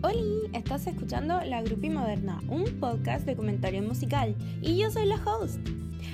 Hola, 0.00 0.48
estás 0.52 0.86
escuchando 0.86 1.40
La 1.40 1.60
Grupi 1.60 1.90
Moderna, 1.90 2.40
un 2.48 2.64
podcast 2.78 3.26
de 3.26 3.34
comentario 3.34 3.82
musical, 3.82 4.36
y 4.62 4.78
yo 4.78 4.92
soy 4.92 5.06
la 5.06 5.16
host. 5.16 5.58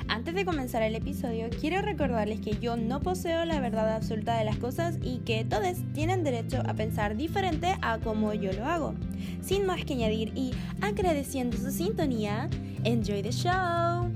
Antes 0.09 0.35
de 0.35 0.47
comenzar 0.47 0.83
el 0.83 0.95
episodio, 0.95 1.51
quiero 1.61 1.83
recordarles 1.83 2.41
que 2.41 2.57
yo 2.59 2.79
no 2.79 3.01
poseo 3.01 3.45
la 3.45 3.61
verdad 3.61 3.95
absoluta 3.95 4.39
de 4.39 4.47
las 4.47 4.57
cosas 4.57 4.97
y 5.03 5.19
que 5.19 5.45
todos 5.45 5.77
tienen 5.93 6.25
derecho 6.25 6.63
a 6.67 6.73
pensar 6.73 7.15
diferente 7.15 7.77
a 7.83 7.99
como 7.99 8.33
yo 8.33 8.55
lo 8.55 8.65
hago. 8.65 8.95
Sin 9.43 9.67
más 9.67 9.85
que 9.85 9.93
añadir 9.93 10.33
y 10.35 10.53
agradeciendo 10.81 11.59
su 11.59 11.71
sintonía, 11.71 12.49
enjoy 12.85 13.23
the 13.23 13.33
show. 13.33 14.11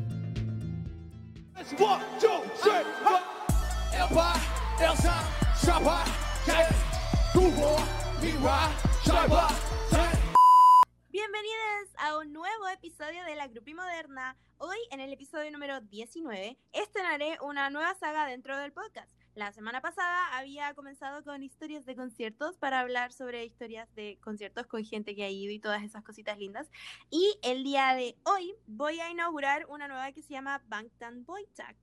Bienvenidos 11.08 11.88
a 11.96 12.18
un 12.18 12.34
nuevo 12.34 12.68
episodio 12.68 13.24
de 13.24 13.36
La 13.36 13.48
Grupi 13.48 13.72
Moderna. 13.72 14.36
Hoy, 14.58 14.76
en 14.90 15.00
el 15.00 15.10
episodio 15.14 15.50
número 15.50 15.80
19, 15.80 16.58
estrenaré 16.74 17.38
una 17.40 17.70
nueva 17.70 17.94
saga 17.94 18.26
dentro 18.26 18.58
del 18.58 18.70
podcast. 18.70 19.10
La 19.34 19.50
semana 19.52 19.80
pasada 19.80 20.36
había 20.36 20.74
comenzado 20.74 21.24
con 21.24 21.42
historias 21.42 21.86
de 21.86 21.96
conciertos 21.96 22.58
para 22.58 22.80
hablar 22.80 23.14
sobre 23.14 23.46
historias 23.46 23.88
de 23.94 24.18
conciertos 24.22 24.66
con 24.66 24.84
gente 24.84 25.16
que 25.16 25.24
ha 25.24 25.30
ido 25.30 25.52
y 25.52 25.58
todas 25.58 25.82
esas 25.82 26.04
cositas 26.04 26.36
lindas. 26.36 26.70
Y 27.08 27.38
el 27.42 27.64
día 27.64 27.94
de 27.94 28.14
hoy 28.24 28.56
voy 28.66 29.00
a 29.00 29.10
inaugurar 29.10 29.64
una 29.70 29.88
nueva 29.88 30.12
que 30.12 30.22
se 30.22 30.34
llama 30.34 30.62
Bangtan 30.66 31.24
Boytak. 31.24 31.76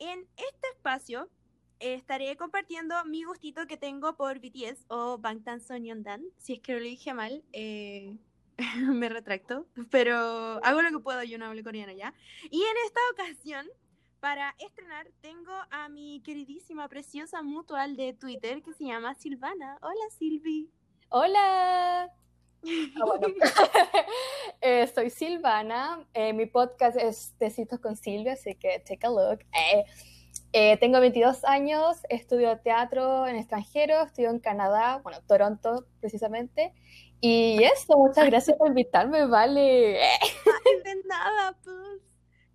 En 0.00 0.26
este 0.36 0.68
espacio 0.74 1.30
estaré 1.80 2.36
compartiendo 2.36 2.94
mi 3.06 3.24
gustito 3.24 3.66
que 3.66 3.76
tengo 3.76 4.16
por 4.16 4.38
BTS 4.38 4.84
o 4.88 5.18
Bangtan 5.18 5.60
Sonyeondan. 5.60 6.22
Si 6.38 6.54
es 6.54 6.60
que 6.60 6.74
lo 6.74 6.80
dije 6.80 7.14
mal, 7.14 7.42
eh, 7.52 8.16
me 8.94 9.08
retracto, 9.08 9.66
pero 9.90 10.16
hago 10.62 10.82
lo 10.82 10.90
que 10.90 10.98
puedo, 11.00 11.22
yo 11.22 11.38
no 11.38 11.46
hablo 11.46 11.64
coreano 11.64 11.92
ya. 11.92 12.14
Y 12.50 12.62
en 12.62 12.76
esta 12.86 13.00
ocasión, 13.12 13.66
para 14.20 14.54
estrenar, 14.58 15.08
tengo 15.22 15.52
a 15.70 15.88
mi 15.88 16.20
queridísima, 16.22 16.88
preciosa 16.88 17.42
mutual 17.42 17.96
de 17.96 18.12
Twitter 18.12 18.62
que 18.62 18.74
se 18.74 18.84
llama 18.84 19.14
Silvana. 19.14 19.78
Hola, 19.80 20.10
Silvi. 20.18 20.70
Hola. 21.08 22.12
Ah, 22.62 23.18
eh, 24.60 24.86
soy 24.94 25.08
Silvana. 25.08 26.06
Eh, 26.12 26.34
mi 26.34 26.44
podcast 26.44 26.94
es 26.98 27.32
Tecitos 27.38 27.80
con 27.80 27.96
Silvia, 27.96 28.34
así 28.34 28.54
que 28.54 28.78
take 28.80 29.06
a 29.06 29.08
look. 29.08 29.40
Eh, 30.52 30.76
tengo 30.78 31.00
22 31.00 31.44
años, 31.44 31.98
estudio 32.08 32.58
teatro 32.58 33.26
en 33.26 33.36
extranjero, 33.36 34.02
estudio 34.02 34.30
en 34.30 34.40
Canadá, 34.40 35.00
bueno, 35.02 35.18
Toronto 35.26 35.86
precisamente, 36.00 36.72
y 37.20 37.62
eso, 37.62 37.98
muchas 37.98 38.26
gracias 38.26 38.56
por 38.56 38.68
invitarme, 38.68 39.26
vale. 39.26 39.62
de 40.84 41.02
nada, 41.06 41.56
pues. 41.62 42.00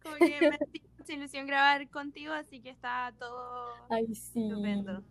Como 0.01 0.15
que 0.17 0.39
me 0.41 0.55
hace 0.55 0.81
mucha 0.97 1.13
ilusión 1.13 1.47
grabar 1.47 1.87
contigo, 1.89 2.33
así 2.33 2.61
que 2.61 2.69
está 2.69 3.13
todo 3.17 3.73
Ay, 3.89 4.13
sí. 4.15 4.43
estupendo. 4.43 5.03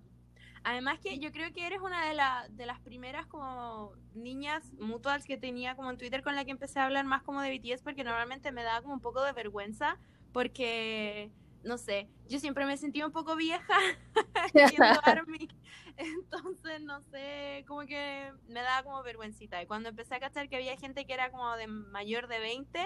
Además 0.64 0.98
que 0.98 1.18
yo 1.18 1.30
creo 1.30 1.52
que 1.52 1.66
eres 1.66 1.80
una 1.80 2.08
de, 2.08 2.14
la, 2.14 2.46
de 2.50 2.64
las 2.64 2.80
primeras 2.80 3.26
como 3.26 3.92
niñas 4.14 4.72
mutuals 4.80 5.26
que 5.26 5.36
tenía 5.36 5.76
como 5.76 5.90
en 5.90 5.98
Twitter 5.98 6.22
con 6.22 6.34
la 6.34 6.44
que 6.44 6.52
empecé 6.52 6.80
a 6.80 6.86
hablar 6.86 7.04
más 7.04 7.22
como 7.22 7.42
de 7.42 7.50
BTS 7.58 7.82
porque 7.82 8.02
normalmente 8.02 8.50
me 8.50 8.62
daba 8.62 8.80
como 8.80 8.94
un 8.94 9.00
poco 9.00 9.22
de 9.22 9.32
vergüenza 9.32 9.98
porque 10.32 11.30
no 11.64 11.78
sé, 11.78 12.08
yo 12.28 12.38
siempre 12.38 12.66
me 12.66 12.76
sentía 12.76 13.06
un 13.06 13.12
poco 13.12 13.36
vieja 13.36 13.78
siendo 14.68 15.00
ARMY, 15.02 15.48
entonces 15.96 16.80
no 16.82 17.00
sé, 17.10 17.64
como 17.66 17.80
que 17.80 18.32
me 18.48 18.60
daba 18.62 18.82
como 18.82 19.02
vergüencita. 19.02 19.62
Y 19.62 19.66
cuando 19.66 19.88
empecé 19.88 20.14
a 20.14 20.20
cachar 20.20 20.48
que 20.48 20.56
había 20.56 20.76
gente 20.76 21.06
que 21.06 21.14
era 21.14 21.30
como 21.30 21.56
de 21.56 21.66
mayor 21.66 22.28
de 22.28 22.38
20, 22.38 22.80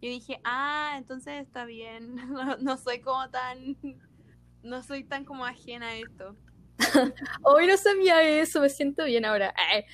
yo 0.00 0.08
dije, 0.08 0.40
ah, 0.44 0.94
entonces 0.96 1.42
está 1.42 1.64
bien, 1.64 2.14
no, 2.14 2.56
no 2.58 2.76
soy 2.76 3.00
como 3.00 3.28
tan, 3.30 3.76
no 4.62 4.82
soy 4.82 5.04
tan 5.04 5.24
como 5.24 5.44
ajena 5.44 5.88
a 5.88 5.96
esto. 5.96 6.36
Hoy 7.42 7.66
no 7.66 7.76
sabía 7.76 8.22
eso, 8.22 8.60
me 8.60 8.68
siento 8.68 9.04
bien 9.04 9.24
ahora. 9.24 9.52
Ay, 9.56 9.84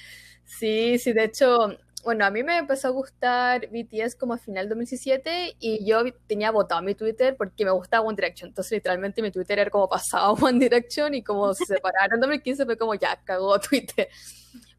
sí, 0.45 0.99
sí, 0.99 1.15
de 1.15 1.25
hecho, 1.25 1.79
bueno, 2.05 2.25
a 2.25 2.31
mí 2.31 2.43
me 2.43 2.59
empezó 2.59 2.89
a 2.89 2.91
gustar 2.91 3.69
BTS 3.69 4.15
como 4.17 4.35
a 4.35 4.39
final 4.39 4.67
de 4.67 4.71
2017 4.71 5.57
y 5.59 5.85
yo 5.85 6.03
tenía 6.27 6.51
votado 6.51 6.83
mi 6.83 6.95
Twitter 6.95 7.37
porque 7.37 7.65
me 7.65 7.71
gustaba 7.71 8.07
One 8.07 8.17
Direction. 8.17 8.49
Entonces, 8.49 8.73
literalmente 8.73 9.23
mi 9.23 9.31
Twitter 9.31 9.59
era 9.59 9.71
como 9.71 9.89
pasado 9.89 10.35
One 10.41 10.59
Direction 10.59 11.15
y 11.15 11.23
como 11.23 11.55
se 11.55 11.65
separaron 11.65 12.15
en 12.15 12.21
2015 12.21 12.65
fue 12.65 12.77
como 12.77 12.95
ya, 12.95 13.21
cagó 13.25 13.59
Twitter. 13.59 14.09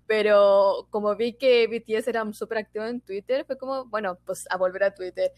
Pero 0.07 0.87
como 0.91 1.15
vi 1.15 1.33
que 1.33 1.67
BTS 1.67 2.07
era 2.07 2.31
súper 2.33 2.59
activo 2.59 2.85
en 2.85 3.01
Twitter, 3.01 3.43
fue 3.45 3.57
como, 3.57 3.85
bueno, 3.85 4.19
pues 4.23 4.45
a 4.49 4.57
volver 4.57 4.83
a 4.83 4.93
Twitter. 4.93 5.31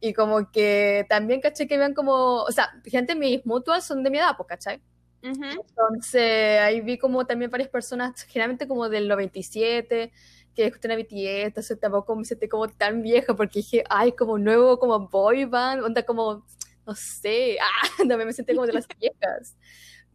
Y 0.00 0.12
como 0.12 0.50
que 0.52 1.06
también 1.08 1.40
caché 1.40 1.66
que 1.66 1.76
vean 1.76 1.92
como, 1.92 2.42
o 2.42 2.52
sea, 2.52 2.70
gente, 2.84 3.14
mis 3.16 3.44
mutuals 3.44 3.84
son 3.84 4.02
de 4.04 4.10
mi 4.10 4.18
edad, 4.18 4.36
pues, 4.36 4.48
¿cachai? 4.48 4.80
Uh 5.24 5.28
-huh. 5.28 5.64
Entonces 5.68 6.60
ahí 6.60 6.80
vi 6.80 6.98
como 6.98 7.26
también 7.26 7.50
varias 7.50 7.68
personas, 7.68 8.22
generalmente 8.24 8.66
como 8.66 8.88
del 8.88 9.08
97, 9.08 10.12
que 10.54 10.66
escuchan 10.66 10.92
a 10.92 10.96
BTS, 10.96 11.46
entonces 11.46 11.80
tampoco 11.80 12.14
me 12.16 12.24
sentí 12.24 12.48
como 12.48 12.68
tan 12.68 13.02
vieja 13.02 13.34
porque 13.34 13.60
dije, 13.60 13.84
ay, 13.88 14.12
como 14.12 14.38
nuevo, 14.38 14.78
como 14.78 15.08
boy 15.08 15.44
band, 15.44 15.82
onda 15.82 16.02
como, 16.04 16.44
no 16.86 16.94
sé, 16.94 17.58
ah, 17.62 18.04
no 18.04 18.16
me 18.16 18.32
sentí 18.32 18.54
como 18.54 18.66
de 18.66 18.74
las 18.74 18.86
viejas. 18.98 19.56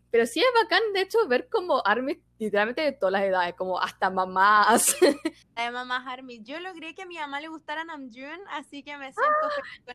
Pero 0.10 0.26
sí 0.26 0.40
es 0.40 0.64
bacán, 0.64 0.82
de 0.94 1.02
hecho, 1.02 1.28
ver 1.28 1.50
como 1.50 1.82
ARMY 1.86 2.22
literalmente 2.40 2.82
de 2.82 2.92
todas 2.94 3.12
las 3.12 3.24
edades, 3.24 3.56
como 3.56 3.80
hasta 3.80 4.10
mamás. 4.10 4.96
De 5.02 5.72
mamás 5.72 6.08
ARMY. 6.08 6.44
Yo 6.44 6.60
logré 6.60 6.96
que 6.96 7.02
a 7.02 7.06
mi 7.06 7.18
mamá 7.18 7.42
le 7.42 7.50
gustara 7.50 7.84
Namjoon, 7.84 8.40
así 8.52 8.84
que 8.84 8.98
me 8.98 9.12
siento 9.12 9.24
¡Ah! 9.88 9.94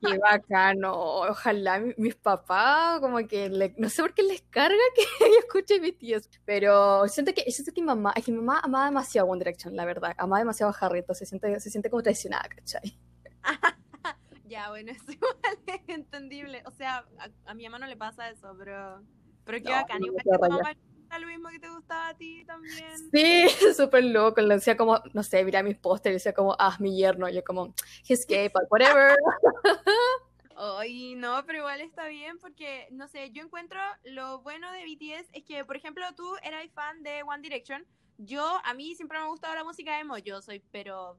Qué 0.00 0.18
bacano. 0.18 0.92
Ojalá 0.94 1.80
mis 1.96 2.14
papás, 2.16 3.00
como 3.00 3.18
que 3.26 3.48
le, 3.48 3.74
no 3.78 3.88
sé 3.88 4.02
por 4.02 4.14
qué 4.14 4.22
les 4.22 4.42
carga 4.42 4.76
que 4.94 5.02
yo 5.20 5.38
escuche 5.38 5.78
BTS, 5.78 6.28
pero 6.44 7.06
siento 7.08 7.32
que, 7.34 7.50
siento 7.50 7.72
que 7.72 7.80
mi 7.80 7.86
mamá, 7.86 8.12
es 8.16 8.24
que 8.24 8.32
mi 8.32 8.38
mamá 8.38 8.60
amaba 8.60 8.86
demasiado 8.86 9.28
One 9.28 9.38
Direction, 9.38 9.76
la 9.76 9.84
verdad, 9.84 10.14
amaba 10.18 10.38
demasiado 10.38 10.72
a 10.72 10.86
Harry, 10.86 11.00
entonces 11.00 11.28
se 11.28 11.30
siente, 11.30 11.60
se 11.60 11.70
siente 11.70 11.90
como 11.90 12.02
traicionada, 12.02 12.48
¿cachai? 12.48 12.98
ya, 14.46 14.70
bueno, 14.70 14.92
es 14.92 15.02
igual 15.08 15.36
es 15.66 15.80
entendible. 15.88 16.62
O 16.66 16.70
sea, 16.70 17.04
a, 17.18 17.50
a, 17.50 17.54
mi 17.54 17.64
mamá 17.64 17.78
no 17.78 17.86
le 17.86 17.96
pasa 17.96 18.30
eso, 18.30 18.54
pero, 18.58 19.02
pero 19.44 19.58
qué 19.58 19.70
no, 19.70 19.76
bacán. 19.76 20.02
Igual 20.04 20.76
lo 21.18 21.26
mismo 21.26 21.48
que 21.48 21.58
te 21.58 21.68
gustaba 21.68 22.08
a 22.08 22.14
ti 22.14 22.44
también. 22.44 23.10
Sí, 23.12 23.48
súper 23.76 24.04
loco. 24.04 24.40
Le 24.40 24.54
decía 24.54 24.76
como, 24.76 25.00
no 25.12 25.22
sé, 25.22 25.44
mira 25.44 25.62
mis 25.62 25.76
pósteres, 25.76 26.22
decía 26.22 26.32
como, 26.32 26.54
ah, 26.58 26.76
mi 26.78 26.96
yerno. 26.96 27.28
Yo 27.28 27.42
como, 27.42 27.74
his 28.06 28.26
gay, 28.26 28.48
but 28.48 28.64
whatever. 28.70 29.16
Ay, 30.56 31.14
no, 31.14 31.42
pero 31.46 31.60
igual 31.60 31.80
está 31.80 32.06
bien 32.08 32.38
porque, 32.38 32.86
no 32.90 33.08
sé, 33.08 33.30
yo 33.30 33.42
encuentro 33.42 33.80
lo 34.04 34.40
bueno 34.42 34.70
de 34.72 34.84
BTS 34.84 35.30
es 35.32 35.42
que, 35.44 35.64
por 35.64 35.74
ejemplo, 35.74 36.04
tú 36.14 36.36
eras 36.42 36.70
fan 36.74 37.02
de 37.02 37.22
One 37.22 37.40
Direction. 37.40 37.86
Yo, 38.18 38.60
a 38.64 38.74
mí 38.74 38.94
siempre 38.94 39.18
me 39.18 39.24
ha 39.24 39.28
gustado 39.28 39.54
la 39.54 39.64
música 39.64 39.98
emo. 39.98 40.18
Yo 40.18 40.42
soy, 40.42 40.62
pero 40.70 41.18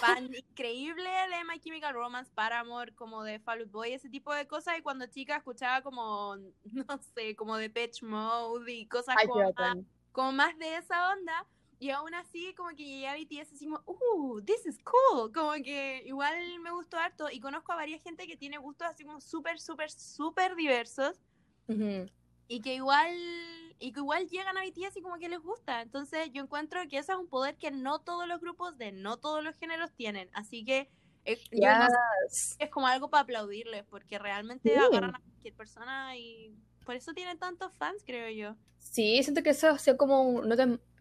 fan 0.00 0.34
increíble 0.34 1.04
de 1.04 1.44
My 1.44 1.58
Chemical 1.58 1.94
Romance, 1.94 2.30
Paramore, 2.34 2.94
como 2.94 3.22
de 3.22 3.38
Fall 3.40 3.60
Out 3.60 3.70
Boy, 3.70 3.92
ese 3.92 4.08
tipo 4.08 4.32
de 4.34 4.46
cosas. 4.46 4.78
Y 4.78 4.82
cuando 4.82 5.06
chica 5.06 5.36
escuchaba 5.36 5.82
como, 5.82 6.36
no 6.64 7.00
sé, 7.14 7.36
como 7.36 7.56
de 7.56 7.70
Pitch 7.70 8.02
Mode 8.02 8.72
y 8.72 8.86
cosas 8.86 9.16
como, 9.26 9.52
más, 9.52 9.76
como, 10.12 10.32
más, 10.32 10.58
de 10.58 10.76
esa 10.76 11.10
onda. 11.12 11.46
Y 11.78 11.90
aún 11.90 12.14
así, 12.14 12.54
como 12.54 12.68
que 12.70 12.84
llegué 12.84 13.08
a 13.08 13.16
BTS 13.16 13.54
así 13.54 13.64
como, 13.64 13.82
uh, 13.86 14.40
this 14.42 14.64
is 14.66 14.78
cool. 14.84 15.32
Como 15.32 15.52
que 15.54 16.02
igual 16.06 16.34
me 16.60 16.70
gustó 16.70 16.96
harto. 16.96 17.28
Y 17.30 17.40
conozco 17.40 17.72
a 17.72 17.76
varias 17.76 18.02
gente 18.02 18.26
que 18.26 18.36
tiene 18.36 18.58
gustos 18.58 18.88
así 18.88 19.04
como 19.04 19.20
súper, 19.20 19.58
súper, 19.58 19.90
súper 19.90 20.54
diversos. 20.54 21.20
Uh 21.66 21.72
-huh. 21.72 22.12
Y 22.46 22.60
que 22.60 22.74
igual 22.74 23.16
y 23.82 23.92
que 23.92 23.98
igual 23.98 24.28
llegan 24.28 24.56
a 24.56 24.62
BTS 24.62 24.96
y 24.96 25.02
como 25.02 25.18
que 25.18 25.28
les 25.28 25.40
gusta. 25.40 25.82
Entonces 25.82 26.30
yo 26.32 26.42
encuentro 26.42 26.80
que 26.88 26.98
eso 26.98 27.12
es 27.12 27.18
un 27.18 27.26
poder 27.26 27.56
que 27.56 27.72
no 27.72 28.00
todos 28.00 28.28
los 28.28 28.40
grupos 28.40 28.78
de 28.78 28.92
no 28.92 29.16
todos 29.16 29.42
los 29.42 29.56
géneros 29.56 29.92
tienen. 29.92 30.30
Así 30.32 30.64
que 30.64 30.88
es, 31.24 31.40
yes. 31.50 31.60
no 31.60 31.86
sé, 32.30 32.56
es 32.60 32.70
como 32.70 32.86
algo 32.86 33.10
para 33.10 33.22
aplaudirles, 33.22 33.84
porque 33.84 34.18
realmente 34.18 34.76
agarran 34.76 35.16
a 35.16 35.20
cualquier 35.20 35.54
persona 35.54 36.16
y 36.16 36.54
por 36.84 36.94
eso 36.94 37.12
tienen 37.12 37.38
tantos 37.38 37.72
fans, 37.74 38.02
creo 38.06 38.30
yo. 38.30 38.56
Sí, 38.78 39.20
siento 39.22 39.42
que 39.42 39.50
eso 39.50 39.76
sido 39.78 39.96
como 39.96 40.22
un 40.22 40.48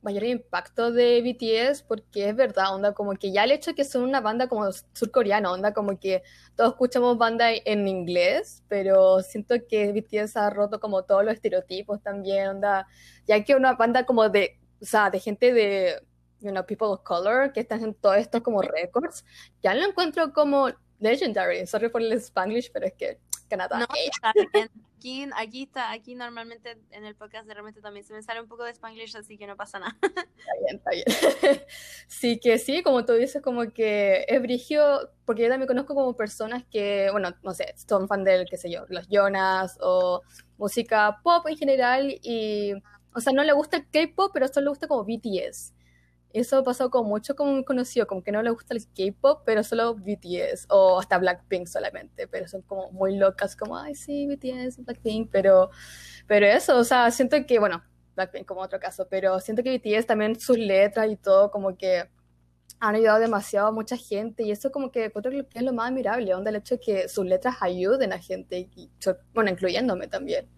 mayor 0.01 0.23
impacto 0.23 0.91
de 0.91 1.21
BTS, 1.21 1.83
porque 1.83 2.29
es 2.29 2.35
verdad, 2.35 2.73
onda, 2.73 2.93
como 2.93 3.13
que 3.13 3.31
ya 3.31 3.43
el 3.43 3.51
hecho 3.51 3.71
de 3.71 3.75
que 3.75 3.83
son 3.83 4.03
una 4.03 4.21
banda 4.21 4.47
como 4.47 4.71
surcoreana, 4.93 5.51
onda, 5.51 5.73
como 5.73 5.99
que 5.99 6.23
todos 6.55 6.71
escuchamos 6.71 7.17
banda 7.17 7.51
en 7.51 7.87
inglés, 7.87 8.63
pero 8.67 9.21
siento 9.21 9.55
que 9.69 9.91
BTS 9.91 10.37
ha 10.37 10.49
roto 10.49 10.79
como 10.79 11.03
todos 11.03 11.23
los 11.23 11.33
estereotipos 11.33 12.01
también, 12.01 12.49
onda, 12.49 12.87
ya 13.27 13.43
que 13.43 13.55
una 13.55 13.73
banda 13.73 14.05
como 14.05 14.29
de, 14.29 14.59
o 14.81 14.85
sea, 14.85 15.09
de 15.09 15.19
gente 15.19 15.53
de, 15.53 16.01
you 16.39 16.49
know, 16.49 16.65
people 16.65 16.87
of 16.87 17.03
color, 17.03 17.51
que 17.53 17.59
están 17.59 17.83
en 17.83 17.93
todos 17.93 18.17
estos 18.17 18.41
como 18.41 18.61
récords, 18.61 19.23
ya 19.61 19.73
lo 19.75 19.85
encuentro 19.85 20.33
como 20.33 20.69
legendary, 20.99 21.65
sorry 21.67 21.89
por 21.89 22.01
el 22.01 22.13
Spanglish, 22.13 22.71
pero 22.71 22.87
es 22.87 22.93
que 22.93 23.19
Canadá. 23.47 23.79
No, 23.79 23.85
está 23.95 24.33
bien. 24.53 24.69
Aquí, 25.01 25.27
aquí 25.35 25.63
está, 25.63 25.91
aquí 25.91 26.13
normalmente 26.13 26.77
en 26.91 27.05
el 27.05 27.15
podcast 27.15 27.47
de 27.47 27.55
repente 27.55 27.81
también 27.81 28.05
se 28.05 28.13
me 28.13 28.21
sale 28.21 28.39
un 28.39 28.47
poco 28.47 28.65
de 28.65 28.69
Spanglish, 28.69 29.17
así 29.17 29.35
que 29.35 29.47
no 29.47 29.57
pasa 29.57 29.79
nada. 29.79 29.97
Está 30.03 30.51
bien, 30.59 30.75
está 30.75 30.91
bien. 30.91 31.61
Sí, 32.07 32.39
que 32.39 32.59
sí, 32.59 32.83
como 32.83 33.03
tú 33.03 33.13
dices, 33.13 33.41
como 33.41 33.63
que 33.71 34.25
es 34.27 34.39
brigio, 34.39 35.09
porque 35.25 35.41
yo 35.41 35.49
también 35.49 35.67
conozco 35.67 35.95
como 35.95 36.15
personas 36.15 36.63
que, 36.69 37.09
bueno, 37.11 37.31
no 37.41 37.51
sé, 37.55 37.73
son 37.87 38.07
fan 38.07 38.23
del, 38.23 38.45
qué 38.47 38.57
sé 38.57 38.69
yo, 38.69 38.85
los 38.89 39.07
Jonas 39.09 39.75
o 39.81 40.21
música 40.59 41.19
pop 41.23 41.47
en 41.47 41.57
general 41.57 42.19
y, 42.21 42.73
o 43.15 43.21
sea, 43.21 43.33
no 43.33 43.43
le 43.43 43.53
gusta 43.53 43.77
el 43.77 43.89
K-pop, 43.89 44.29
pero 44.31 44.47
solo 44.49 44.65
le 44.65 44.69
gusta 44.69 44.87
como 44.87 45.03
BTS. 45.03 45.73
Eso 46.33 46.63
pasó 46.63 46.89
con 46.89 47.07
mucho 47.07 47.35
como 47.35 47.63
conocido, 47.65 48.07
como 48.07 48.23
que 48.23 48.31
no 48.31 48.41
le 48.41 48.49
gusta 48.51 48.73
el 48.73 48.85
K-pop, 48.85 49.41
pero 49.45 49.63
solo 49.63 49.95
BTS, 49.95 50.67
o 50.69 50.99
hasta 50.99 51.17
Blackpink 51.17 51.67
solamente, 51.67 52.27
pero 52.27 52.47
son 52.47 52.61
como 52.61 52.91
muy 52.91 53.17
locas, 53.17 53.55
como, 53.55 53.77
ay, 53.77 53.95
sí, 53.95 54.27
BTS, 54.27 54.83
Blackpink, 54.85 55.29
pero, 55.31 55.69
pero 56.27 56.45
eso, 56.45 56.77
o 56.77 56.83
sea, 56.83 57.11
siento 57.11 57.37
que, 57.45 57.59
bueno, 57.59 57.83
Blackpink 58.15 58.45
como 58.45 58.61
otro 58.61 58.79
caso, 58.79 59.07
pero 59.09 59.39
siento 59.39 59.63
que 59.63 59.77
BTS 59.77 60.05
también 60.05 60.39
sus 60.39 60.57
letras 60.57 61.09
y 61.09 61.15
todo, 61.15 61.51
como 61.51 61.75
que 61.77 62.09
han 62.81 62.95
ayudado 62.95 63.19
demasiado 63.19 63.67
a 63.67 63.71
mucha 63.71 63.95
gente 63.95 64.41
y 64.43 64.51
eso 64.51 64.71
como 64.71 64.91
que 64.91 65.11
creo 65.11 65.47
que 65.47 65.59
es 65.59 65.63
lo 65.63 65.71
más 65.71 65.89
admirable, 65.89 66.31
donde 66.31 66.49
el 66.49 66.55
hecho 66.57 66.75
de 66.75 66.81
que 66.81 67.09
sus 67.09 67.23
letras 67.23 67.57
ayuden 67.61 68.11
a 68.11 68.17
gente, 68.17 68.69
y, 68.75 68.89
bueno, 69.33 69.51
incluyéndome 69.51 70.07
también. 70.07 70.49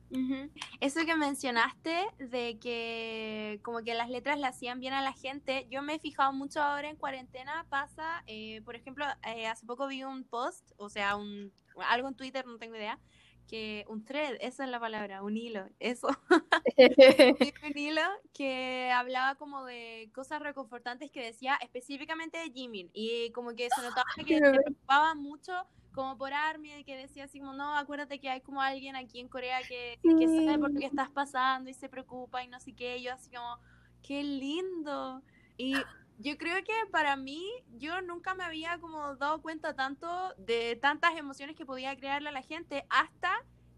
Eso 0.80 1.06
que 1.06 1.16
mencionaste 1.16 2.06
de 2.20 2.60
que 2.60 3.60
como 3.62 3.80
que 3.80 3.94
las 3.94 4.10
letras 4.10 4.40
le 4.40 4.48
hacían 4.48 4.80
bien 4.80 4.94
a 4.94 5.02
la 5.02 5.12
gente, 5.12 5.68
yo 5.70 5.82
me 5.82 5.96
he 5.96 6.00
fijado 6.00 6.32
mucho 6.32 6.62
ahora 6.62 6.90
en 6.90 6.96
cuarentena, 6.96 7.66
pasa, 7.70 8.24
eh, 8.28 8.62
por 8.64 8.76
ejemplo, 8.76 9.06
eh, 9.28 9.48
hace 9.48 9.66
poco 9.66 9.88
vi 9.88 10.04
un 10.04 10.24
post, 10.24 10.72
o 10.78 10.88
sea, 10.88 11.18
un, 11.18 11.52
algo 11.90 12.08
en 12.08 12.16
Twitter, 12.16 12.46
no 12.46 12.58
tengo 12.58 12.76
idea, 12.76 13.00
que 13.48 13.86
un 13.88 14.04
thread, 14.06 14.36
esa 14.40 14.64
es 14.64 14.70
la 14.70 14.80
palabra, 14.80 15.24
un 15.24 15.38
hilo, 15.38 15.68
eso. 15.80 16.08
un 17.64 17.78
hilo 17.78 18.02
que 18.34 18.92
hablaba 18.92 19.36
como 19.36 19.66
de 19.66 20.10
cosas 20.14 20.42
reconfortantes 20.42 21.12
que 21.12 21.24
decía 21.24 21.58
específicamente 21.62 22.38
de 22.38 22.52
Jimin 22.52 22.90
y 22.94 23.32
como 23.32 23.54
que 23.56 23.70
se 23.76 23.82
notaba 23.82 24.06
que 24.26 24.40
se 24.40 24.52
preocupaba 24.52 25.16
mucho 25.16 25.54
como 25.94 26.18
por 26.18 26.34
Army, 26.34 26.84
que 26.84 26.98
decía 26.98 27.26
así 27.26 27.40
como, 27.40 27.54
no, 27.54 27.78
acuérdate 27.78 28.20
que 28.20 28.30
hay 28.30 28.42
como 28.42 28.62
alguien 28.62 28.96
aquí 28.96 29.20
en 29.20 29.28
Corea 29.28 29.60
que, 29.68 30.00
que 30.02 30.28
sabe 30.28 30.58
por 30.58 30.74
qué 30.74 30.86
estás 30.88 31.10
pasando 31.12 31.70
y 31.70 31.74
se 31.74 31.88
preocupa 31.88 32.44
y 32.44 32.48
no 32.48 32.60
sé 32.60 32.74
qué, 32.74 33.02
yo 33.02 33.14
así 33.14 33.30
como, 33.30 33.60
qué 34.02 34.24
lindo. 34.24 35.22
Y 35.56 35.76
yo 36.24 36.38
creo 36.38 36.64
que 36.64 36.74
para 36.92 37.16
mí, 37.18 37.46
yo 37.78 38.02
nunca 38.02 38.34
me 38.34 38.44
había 38.44 38.80
como 38.80 39.16
dado 39.18 39.42
cuenta 39.42 39.76
tanto 39.76 40.08
de 40.38 40.78
tantas 40.78 41.18
emociones 41.18 41.56
que 41.56 41.66
podía 41.66 41.96
crearle 41.98 42.30
a 42.30 42.32
la 42.32 42.42
gente 42.42 42.86
hasta 42.90 43.32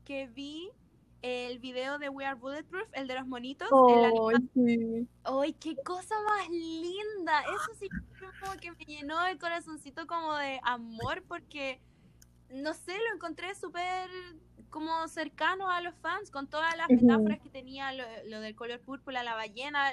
que 0.03 0.27
vi 0.27 0.69
el 1.23 1.57
video 1.57 1.97
de 1.97 2.09
We 2.09 2.23
Are 2.23 2.39
Bulletproof, 2.39 2.87
el 2.93 3.07
de 3.07 3.15
los 3.15 3.25
monitos. 3.25 3.67
¡Ay, 5.23 5.53
qué 5.53 5.75
cosa 5.83 6.15
más 6.21 6.47
linda! 6.49 7.41
Eso 7.41 7.73
sí 7.79 7.89
como 8.39 8.55
que 8.57 8.71
me 8.71 8.85
llenó 8.85 9.25
el 9.25 9.39
corazoncito 9.39 10.05
como 10.05 10.35
de 10.35 10.59
amor 10.63 11.23
porque 11.27 11.81
no 12.49 12.75
sé, 12.75 12.93
lo 12.93 13.15
encontré 13.15 13.55
súper 13.55 14.07
como 14.75 15.07
cercano 15.07 15.71
a 15.71 15.79
los 15.79 15.95
fans, 16.01 16.29
con 16.29 16.47
todas 16.47 16.75
las 16.75 16.89
metáforas 16.89 17.39
que 17.39 17.47
tenía 17.47 17.93
lo, 17.93 18.41
del 18.41 18.55
color 18.57 18.81
púrpura, 18.81 19.23
la 19.23 19.33
ballena, 19.33 19.89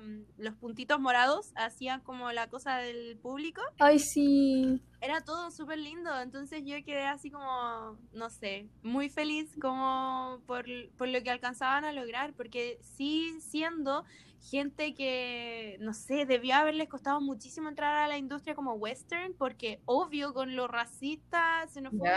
mm, 0.00 0.42
los 0.42 0.52
puntitos 0.56 0.98
morados, 0.98 1.52
hacían 1.54 2.00
como 2.00 2.32
la 2.32 2.48
cosa 2.48 2.78
del 2.78 3.16
público. 3.18 3.60
Ay, 3.78 4.00
sí. 4.00 4.82
Era 5.00 5.20
todo 5.20 5.52
súper 5.52 5.78
lindo, 5.78 6.10
entonces 6.20 6.64
yo 6.64 6.74
quedé 6.84 7.06
así 7.06 7.30
como, 7.30 7.96
no 8.12 8.28
sé, 8.28 8.66
muy 8.82 9.08
feliz 9.10 9.54
como 9.60 10.40
por, 10.44 10.66
por 10.98 11.06
lo 11.06 11.22
que 11.22 11.30
alcanzaban 11.30 11.84
a 11.84 11.92
lograr, 11.92 12.32
porque 12.32 12.80
sí 12.82 13.38
siendo 13.40 14.04
gente 14.50 14.92
que, 14.94 15.76
no 15.78 15.94
sé, 15.94 16.26
debió 16.26 16.56
haberles 16.56 16.88
costado 16.88 17.20
muchísimo 17.20 17.68
entrar 17.68 17.94
a 17.94 18.08
la 18.08 18.18
industria 18.18 18.56
como 18.56 18.72
western, 18.72 19.34
porque 19.34 19.78
obvio 19.84 20.34
con 20.34 20.56
lo 20.56 20.66
racista, 20.66 21.64
se 21.68 21.80
nos 21.80 21.92
fue... 21.96 22.10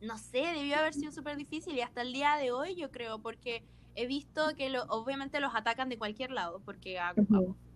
No 0.00 0.18
sé, 0.18 0.38
debió 0.38 0.78
haber 0.78 0.94
sido 0.94 1.12
súper 1.12 1.36
difícil 1.36 1.76
y 1.76 1.80
hasta 1.80 2.02
el 2.02 2.12
día 2.12 2.36
de 2.36 2.52
hoy 2.52 2.74
yo 2.74 2.90
creo, 2.90 3.20
porque 3.20 3.64
he 3.94 4.06
visto 4.06 4.54
que 4.56 4.70
lo, 4.70 4.84
obviamente 4.84 5.40
los 5.40 5.54
atacan 5.54 5.88
de 5.88 5.98
cualquier 5.98 6.30
lado, 6.30 6.60
porque 6.64 6.98
a, 6.98 7.14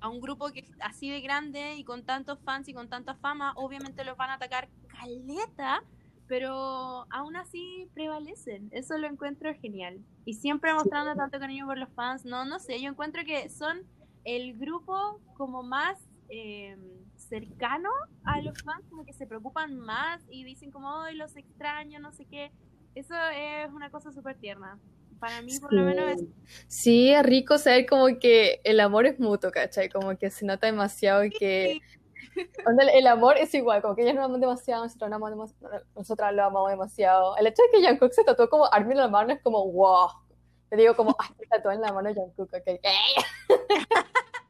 a, 0.00 0.08
un 0.08 0.20
grupo 0.20 0.50
que 0.50 0.64
así 0.80 1.10
de 1.10 1.20
grande 1.20 1.74
y 1.76 1.84
con 1.84 2.04
tantos 2.04 2.38
fans 2.40 2.68
y 2.68 2.74
con 2.74 2.88
tanta 2.88 3.14
fama, 3.16 3.52
obviamente 3.56 4.04
los 4.04 4.16
van 4.16 4.30
a 4.30 4.34
atacar 4.34 4.68
caleta, 4.88 5.82
pero 6.26 7.06
aún 7.10 7.36
así 7.36 7.88
prevalecen. 7.94 8.68
Eso 8.72 8.96
lo 8.96 9.06
encuentro 9.06 9.54
genial. 9.60 10.00
Y 10.24 10.34
siempre 10.34 10.72
mostrando 10.72 11.14
tanto 11.14 11.38
cariño 11.38 11.66
por 11.66 11.78
los 11.78 11.90
fans. 11.90 12.24
No, 12.24 12.44
no 12.44 12.58
sé, 12.58 12.80
yo 12.80 12.88
encuentro 12.90 13.24
que 13.24 13.48
son 13.50 13.82
el 14.24 14.56
grupo 14.58 15.20
como 15.36 15.62
más 15.62 15.98
em, 16.28 16.80
cercano 17.28 17.88
a 18.24 18.40
los 18.40 18.62
fans, 18.62 18.84
como 18.88 19.04
que 19.04 19.12
se 19.12 19.26
preocupan 19.26 19.78
más 19.78 20.22
y 20.30 20.44
dicen 20.44 20.70
como, 20.70 20.88
hoy 20.88 21.14
los 21.14 21.36
extraño, 21.36 21.98
no 22.00 22.12
sé 22.12 22.26
qué. 22.26 22.52
Eso 22.94 23.14
es 23.34 23.72
una 23.72 23.90
cosa 23.90 24.12
súper 24.12 24.36
tierna. 24.38 24.78
Para 25.18 25.42
mí, 25.42 25.58
por 25.58 25.72
lo 25.72 25.82
menos, 25.82 26.04
es... 26.12 26.24
Sí, 26.68 27.10
es 27.10 27.22
rico 27.24 27.56
saber 27.58 27.86
como 27.86 28.06
que 28.18 28.60
el 28.64 28.80
amor 28.80 29.06
es 29.06 29.18
mutuo, 29.18 29.50
¿cachai? 29.50 29.88
Como 29.88 30.16
que 30.18 30.30
se 30.30 30.44
nota 30.44 30.66
demasiado 30.66 31.22
que 31.38 31.80
el 32.94 33.06
amor 33.06 33.36
es 33.38 33.54
igual, 33.54 33.80
como 33.82 33.94
que 33.94 34.02
ellos 34.02 34.14
nos 34.14 34.24
aman 34.24 34.40
demasiado, 34.40 34.84
nosotros, 34.84 35.10
no 35.10 35.16
amamos, 35.16 35.54
nosotras 35.94 36.34
lo 36.34 36.44
amamos 36.44 36.70
demasiado. 36.70 37.36
El 37.36 37.46
hecho 37.46 37.62
de 37.62 37.78
que 37.78 37.86
Jungkook 37.86 38.12
se 38.12 38.24
tatuó 38.24 38.48
como 38.48 38.72
Armin 38.72 38.92
en 38.92 38.98
la 38.98 39.08
mano 39.08 39.32
es 39.32 39.40
como, 39.42 39.70
wow. 39.70 40.08
Le 40.70 40.76
digo 40.78 40.96
como, 40.96 41.16
ay, 41.18 41.28
se 41.38 41.46
tatuó 41.46 41.70
en 41.72 41.80
la 41.80 41.92
mano 41.92 42.12
Jungkook, 42.12 42.52
ok. 42.52 42.80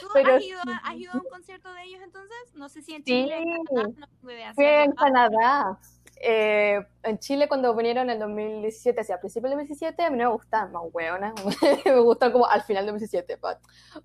¿Tú 0.00 0.08
Pero, 0.12 0.34
has, 0.34 0.42
ido, 0.42 0.60
has, 0.82 0.94
ido, 0.94 1.12
a 1.12 1.16
un 1.16 1.28
concierto 1.28 1.72
de 1.72 1.84
ellos 1.84 2.00
entonces? 2.02 2.36
No 2.54 2.68
sé 2.68 2.82
si 2.82 2.94
en 2.94 3.04
Chile, 3.04 3.34
sí, 3.36 3.50
en 3.50 3.64
Canadá, 3.64 3.92
no. 3.98 4.54
Fui 4.54 4.64
en 4.64 4.92
Canadá. 4.92 5.78
Eh, 6.24 6.80
en 7.02 7.18
Chile 7.18 7.48
cuando 7.48 7.74
vinieron 7.74 8.04
en 8.04 8.10
el 8.10 8.18
2017, 8.20 9.00
hacia 9.00 9.18
principios 9.18 9.50
del 9.50 9.58
2017, 9.58 10.04
a 10.04 10.10
mí 10.10 10.18
no 10.18 10.30
me 10.30 10.36
gustan, 10.36 10.70
más 10.70 10.82
hueonas, 10.92 11.34
me 11.84 11.98
gustan 11.98 12.30
como 12.30 12.46
al 12.46 12.62
final 12.62 12.86
del 12.86 12.94
2017, 12.94 13.36
but 13.36 13.58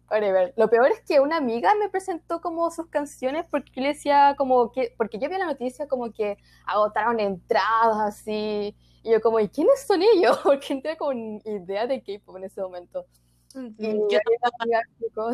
whatever. 0.10 0.52
Lo 0.58 0.68
peor 0.68 0.88
es 0.88 1.02
que 1.02 1.20
una 1.20 1.38
amiga 1.38 1.76
me 1.76 1.90
presentó 1.90 2.42
como 2.42 2.72
sus 2.72 2.88
canciones 2.88 3.46
porque 3.52 3.82
le 3.82 3.90
decía 3.90 4.34
como 4.36 4.72
que, 4.72 4.96
porque 4.98 5.20
yo 5.20 5.30
vi 5.30 5.38
la 5.38 5.46
noticia 5.46 5.88
como 5.88 6.12
que 6.12 6.38
agotaron 6.66 7.20
entradas 7.20 8.00
así, 8.00 8.76
y 9.08 9.12
yo 9.12 9.22
como, 9.22 9.40
¿y 9.40 9.48
quiénes 9.48 9.86
son 9.86 10.02
ellos? 10.02 10.38
Porque 10.44 10.76
no 10.76 10.82
tenía 10.82 10.98
como 10.98 11.14
idea 11.14 11.88
de 11.88 12.02
K-pop 12.02 12.38
en 12.38 12.44
ese 12.44 12.62
momento. 12.62 13.06
Y 13.78 13.94
yo, 14.10 14.20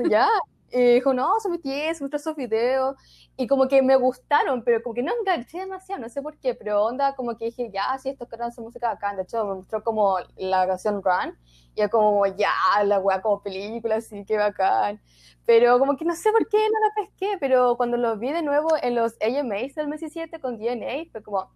ya, 0.10 0.28
y 0.72 0.96
dijo, 0.96 1.14
no, 1.14 1.40
son 1.40 1.54
BTS, 1.54 2.02
muestra 2.02 2.20
sus 2.20 2.36
videos, 2.36 2.96
y 3.38 3.46
como 3.48 3.68
que 3.68 3.82
me 3.82 3.96
gustaron, 3.96 4.64
pero 4.64 4.82
como 4.82 4.96
que 4.96 5.04
no 5.04 5.12
enganché 5.20 5.60
demasiado, 5.60 6.02
no 6.02 6.10
sé 6.10 6.22
por 6.22 6.38
qué, 6.40 6.56
pero 6.56 6.84
onda 6.84 7.16
como 7.16 7.38
que 7.38 7.46
dije, 7.46 7.70
ya, 7.72 7.98
sí, 8.00 8.10
estos 8.10 8.28
caras 8.28 8.56
son 8.56 8.64
música 8.66 8.90
acá, 8.90 9.16
de 9.16 9.22
hecho 9.22 9.46
me 9.46 9.56
mostró 9.56 9.84
como 9.84 10.18
la 10.36 10.66
canción 10.66 11.02
Run, 11.04 11.38
y 11.76 11.82
yo 11.82 11.90
como, 11.90 12.26
ya, 12.26 12.54
la 12.86 13.00
weá 13.00 13.22
como 13.22 13.42
película, 13.44 13.98
así, 13.98 14.26
que 14.26 14.38
bacán, 14.38 15.00
pero 15.46 15.78
como 15.78 15.96
que 15.96 16.06
no 16.06 16.16
sé 16.16 16.32
por 16.32 16.48
qué 16.48 16.58
no 16.58 16.80
la 16.88 16.96
pesqué, 16.96 17.38
pero 17.40 17.78
cuando 17.78 17.98
lo 17.98 18.18
vi 18.18 18.32
de 18.32 18.42
nuevo 18.42 18.70
en 18.82 18.96
los 18.96 19.14
AMAs 19.22 19.76
del 19.76 19.88
mes 19.88 20.00
17 20.00 20.40
con 20.40 20.58
DNA, 20.58 21.12
fue 21.12 21.22
como, 21.22 21.52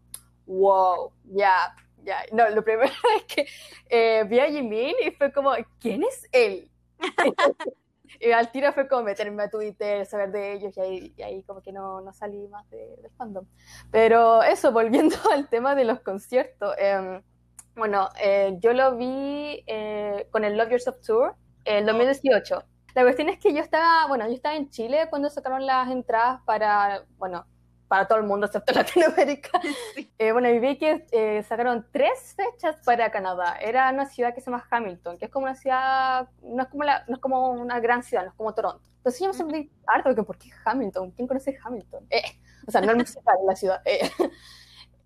wow, 0.46 1.12
ya, 1.24 1.74
ya, 2.08 2.24
no, 2.32 2.50
lo 2.50 2.64
primero 2.64 2.92
es 3.18 3.24
que 3.26 3.48
eh, 3.90 4.24
vi 4.28 4.40
a 4.40 4.48
Jimin 4.48 4.96
y 5.06 5.12
fue 5.12 5.32
como, 5.32 5.52
¿quién 5.80 6.04
es 6.04 6.28
él? 6.32 6.72
Y 8.20 8.32
al 8.32 8.52
tiro 8.52 8.72
fue 8.74 8.88
como 8.88 9.04
meterme 9.04 9.44
a 9.44 9.50
Twitter, 9.50 10.06
saber 10.06 10.32
de 10.32 10.54
ellos 10.54 10.76
y 10.78 10.80
ahí, 10.80 11.14
y 11.18 11.22
ahí 11.22 11.44
como 11.44 11.62
que 11.62 11.72
no, 11.72 12.02
no 12.02 12.14
salí 12.14 12.48
más 12.48 12.68
de, 12.70 12.96
del 13.02 13.12
fandom. 13.12 13.46
Pero 13.92 14.42
eso, 14.44 14.72
volviendo 14.72 15.16
al 15.32 15.50
tema 15.50 15.76
de 15.76 15.86
los 15.86 16.00
conciertos. 16.00 16.74
Eh, 16.80 17.22
bueno, 17.76 18.10
eh, 18.20 18.58
yo 18.60 18.74
lo 18.74 18.96
vi 18.96 19.64
eh, 19.68 20.28
con 20.32 20.44
el 20.44 20.58
Love 20.58 20.72
Yourself 20.72 21.02
Tour 21.06 21.36
en 21.66 21.86
2018. 21.86 22.64
La 22.96 23.04
cuestión 23.04 23.30
es 23.30 23.38
que 23.38 23.54
yo 23.54 23.62
estaba, 23.62 24.08
bueno, 24.08 24.26
yo 24.26 24.34
estaba 24.34 24.56
en 24.56 24.70
Chile 24.70 25.08
cuando 25.10 25.30
sacaron 25.30 25.66
las 25.66 25.92
entradas 25.92 26.42
para, 26.46 27.06
bueno, 27.18 27.46
para 27.88 28.08
todo 28.08 28.18
el 28.20 28.26
mundo 28.26 28.46
excepto 28.46 28.74
Latinoamérica. 28.76 29.60
Eh, 30.18 30.32
bueno, 30.32 30.50
y 30.50 30.60
vi 30.60 30.78
que 30.78 31.06
eh, 31.12 31.44
sacaron 31.44 31.86
tres 31.92 32.36
fechas 32.36 32.78
para 32.86 33.12
Canadá. 33.12 33.58
Era 33.60 33.90
una 33.92 34.06
ciudad 34.06 34.34
que 34.34 34.42
se 34.42 34.52
llama 34.52 34.66
Hamilton, 34.70 35.18
que 35.18 35.26
es 35.26 35.32
como 35.32 35.46
una 35.46 35.56
ciudad, 35.56 36.30
no 36.42 36.64
es 36.64 36.70
como, 36.70 36.84
la, 36.84 37.04
no 37.08 37.16
es 37.16 37.22
como 37.22 37.52
una 37.52 37.80
gran 37.80 38.04
ciudad, 38.04 38.24
no 38.24 38.30
es 38.30 38.36
como 38.36 38.54
Toronto. 38.54 38.84
Entonces 38.98 39.22
yo 39.22 39.28
me 39.28 39.34
sentí 39.34 39.72
harto, 39.86 40.10
porque 40.10 40.24
¿por 40.24 40.38
qué 40.38 40.50
Hamilton? 40.66 41.12
¿Quién 41.12 41.28
conoce 41.28 41.58
Hamilton? 41.64 42.06
Eh, 42.10 42.22
o 42.68 42.72
sea, 42.72 42.82
no 42.82 42.92
es 42.92 42.98
musical 42.98 43.38
la 43.46 43.56
ciudad. 43.56 43.82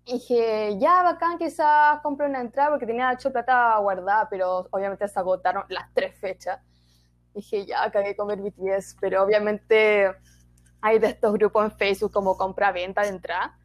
Y 0.04 0.14
dije, 0.14 0.78
ya 0.80 1.02
bacán, 1.04 1.38
quizás 1.38 2.00
compre 2.02 2.26
una 2.26 2.40
entrada 2.40 2.70
porque 2.70 2.86
tenía 2.86 3.12
hecho 3.12 3.30
plata 3.32 3.78
guardada, 3.78 4.28
pero 4.28 4.66
obviamente 4.72 5.06
se 5.06 5.18
agotaron 5.18 5.64
las 5.68 5.92
tres 5.94 6.18
fechas. 6.18 6.58
dije, 7.34 7.64
ya, 7.66 7.88
cagué 7.90 8.16
con 8.16 8.30
el 8.32 8.40
BTS, 8.42 8.96
pero 9.00 9.22
obviamente 9.22 10.12
hay 10.82 10.98
de 10.98 11.08
estos 11.08 11.32
grupos 11.32 11.64
en 11.64 11.78
Facebook 11.78 12.12
como 12.12 12.36
compra-venta 12.36 13.02
de 13.02 13.08
entrada. 13.08 13.58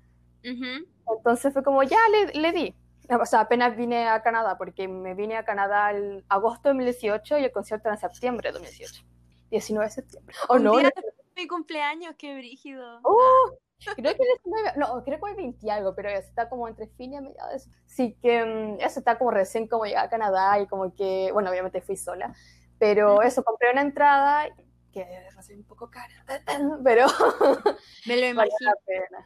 Entonces 0.43 1.51
fue 1.51 1.63
como, 1.63 1.83
ya 1.83 1.97
le, 2.11 2.39
le, 2.39 2.51
di. 2.53 2.75
o 3.09 3.25
sea, 3.25 3.41
apenas 3.41 3.75
vine 3.75 4.07
a 4.07 4.21
Canadá, 4.21 4.57
porque 4.57 4.87
me 4.87 5.13
vine 5.13 5.35
a 5.35 5.43
Canadá 5.43 5.91
el 5.91 6.23
agosto 6.29 6.69
de 6.69 6.75
2018 6.75 7.39
y 7.39 7.43
el 7.43 7.51
concierto 7.51 7.89
era 7.89 7.95
en 7.95 8.01
septiembre 8.01 8.49
de 8.49 8.53
2018. 8.53 9.03
19 9.49 9.85
de 9.85 9.91
septiembre. 9.91 10.35
¿O 10.47 10.55
Un 10.55 10.63
no? 10.63 10.77
día 10.77 10.91
de 10.95 11.13
mi 11.35 11.47
cumpleaños, 11.47 12.15
qué 12.17 12.35
brígido. 12.35 12.99
¡Uh! 12.99 13.57
creo 13.95 14.15
que 14.15 14.23
19, 14.23 14.73
no, 14.77 15.03
creo 15.03 15.19
que 15.19 15.29
hay 15.29 15.35
20 15.35 15.65
y 15.65 15.69
algo, 15.69 15.93
pero 15.95 16.09
eso 16.09 16.27
está 16.27 16.49
como 16.49 16.67
entre 16.67 16.87
fin 16.87 17.13
y 17.13 17.17
a 17.17 17.21
mediados. 17.21 17.67
Sí 17.85 18.17
que 18.21 18.43
mm, 18.43 18.81
eso 18.81 18.99
está 18.99 19.17
como 19.17 19.31
recién 19.31 19.67
como 19.67 19.85
llegué 19.85 19.97
a 19.97 20.09
Canadá 20.09 20.59
y 20.59 20.67
como 20.67 20.93
que, 20.95 21.29
bueno, 21.31 21.49
obviamente 21.49 21.81
fui 21.81 21.95
sola, 21.95 22.33
pero 22.79 23.21
eso, 23.21 23.43
compré 23.43 23.71
una 23.71 23.81
entrada 23.81 24.47
que 24.91 25.01
va 25.35 25.39
a 25.39 25.43
ser 25.43 25.57
un 25.57 25.63
poco 25.63 25.89
cara, 25.89 26.13
pero 26.83 27.05
Me 28.07 28.17
lo 28.17 28.27
imagino. 28.27 28.71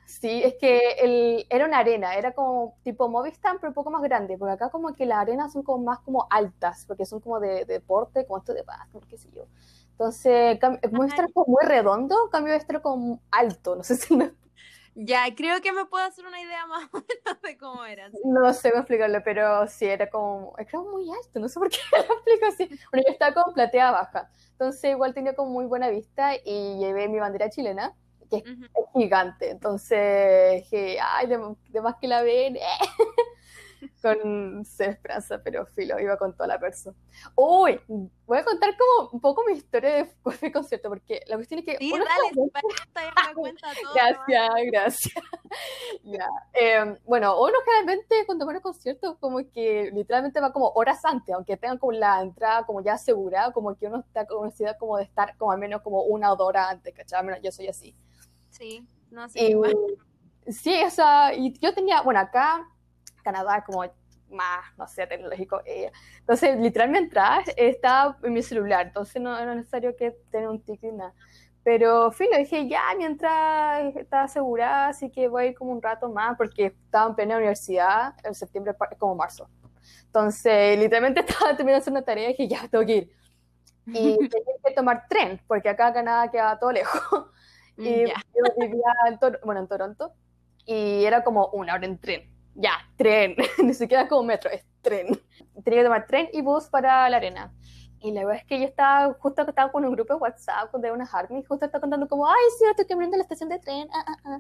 Sí, 0.06 0.42
es 0.44 0.56
que 0.56 0.80
el, 1.00 1.46
era 1.50 1.66
una 1.66 1.80
arena, 1.80 2.16
era 2.16 2.34
como 2.34 2.78
tipo 2.84 3.10
Movistar, 3.10 3.58
pero 3.60 3.70
un 3.70 3.74
poco 3.74 3.92
más 3.92 4.02
grande, 4.02 4.38
porque 4.38 4.54
acá 4.54 4.70
como 4.70 4.94
que 4.94 5.06
las 5.06 5.20
arenas 5.20 5.54
son 5.54 5.64
como 5.64 5.84
más 5.84 6.00
como 6.00 6.28
altas, 6.30 6.86
porque 6.88 7.06
son 7.06 7.20
como 7.20 7.40
de, 7.40 7.66
de 7.66 7.74
deporte, 7.74 8.26
como 8.26 8.40
esto 8.40 8.54
de 8.54 8.64
básquet, 8.64 9.06
qué 9.08 9.18
sé 9.18 9.30
yo. 9.32 9.46
Entonces, 9.92 10.60
Movistar 10.92 11.26
es 11.26 11.34
como 11.34 11.46
muy 11.48 11.64
redondo, 11.64 12.30
cambio 12.32 12.54
era 12.54 12.82
como 12.82 13.22
alto, 13.30 13.76
no 13.76 13.84
sé 13.84 13.96
si 13.96 14.16
me 14.16 14.32
Ya, 14.96 15.24
creo 15.36 15.62
que 15.62 15.72
me 15.72 15.86
puedo 15.86 16.06
hacer 16.06 16.26
una 16.26 16.42
idea 16.42 16.66
más 16.68 16.84
o 16.94 16.98
menos 16.98 17.42
de 17.42 17.58
cómo 17.58 17.86
eran. 17.86 18.12
No 18.26 18.54
sé 18.54 18.72
cómo 18.72 18.82
explicarlo, 18.82 19.22
pero 19.24 19.68
sí, 19.68 19.86
era 19.86 20.10
como, 20.10 20.54
era 20.58 20.70
como 20.70 20.92
muy 20.92 21.10
alto, 21.10 21.40
no 21.40 21.48
sé 21.48 21.60
por 21.60 21.70
qué 21.70 21.78
lo 21.92 22.14
explico 22.16 22.46
así. 22.48 22.68
Bueno, 22.92 23.06
yo 23.08 23.14
estaba 23.14 23.44
con 23.44 23.54
platea 23.54 23.92
baja, 23.92 24.30
entonces 24.52 24.92
igual 24.92 25.14
tenía 25.14 25.34
como 25.34 25.52
muy 25.52 25.66
buena 25.66 25.90
vista 25.90 26.36
y 26.36 26.78
llevé 26.78 27.08
mi 27.08 27.20
bandera 27.20 27.50
chilena, 27.50 27.94
que 28.30 28.38
es, 28.38 28.44
Ujú. 28.44 28.66
es 28.66 28.86
gigante, 28.94 29.50
entonces 29.50 30.64
dije, 30.64 30.98
ay, 31.02 31.28
de, 31.28 31.40
de 31.70 31.82
más 31.82 31.96
que 32.00 32.08
la 32.08 32.22
ven, 32.22 32.58
eh". 32.58 32.62
con 34.02 34.62
esperanza, 34.62 35.42
pero 35.44 35.66
filo, 35.68 36.00
iba 36.00 36.18
con 36.18 36.34
toda 36.34 36.48
la 36.48 36.60
persona. 36.60 36.96
Uy, 37.36 37.80
voy 37.88 38.38
a 38.38 38.44
contar 38.44 38.76
como 38.78 39.10
un 39.12 39.20
poco 39.20 39.44
mi 39.46 39.54
historia 39.54 39.96
de, 39.96 40.10
de 40.42 40.52
concierto, 40.52 40.90
porque 40.90 41.22
la 41.28 41.36
cuestión 41.36 41.60
es 41.60 41.66
que... 41.66 41.78
Sí, 41.78 41.92
dale, 41.92 42.32
me 42.36 43.34
cuenta 43.36 43.68
todo. 43.82 43.94
Gracias, 43.94 44.50
gracias. 44.72 45.14
Ya. 46.04 46.28
Eh, 46.54 46.98
bueno, 47.04 47.38
uno 47.42 47.54
generalmente 47.66 48.26
cuando 48.26 48.46
va 48.46 48.54
a 48.54 48.62
conciertos 48.62 49.18
como 49.20 49.40
que 49.52 49.92
literalmente 49.94 50.40
va 50.40 50.54
como 50.54 50.70
horas 50.76 51.04
antes, 51.04 51.36
aunque 51.36 51.58
tengan 51.58 51.78
como 51.78 51.92
la 51.92 52.22
entrada 52.22 52.66
como 52.66 52.82
ya 52.82 52.94
asegurada, 52.94 53.52
como 53.52 53.76
que 53.76 53.88
uno 53.88 54.00
está 54.00 54.26
con 54.26 54.46
necesidad 54.46 54.78
como 54.80 54.98
de 54.98 55.04
estar 55.04 55.36
como 55.38 55.52
al 55.52 55.60
menos 55.60 55.82
como 55.82 56.04
una 56.04 56.32
o 56.32 56.38
dos 56.38 56.48
horas 56.48 56.70
antes, 56.70 56.94
¿cachai? 56.94 57.20
Al 57.20 57.26
menos 57.26 57.42
yo 57.44 57.52
soy 57.52 57.68
así. 57.68 57.96
Sí, 58.50 58.88
no 59.10 59.28
sé. 59.28 59.58
Sí, 60.48 60.82
o 60.84 60.90
sea, 60.90 61.34
y 61.34 61.54
yo 61.60 61.74
tenía, 61.74 62.02
bueno, 62.02 62.20
acá 62.20 62.68
Canadá 63.22 63.64
como 63.66 63.84
más, 64.30 64.66
no 64.78 64.88
sé, 64.88 65.08
tecnológico. 65.08 65.62
eh, 65.66 65.92
entonces, 66.20 66.58
literalmente 66.60 67.06
entraba, 67.08 67.44
estaba 67.58 68.18
en 68.24 68.34
mi 68.34 68.42
celular, 68.42 68.88
entonces 68.88 69.22
no 69.22 69.38
era 69.38 69.54
necesario 69.56 69.96
que 69.96 70.12
tener 70.32 70.48
un 70.50 70.62
ticket 70.64 70.92
ni 70.92 70.98
nada. 71.00 71.14
Pero, 71.64 72.12
filo, 72.12 72.38
dije, 72.38 72.68
ya, 72.68 72.82
mi 72.98 73.06
entrada 73.06 73.82
está 73.90 74.24
asegurada, 74.24 74.88
así 74.90 75.12
que 75.12 75.28
voy 75.28 75.44
a 75.44 75.48
ir 75.48 75.56
como 75.56 75.72
un 75.72 75.82
rato 75.82 76.10
más, 76.10 76.36
porque 76.38 76.68
estaba 76.68 77.10
en 77.10 77.16
plena 77.16 77.38
universidad, 77.38 78.16
en 78.24 78.34
septiembre, 78.34 78.74
como 78.98 79.16
marzo. 79.16 79.50
Entonces, 80.08 80.78
literalmente 80.80 81.20
estaba 81.28 81.56
terminando 81.56 81.92
una 81.92 82.02
tarea 82.04 82.26
y 82.30 82.34
dije, 82.34 82.48
ya, 82.48 82.68
tengo 82.68 82.86
que 82.86 82.96
ir. 82.98 83.12
Y 83.94 84.18
tenía 84.30 84.56
que 84.66 84.74
tomar 84.74 85.08
tren, 85.10 85.42
porque 85.48 85.70
acá 85.70 85.94
Canadá 85.94 86.32
queda 86.32 86.60
todo 86.60 86.72
lejos. 86.72 87.28
Y 87.78 88.08
Ya. 88.08 88.16
yo 88.36 88.44
vivía 88.58 88.94
en, 89.08 89.20
bueno, 89.44 89.62
en 89.62 89.68
Toronto 89.68 90.14
y 90.66 91.06
era 91.06 91.24
como 91.24 91.48
una 91.50 91.74
hora 91.76 91.86
en 91.86 92.00
tren. 92.00 92.31
Ya, 92.56 92.74
tren. 92.98 93.36
Ni 93.64 93.74
siquiera 93.74 94.08
como 94.08 94.24
metro, 94.24 94.50
es 94.52 94.66
tren. 94.82 95.08
Tenía 95.64 95.80
que 95.80 95.84
tomar 95.86 96.06
tren 96.08 96.30
y 96.34 96.42
bus 96.42 96.66
para 96.68 97.10
la 97.10 97.18
arena. 97.18 97.54
Y 98.00 98.12
la 98.12 98.22
verdad 98.26 98.42
es 98.42 98.46
que 98.48 98.60
yo 98.60 98.66
estaba, 98.66 99.14
justo 99.14 99.44
estaba 99.44 99.72
con 99.72 99.86
un 99.86 99.92
grupo 99.92 100.14
de 100.16 100.20
WhatsApp 100.20 100.74
de 100.76 100.92
unas 100.92 101.14
armies, 101.14 101.48
justo 101.48 101.66
estaba 101.66 101.82
contando 101.82 102.08
como, 102.08 102.28
ay, 102.28 102.34
sí, 102.58 102.66
estoy 102.70 102.86
caminando 102.88 103.16
a 103.16 103.18
la 103.20 103.24
estación 103.24 103.50
de 103.50 103.60
tren. 103.60 103.88
ah, 103.94 104.04
ah, 104.08 104.16
ah". 104.26 104.40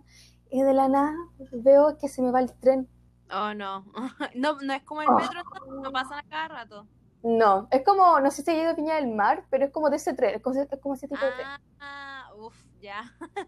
Y 0.50 0.62
de 0.64 0.74
la 0.74 0.88
nada 0.90 1.14
veo 1.54 1.98
que 1.98 2.10
se 2.10 2.22
me 2.22 2.32
va 2.32 2.40
el 2.42 2.52
tren. 2.54 2.88
Oh, 3.32 3.54
no. 3.54 3.86
No, 4.36 4.58
no 4.62 4.74
es 4.74 4.84
como 4.84 5.02
el 5.04 5.10
Oh. 5.10 5.16
metro, 5.16 5.42
no 5.82 5.92
pasan 5.92 6.20
a 6.20 6.24
cada 6.24 6.48
rato. 6.48 6.88
No, 7.24 7.68
es 7.70 7.84
como, 7.86 8.20
no 8.20 8.32
sé 8.32 8.42
si 8.42 8.50
he 8.50 8.60
ido 8.62 8.72
a 8.72 8.74
Viña 8.74 8.96
del 8.96 9.08
Mar, 9.14 9.46
pero 9.52 9.66
es 9.66 9.72
como 9.72 9.92
de 9.92 9.98
ese 9.98 10.14
tren, 10.16 10.36
es 10.36 10.42
como, 10.42 10.60
es 10.60 10.68
como 10.82 10.96
ese 10.96 11.08
tipo 11.08 11.24
de 11.24 11.32
tren. 11.34 11.48
Ah, 11.80 12.21
ya. 12.82 13.04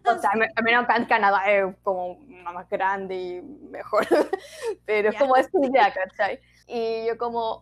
O 0.06 0.18
sea, 0.18 0.30
me- 0.36 0.48
al 0.54 0.64
menos 0.64 0.84
acá 0.84 0.96
en 0.96 1.04
Canadá 1.06 1.50
es 1.50 1.74
como 1.82 2.18
más 2.18 2.68
grande 2.68 3.14
y 3.14 3.42
mejor. 3.42 4.06
Pero 4.86 5.10
es 5.10 5.16
como 5.16 5.36
esa 5.36 5.50
idea, 5.62 5.92
¿cachai? 5.92 6.40
Y 6.66 7.06
yo 7.06 7.18
como, 7.18 7.60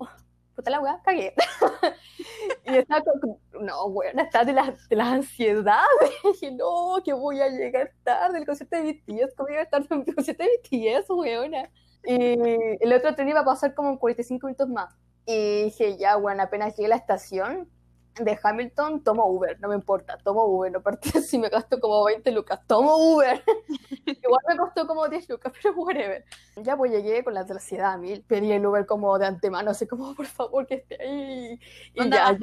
puta 0.55 0.71
la 0.71 0.81
weá, 0.81 1.01
cagué. 1.03 1.35
y 2.65 2.77
estaba 2.77 3.03
como, 3.21 3.41
no, 3.61 3.91
bueno, 3.91 4.23
está 4.23 4.45
de 4.45 4.53
las, 4.53 4.89
de 4.89 4.97
las 4.97 5.09
ansiedades. 5.09 5.89
dije, 6.25 6.53
no, 6.53 6.97
que 7.05 7.13
voy 7.13 7.41
a 7.41 7.49
llegar 7.49 7.93
tarde 8.03 8.39
el 8.39 8.47
concierto 8.47 8.77
de 8.77 8.93
BTS, 8.93 9.35
¿cómo 9.37 9.49
voy 9.49 9.57
a 9.57 9.65
llegar 9.65 9.71
tarde 9.71 10.05
el 10.07 10.15
concierto 10.15 10.45
de 10.45 10.51
BTS, 10.59 11.11
weona? 11.11 11.71
Y 12.05 12.37
el 12.81 12.93
otro 12.93 13.15
tren 13.15 13.29
iba 13.29 13.41
a 13.41 13.45
pasar 13.45 13.75
como 13.75 13.91
en 13.91 13.97
45 13.97 14.47
minutos 14.47 14.69
más. 14.69 14.93
Y 15.25 15.65
dije, 15.65 15.97
ya, 15.97 16.17
bueno, 16.17 16.43
apenas 16.43 16.77
llegué 16.77 16.87
a 16.87 16.91
la 16.91 16.97
estación 16.97 17.69
de 18.15 18.39
Hamilton, 18.43 19.03
tomo 19.03 19.27
Uber, 19.27 19.59
no 19.61 19.69
me 19.69 19.75
importa, 19.75 20.19
tomo 20.19 20.45
Uber, 20.45 20.77
aparte 20.77 21.11
si 21.23 21.39
me 21.39 21.49
gasto 21.49 21.81
como 21.81 22.05
20 22.05 22.31
lucas, 22.33 22.61
tomo 22.67 22.97
Uber. 22.97 23.43
Igual 24.07 24.43
me 24.49 24.57
costó 24.57 24.87
como 24.87 25.09
10 25.09 25.29
lucas, 25.29 25.53
pero 25.61 25.75
whatever. 25.75 26.25
Ya 26.57 26.77
pues 26.77 26.93
llegué 26.93 27.25
con 27.25 27.35
la 27.35 27.41
ansiedad 27.41 27.93
a 27.93 27.97
mil, 27.97 28.23
pedí 28.23 28.53
el 28.53 28.67
Uber 28.67 28.87
como 28.87 29.19
de 29.19 29.27
antemano, 29.27 29.71
así 29.71 29.87
como, 29.87 30.15
por 30.15 30.27
favor, 30.27 30.67
que 30.67 30.75
esté 30.75 31.03
ahí. 31.03 31.61
Y 31.95 32.11
ya, 32.11 32.37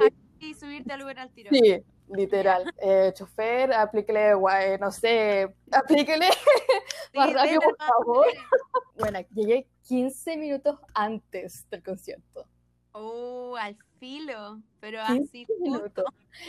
subirte 0.58 0.92
al 0.92 1.02
Uber 1.02 1.18
al 1.18 1.30
tiro. 1.30 1.50
sí, 1.52 1.84
literal. 2.08 2.72
Eh, 2.78 3.12
chofer, 3.14 3.72
aplíquele, 3.72 4.34
guay, 4.34 4.78
no 4.78 4.90
sé, 4.90 5.54
aplíquele 5.70 6.28
más 7.14 7.32
rápido, 7.32 7.60
por 7.60 7.76
favor. 7.76 8.26
Bueno, 8.98 9.20
llegué 9.34 9.68
15 9.86 10.36
minutos 10.36 10.78
antes 10.94 11.68
del 11.70 11.82
concierto. 11.82 12.46
Oh, 12.92 13.56
al 13.56 13.76
filo. 13.98 14.60
Pero 14.80 15.00
15 15.06 15.22
así 15.24 15.46
minutos. 15.60 16.04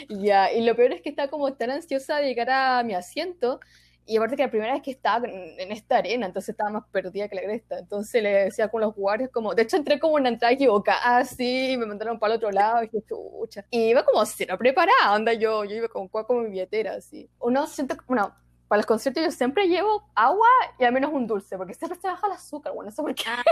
Ya, 0.10 0.52
y 0.52 0.64
lo 0.64 0.76
peor 0.76 0.94
es 0.94 1.02
que 1.02 1.10
estaba 1.10 1.30
como 1.30 1.54
tan 1.54 1.72
ansiosa 1.72 2.18
de 2.18 2.28
llegar 2.28 2.50
a 2.50 2.84
mi 2.84 2.94
asiento. 2.94 3.60
Y 4.06 4.18
aparte 4.18 4.36
que 4.36 4.44
la 4.44 4.50
primera 4.50 4.74
vez 4.74 4.82
que 4.82 4.92
estaba 4.92 5.28
en, 5.28 5.72
esta 5.72 5.98
arena, 5.98 6.26
entonces 6.26 6.50
estaba 6.50 6.70
más 6.72 6.84
perdida 6.92 7.28
que 7.28 7.36
la 7.36 7.44
cresta. 7.44 7.80
Entonces 7.80 8.22
le 8.22 8.46
decía 8.46 8.68
con 8.68 8.82
los 8.82 8.96
guardias 8.96 9.30
como, 9.32 9.54
de 9.54 9.62
hecho 9.62 9.78
entré 9.78 10.00
como 10.00 10.16
una 10.16 10.30
entrada 10.30 10.54
equivocada, 10.54 11.18
así, 11.18 11.72
y 11.72 11.78
me 11.78 11.86
mandaron 11.86 12.20
para 12.20 12.34
el 12.34 12.38
otro 12.38 12.52
lado, 12.52 12.84
y 12.84 12.88
dije, 12.88 13.06
chucha. 13.08 13.66
Y 13.70 13.90
iba 13.90 14.04
como 14.04 14.26
cero 14.26 14.56
preparada, 14.58 15.14
onda 15.14 15.34
yo, 15.34 15.64
yo 15.66 15.76
iba 15.76 15.88
con 15.88 16.08
con 16.08 16.44
mi 16.44 16.50
billetera, 16.50 16.96
así. 16.96 17.30
Uno 17.40 17.68
siento, 17.68 17.96
bueno, 18.08 18.36
para 18.72 18.80
los 18.80 18.86
conciertos 18.86 19.22
yo 19.22 19.32
siempre 19.32 19.68
llevo 19.68 20.02
agua 20.16 20.48
y 20.80 20.86
al 20.86 20.94
menos 20.94 21.12
un 21.12 21.28
dulce, 21.28 21.58
porque 21.58 21.74
siempre 21.74 22.00
se 22.00 22.08
baja 22.08 22.26
el 22.28 22.32
azúcar, 22.32 22.72
bueno, 22.72 22.90
no 22.90 22.96
sé 22.96 23.02
por 23.02 23.14
qué. 23.14 23.26
Ah. 23.28 23.44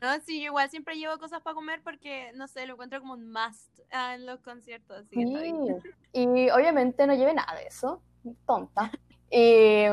No, 0.00 0.20
sí, 0.24 0.40
yo 0.40 0.46
igual 0.46 0.70
siempre 0.70 0.96
llevo 0.96 1.18
cosas 1.18 1.42
para 1.42 1.52
comer 1.52 1.82
porque, 1.84 2.32
no 2.34 2.48
sé, 2.48 2.64
lo 2.64 2.72
encuentro 2.72 2.98
como 3.00 3.12
un 3.12 3.30
must 3.30 3.78
ah, 3.90 4.14
en 4.14 4.24
los 4.24 4.40
conciertos. 4.40 5.04
Así. 5.04 5.26
Sí. 5.26 5.90
Y 6.14 6.48
obviamente 6.48 7.06
no 7.06 7.12
llevé 7.14 7.34
nada 7.34 7.54
de 7.56 7.66
eso, 7.66 8.00
tonta. 8.46 8.90
Y, 9.30 9.84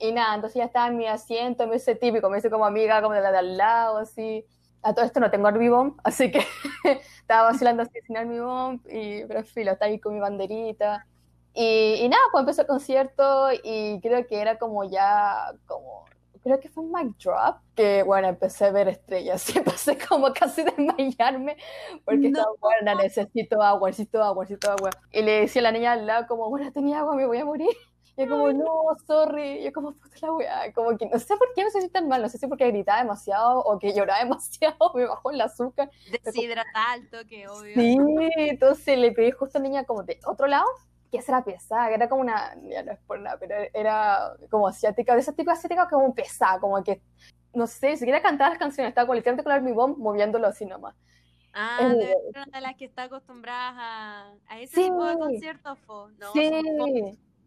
y 0.00 0.12
nada, 0.12 0.34
entonces 0.34 0.56
ya 0.56 0.64
estaba 0.64 0.88
en 0.88 0.96
mi 0.96 1.06
asiento, 1.06 1.68
me 1.68 1.76
hice 1.76 1.94
típico, 1.94 2.28
me 2.28 2.38
hice 2.38 2.50
como 2.50 2.66
amiga, 2.66 3.00
como 3.00 3.14
de 3.14 3.20
la 3.20 3.30
de 3.30 3.38
al 3.38 3.56
lado, 3.56 3.98
así. 3.98 4.44
A 4.82 4.92
todo 4.92 5.04
esto 5.04 5.20
no 5.20 5.30
tengo 5.30 5.46
Arbibomb, 5.46 5.94
así 6.02 6.32
que 6.32 6.40
estaba 7.20 7.52
vacilando 7.52 7.84
así 7.84 8.00
sin 8.04 8.16
Arbibomb, 8.16 8.80
y, 8.90 9.24
pero 9.26 9.44
filo, 9.44 9.70
está 9.70 9.84
ahí 9.84 10.00
con 10.00 10.14
mi 10.14 10.18
banderita. 10.18 11.06
Y, 11.54 11.94
y 12.04 12.08
nada, 12.08 12.22
pues 12.32 12.42
empezó 12.42 12.62
el 12.62 12.68
concierto 12.68 13.48
y 13.64 14.00
creo 14.00 14.26
que 14.26 14.40
era 14.40 14.58
como 14.58 14.84
ya, 14.84 15.52
como, 15.66 16.04
creo 16.42 16.60
que 16.60 16.68
fue 16.68 16.84
un 16.84 16.92
mic 16.92 17.16
drop, 17.18 17.56
que 17.74 18.02
bueno, 18.04 18.28
empecé 18.28 18.66
a 18.66 18.72
ver 18.72 18.88
estrellas 18.88 19.48
y 19.54 19.58
empecé 19.58 19.98
como 19.98 20.32
casi 20.32 20.62
desmayarme 20.62 21.56
porque 22.04 22.28
No. 22.28 22.38
estaba, 22.38 22.54
bueno, 22.60 22.94
necesito 22.96 23.60
agua, 23.62 23.88
necesito 23.90 24.22
agua, 24.22 24.44
necesito 24.44 24.70
agua. 24.70 24.90
Y 25.12 25.22
le 25.22 25.40
decía 25.42 25.60
a 25.60 25.64
la 25.64 25.72
niña 25.72 25.92
al 25.92 26.06
lado 26.06 26.26
como, 26.28 26.48
bueno, 26.50 26.70
tenía 26.72 27.00
agua, 27.00 27.16
me 27.16 27.26
voy 27.26 27.38
a 27.38 27.44
morir. 27.44 27.68
Y 28.16 28.22
yo 28.24 28.28
como, 28.28 28.52
no, 28.52 28.66
sorry. 29.06 29.60
Y 29.60 29.64
yo 29.64 29.72
como, 29.72 29.92
puta 29.92 30.16
la 30.22 30.32
weá. 30.32 30.72
Como 30.74 30.96
que 30.98 31.06
no 31.06 31.18
sé 31.18 31.36
por 31.36 31.48
qué 31.54 31.64
me 31.64 31.70
sentí 31.70 31.88
tan 31.88 32.06
mal. 32.08 32.20
No 32.20 32.28
sé 32.28 32.36
si 32.38 32.46
porque 32.48 32.66
gritaba 32.68 32.98
demasiado 33.00 33.60
o 33.60 33.78
que 33.78 33.94
lloraba 33.94 34.18
demasiado. 34.24 34.92
Me 34.94 35.06
bajó 35.06 35.30
el 35.30 35.40
azúcar. 35.40 35.90
Deshidratar 36.24 36.98
al 37.00 37.08
toque, 37.08 37.48
obvio. 37.48 37.74
Sí, 37.74 37.96
entonces 38.36 38.98
le 38.98 39.12
pedí 39.12 39.30
justo 39.30 39.56
a 39.58 39.62
la 39.62 39.68
niña 39.68 39.84
como 39.84 40.02
de 40.02 40.18
otro 40.26 40.46
lado. 40.48 40.66
Que 41.10 41.18
esa 41.18 41.32
era 41.32 41.44
pesada, 41.44 41.88
que 41.88 41.94
era 41.94 42.08
como 42.08 42.22
una, 42.22 42.54
ya 42.62 42.82
no 42.82 42.92
es 42.92 42.98
por 43.00 43.18
nada, 43.20 43.36
pero 43.38 43.54
era 43.74 44.32
como 44.50 44.68
asiática, 44.68 45.14
de 45.14 45.20
ese 45.20 45.32
tipo 45.32 45.50
asiática 45.50 45.88
como 45.88 46.14
pesada, 46.14 46.60
como 46.60 46.82
que, 46.84 47.02
no 47.52 47.66
sé, 47.66 47.96
si 47.96 48.04
quería 48.04 48.22
cantar 48.22 48.50
las 48.50 48.58
canciones, 48.58 48.90
estaba 48.90 49.06
con 49.06 49.16
literalmente 49.16 49.44
con 49.44 49.52
el 49.52 49.58
armibomb 49.58 49.98
moviéndolo 49.98 50.46
así 50.46 50.64
nomás. 50.66 50.94
Ah, 51.52 51.78
Es 51.82 51.98
ser 51.98 52.16
una 52.46 52.58
de 52.58 52.60
las 52.60 52.76
que 52.76 52.84
está 52.84 53.04
acostumbradas 53.04 53.74
a, 53.76 54.32
a 54.46 54.60
ese 54.60 54.74
Sí. 54.76 54.82
tipo 54.84 55.04
de 55.04 55.18
conciertos. 55.18 55.78
No, 56.18 56.32
sí, 56.32 56.50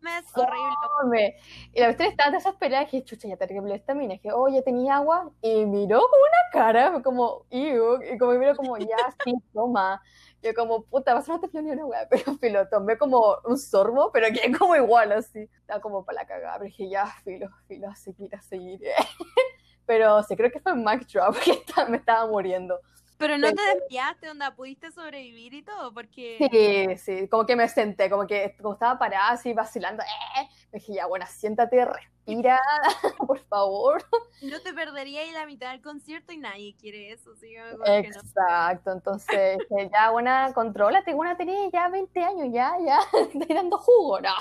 mes 0.02 0.26
horrible. 0.36 1.36
Y 1.74 1.80
la 1.80 1.86
cuestión 1.88 2.10
estaba 2.10 2.32
desesperada, 2.32 2.84
dije, 2.84 3.04
chucha, 3.04 3.30
ya 3.30 3.38
te 3.38 3.46
arreglé 3.46 3.76
esta 3.76 3.94
mina. 3.94 4.14
Dije, 4.16 4.32
oye, 4.34 4.62
tenía 4.62 4.98
agua. 4.98 5.32
Y 5.42 5.66
miró 5.66 6.00
con 6.02 6.20
una 6.20 6.52
cara, 6.52 7.02
como, 7.02 7.46
y 7.50 7.74
como 8.20 8.34
miró 8.34 8.56
como, 8.56 8.78
ya, 8.78 8.98
sí, 9.24 9.34
toma. 9.54 10.02
Yo 10.44 10.54
como, 10.54 10.84
puta, 10.84 11.14
vas 11.14 11.30
a 11.30 11.40
te 11.40 11.62
ni 11.62 11.72
una 11.72 11.86
weá, 11.86 12.08
pero 12.10 12.38
filo, 12.38 12.68
tomé 12.68 12.98
como 12.98 13.38
un 13.46 13.58
sorbo, 13.58 14.12
pero 14.12 14.28
que 14.34 14.52
como 14.58 14.76
igual, 14.76 15.14
así. 15.14 15.50
Estaba 15.62 15.80
como 15.80 16.04
para 16.04 16.22
la 16.22 16.28
cagada, 16.28 16.54
pero 16.60 16.66
dije, 16.66 16.90
ya, 16.90 17.08
filo, 17.24 17.50
filo, 17.68 17.90
a 17.90 17.96
seguir, 17.96 18.36
a 18.36 18.42
seguir. 18.42 18.82
Pero 19.86 20.24
sí, 20.24 20.38
creo 20.38 20.50
que 20.50 20.62
fue 20.62 20.76
Mac 20.76 21.06
Drop 21.08 21.36
que 21.44 21.62
me 21.90 21.98
estaba 21.98 22.26
muriendo. 22.26 22.80
Pero 23.18 23.38
no 23.38 23.54
te 23.54 23.62
desviaste, 23.62 24.30
onda, 24.30 24.56
pudiste 24.56 24.92
sobrevivir 24.92 25.54
y 25.54 25.64
todo, 25.64 25.94
porque... 25.94 26.38
Sí, 26.52 26.98
sí, 26.98 27.28
como 27.28 27.46
que 27.46 27.56
me 27.56 27.68
senté, 27.70 28.10
como 28.10 28.26
que 28.26 28.56
como 28.62 28.74
estaba 28.74 28.98
parada 28.98 29.30
así 29.30 29.54
vacilando, 29.54 30.04
eh, 30.04 30.48
dije, 30.78 30.94
ya, 30.94 31.06
bueno, 31.08 31.26
siéntate, 31.28 31.86
respira, 31.86 32.60
por 33.28 33.40
favor. 33.46 34.04
No 34.42 34.60
te 34.62 34.74
perdería 34.74 35.22
la 35.34 35.46
mitad 35.46 35.72
del 35.72 35.82
concierto 35.82 36.32
y 36.34 36.38
nadie 36.38 36.76
quiere 36.76 37.12
eso, 37.12 37.36
sí, 37.36 37.50
que 37.50 37.78
no. 37.78 37.86
Exacto, 37.86 38.92
entonces, 38.92 39.58
dije, 39.70 39.90
ya, 39.92 40.12
buena, 40.12 40.52
contrólate, 40.54 41.14
buena, 41.14 41.38
tenés 41.38 41.72
ya 41.72 41.90
20 41.90 42.24
años, 42.24 42.48
ya, 42.52 42.76
ya, 42.86 43.00
estoy 43.34 43.56
dando 43.56 43.78
jugo, 43.78 44.20
no. 44.22 44.34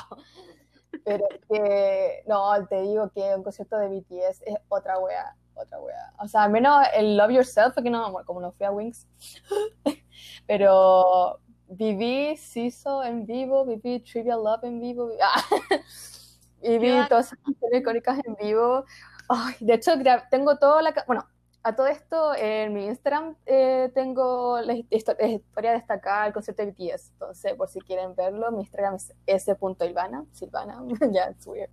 Pero 1.05 1.25
es 1.31 1.41
que, 1.51 2.23
no, 2.27 2.67
te 2.69 2.83
digo 2.83 3.11
que 3.15 3.35
un 3.35 3.43
concierto 3.43 3.77
de 3.79 3.89
BTS 3.89 4.43
es 4.47 4.57
otra 4.69 4.99
wea, 4.99 5.35
otra 5.55 5.81
wea. 5.81 6.13
O 6.19 6.29
sea, 6.29 6.45
al 6.45 6.51
menos 6.51 6.85
el 6.95 7.17
Love 7.17 7.33
Yourself, 7.33 7.75
que 7.83 7.91
no, 7.91 8.13
como 8.25 8.41
no 8.41 8.53
fui 8.53 8.67
a 8.67 8.71
Wings, 8.71 9.09
pero 10.47 11.41
viví 11.69 12.37
Siso 12.37 13.03
en 13.03 13.25
vivo, 13.27 13.65
viví 13.65 14.01
Trivial 14.01 14.45
Love 14.45 14.65
en 14.65 14.81
vivo, 14.81 15.09
vi- 15.09 15.17
ah, 15.23 15.43
y 16.63 16.79
vi 16.79 16.89
Yo- 16.89 17.09
todas 17.09 17.27
esas 17.27 17.39
canciones 17.41 17.81
icónicas 17.81 18.19
en 18.25 18.35
vivo. 18.37 18.85
Ay, 19.29 19.55
de 19.61 19.75
hecho, 19.75 19.93
tengo 20.31 20.59
toda 20.59 20.83
la... 20.83 20.95
Bueno, 21.07 21.27
a 21.65 21.77
todo 21.77 21.87
esto, 21.87 22.35
en 22.35 22.73
mi 22.75 22.87
Instagram 22.87 23.37
eh, 23.47 23.91
tengo 23.95 24.61
la 24.61 24.75
histo- 24.75 25.17
la 25.19 25.27
historia 25.29 25.73
destacada 25.73 26.25
del 26.25 26.33
concierto 26.33 26.65
de 26.65 26.73
BTS. 26.73 27.11
Entonces, 27.13 27.55
por 27.55 27.69
si 27.69 27.81
quieren 27.81 28.15
verlo, 28.17 28.51
mi 28.51 28.61
Instagram 28.63 28.97
es 28.97 29.13
s.ilvana, 29.27 30.25
Silvana, 30.33 30.83
ya, 31.13 31.31
it's 31.31 31.47
weird. 31.47 31.71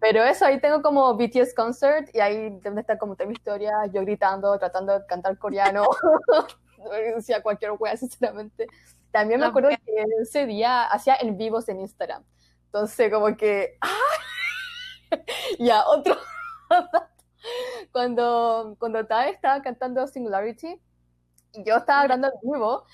Pero 0.00 0.22
eso, 0.24 0.44
ahí 0.44 0.60
tengo 0.60 0.82
como 0.82 1.14
BTS 1.16 1.54
concert 1.54 2.08
y 2.12 2.20
ahí 2.20 2.58
donde 2.62 2.80
está 2.80 2.98
como 2.98 3.14
toda 3.14 3.26
mi 3.28 3.34
historia, 3.34 3.86
yo 3.92 4.00
gritando, 4.02 4.58
tratando 4.58 4.98
de 4.98 5.06
cantar 5.06 5.38
coreano, 5.38 5.84
decía 7.16 7.42
cualquier 7.42 7.72
wea, 7.78 7.96
sinceramente. 7.96 8.66
También 9.12 9.38
me 9.40 9.46
acuerdo 9.46 9.68
que 9.68 10.04
ese 10.20 10.44
día 10.44 10.84
hacía 10.84 11.16
en 11.20 11.38
vivos 11.38 11.68
en 11.68 11.80
Instagram. 11.80 12.24
Entonces, 12.74 13.12
como 13.12 13.36
que... 13.36 13.78
¡ah! 13.82 15.12
ya, 15.60 15.86
otro... 15.86 16.16
cuando, 17.92 18.74
cuando 18.80 19.06
Tai 19.06 19.30
estaba 19.30 19.62
cantando 19.62 20.04
Singularity, 20.08 20.80
yo 21.64 21.76
estaba 21.76 22.02
grabando 22.02 22.32
en 22.32 22.50
vivo 22.50 22.84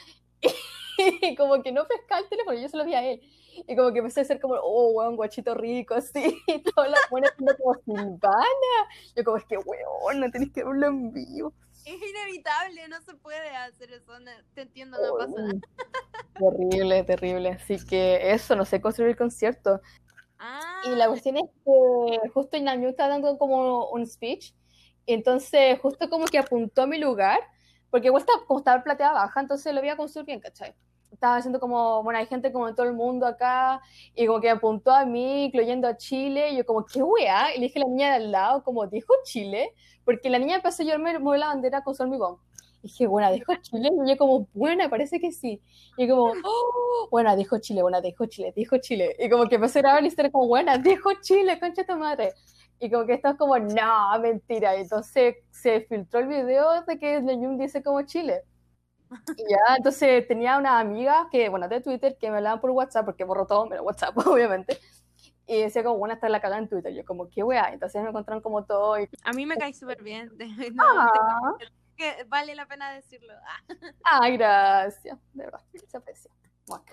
y 1.22 1.34
como 1.34 1.62
que 1.62 1.72
no 1.72 1.86
pescaba 1.88 2.20
el 2.20 2.28
teléfono, 2.28 2.60
yo 2.60 2.68
se 2.68 2.76
lo 2.76 2.84
vi 2.84 2.94
a 2.94 3.10
él. 3.10 3.22
Y 3.66 3.74
como 3.74 3.90
que 3.90 4.00
empecé 4.00 4.20
a 4.20 4.24
ser 4.24 4.38
como, 4.38 4.56
oh, 4.62 4.90
weón, 4.90 5.16
guachito 5.16 5.54
rico, 5.54 5.94
así. 5.94 6.36
Y 6.46 6.58
todas 6.62 6.90
las 6.90 7.00
buenas 7.10 7.32
como 7.32 7.74
Silvana. 7.82 8.76
Yo 9.16 9.24
como, 9.24 9.38
es 9.38 9.46
que, 9.46 9.56
weón, 9.56 10.20
no 10.20 10.30
tenés 10.30 10.52
que 10.52 10.62
verlo 10.62 10.88
en 10.88 11.10
vivo. 11.10 11.54
Es 11.84 11.96
inevitable, 12.00 12.88
no 12.88 13.00
se 13.02 13.14
puede 13.14 13.48
hacer 13.56 13.92
eso, 13.92 14.18
no- 14.20 14.30
te 14.54 14.62
entiendo, 14.62 14.98
no 15.00 15.16
pasa 15.18 15.40
nada. 15.40 15.60
Terrible, 16.34 17.04
terrible. 17.04 17.48
Así 17.50 17.76
que 17.84 18.32
eso, 18.32 18.54
no 18.56 18.64
sé 18.64 18.80
construir 18.80 19.10
el 19.10 19.16
concierto. 19.16 19.80
Ah, 20.38 20.82
Y 20.86 20.96
la 20.96 21.08
cuestión 21.08 21.36
es 21.36 21.44
que 21.64 22.28
justo 22.30 22.56
Inamio 22.56 22.88
estaba 22.88 23.10
dando 23.10 23.36
como 23.36 23.90
un 23.90 24.06
speech, 24.06 24.54
entonces 25.06 25.78
justo 25.80 26.08
como 26.08 26.24
que 26.26 26.38
apuntó 26.38 26.82
a 26.82 26.86
mi 26.86 26.98
lugar, 26.98 27.40
porque 27.90 28.06
igual 28.06 28.22
estaba, 28.22 28.44
como 28.46 28.60
estaba 28.60 28.78
en 28.78 28.84
platea 28.84 29.12
baja, 29.12 29.40
entonces 29.40 29.74
lo 29.74 29.80
veía 29.82 29.96
construir 29.96 30.26
bien, 30.26 30.40
¿cachai? 30.40 30.74
Estaba 31.12 31.36
haciendo 31.36 31.58
como, 31.60 32.02
bueno, 32.04 32.18
hay 32.20 32.26
gente 32.26 32.52
como 32.52 32.68
de 32.68 32.72
todo 32.74 32.86
el 32.86 32.94
mundo 32.94 33.26
acá, 33.26 33.82
y 34.14 34.26
como 34.26 34.40
que 34.40 34.48
apuntó 34.48 34.92
a 34.92 35.04
mí, 35.04 35.46
incluyendo 35.46 35.88
a 35.88 35.96
Chile, 35.96 36.50
y 36.50 36.56
yo 36.58 36.64
como, 36.64 36.86
¿qué 36.86 37.02
weá? 37.02 37.54
Y 37.54 37.58
le 37.58 37.66
dije 37.66 37.80
a 37.80 37.82
la 37.82 37.88
niña 37.88 38.08
de 38.10 38.14
al 38.16 38.30
lado, 38.32 38.62
como, 38.62 38.86
¿dijo 38.86 39.12
Chile? 39.24 39.74
Porque 40.10 40.28
la 40.28 40.40
niña 40.40 40.56
empezó 40.56 40.82
a 40.82 40.86
llorarme, 40.86 41.20
mover 41.20 41.38
la 41.38 41.46
bandera 41.46 41.84
con 41.84 41.94
su 41.94 42.02
hormigón. 42.02 42.38
Y 42.82 42.88
dije, 42.88 43.06
bueno, 43.06 43.30
dijo 43.32 43.54
Chile, 43.62 43.90
y 43.92 44.10
yo 44.10 44.16
como, 44.16 44.48
buena, 44.52 44.88
parece 44.90 45.20
que 45.20 45.30
sí. 45.30 45.62
Y 45.96 46.08
como, 46.08 46.32
oh, 46.32 47.08
bueno, 47.12 47.36
dijo 47.36 47.60
Chile, 47.60 47.82
bueno, 47.82 48.00
dijo 48.00 48.26
Chile, 48.26 48.52
dijo 48.56 48.78
Chile. 48.78 49.14
Y 49.20 49.30
como 49.30 49.48
que 49.48 49.54
empecé 49.54 49.78
a 49.78 49.82
grabar 49.82 50.02
la 50.02 50.08
historia 50.08 50.32
como, 50.32 50.48
buena, 50.48 50.78
dijo 50.78 51.10
Chile, 51.22 51.60
concha 51.60 51.84
tu 51.84 51.96
madre. 51.96 52.32
Y 52.80 52.90
como 52.90 53.06
que 53.06 53.14
esto 53.14 53.28
es 53.28 53.36
como, 53.36 53.56
no, 53.56 54.20
mentira. 54.20 54.76
Y 54.76 54.80
entonces 54.80 55.36
se 55.52 55.82
filtró 55.82 56.18
el 56.18 56.26
video 56.26 56.82
de 56.82 56.98
que 56.98 57.20
Leñun 57.20 57.56
dice 57.56 57.84
como 57.84 58.02
Chile. 58.02 58.42
Y 59.36 59.42
ya, 59.48 59.76
entonces 59.76 60.26
tenía 60.26 60.58
una 60.58 60.80
amiga 60.80 61.28
que, 61.30 61.48
bueno, 61.50 61.68
de 61.68 61.80
Twitter, 61.80 62.16
que 62.18 62.32
me 62.32 62.38
hablaban 62.38 62.60
por 62.60 62.70
WhatsApp, 62.70 63.04
porque 63.04 63.22
borró 63.22 63.46
todo, 63.46 63.66
menos 63.66 63.86
WhatsApp, 63.86 64.16
obviamente. 64.26 64.76
Y 65.50 65.62
decía 65.62 65.82
como, 65.82 65.98
bueno, 65.98 66.14
está 66.14 66.28
la 66.28 66.40
cagada 66.40 66.62
en 66.62 66.68
Twitter. 66.68 66.94
Yo 66.94 67.04
como, 67.04 67.28
qué 67.28 67.42
weá. 67.42 67.72
Entonces 67.72 68.00
me 68.00 68.10
encontraron 68.10 68.40
como 68.40 68.64
todo 68.64 69.00
y, 69.00 69.08
a 69.24 69.32
mí 69.32 69.46
me 69.46 69.56
cae 69.56 69.74
súper 69.74 70.00
bien, 70.00 70.30
no, 70.74 70.84
ah, 70.84 71.56
que 71.96 72.24
vale 72.28 72.54
la 72.54 72.66
pena 72.66 72.92
decirlo. 72.92 73.34
Ah. 74.04 74.20
ay, 74.22 74.36
gracias. 74.36 75.18
De 75.32 75.44
verdad, 75.44 75.60
se 75.88 75.96
aprecia. 75.96 76.30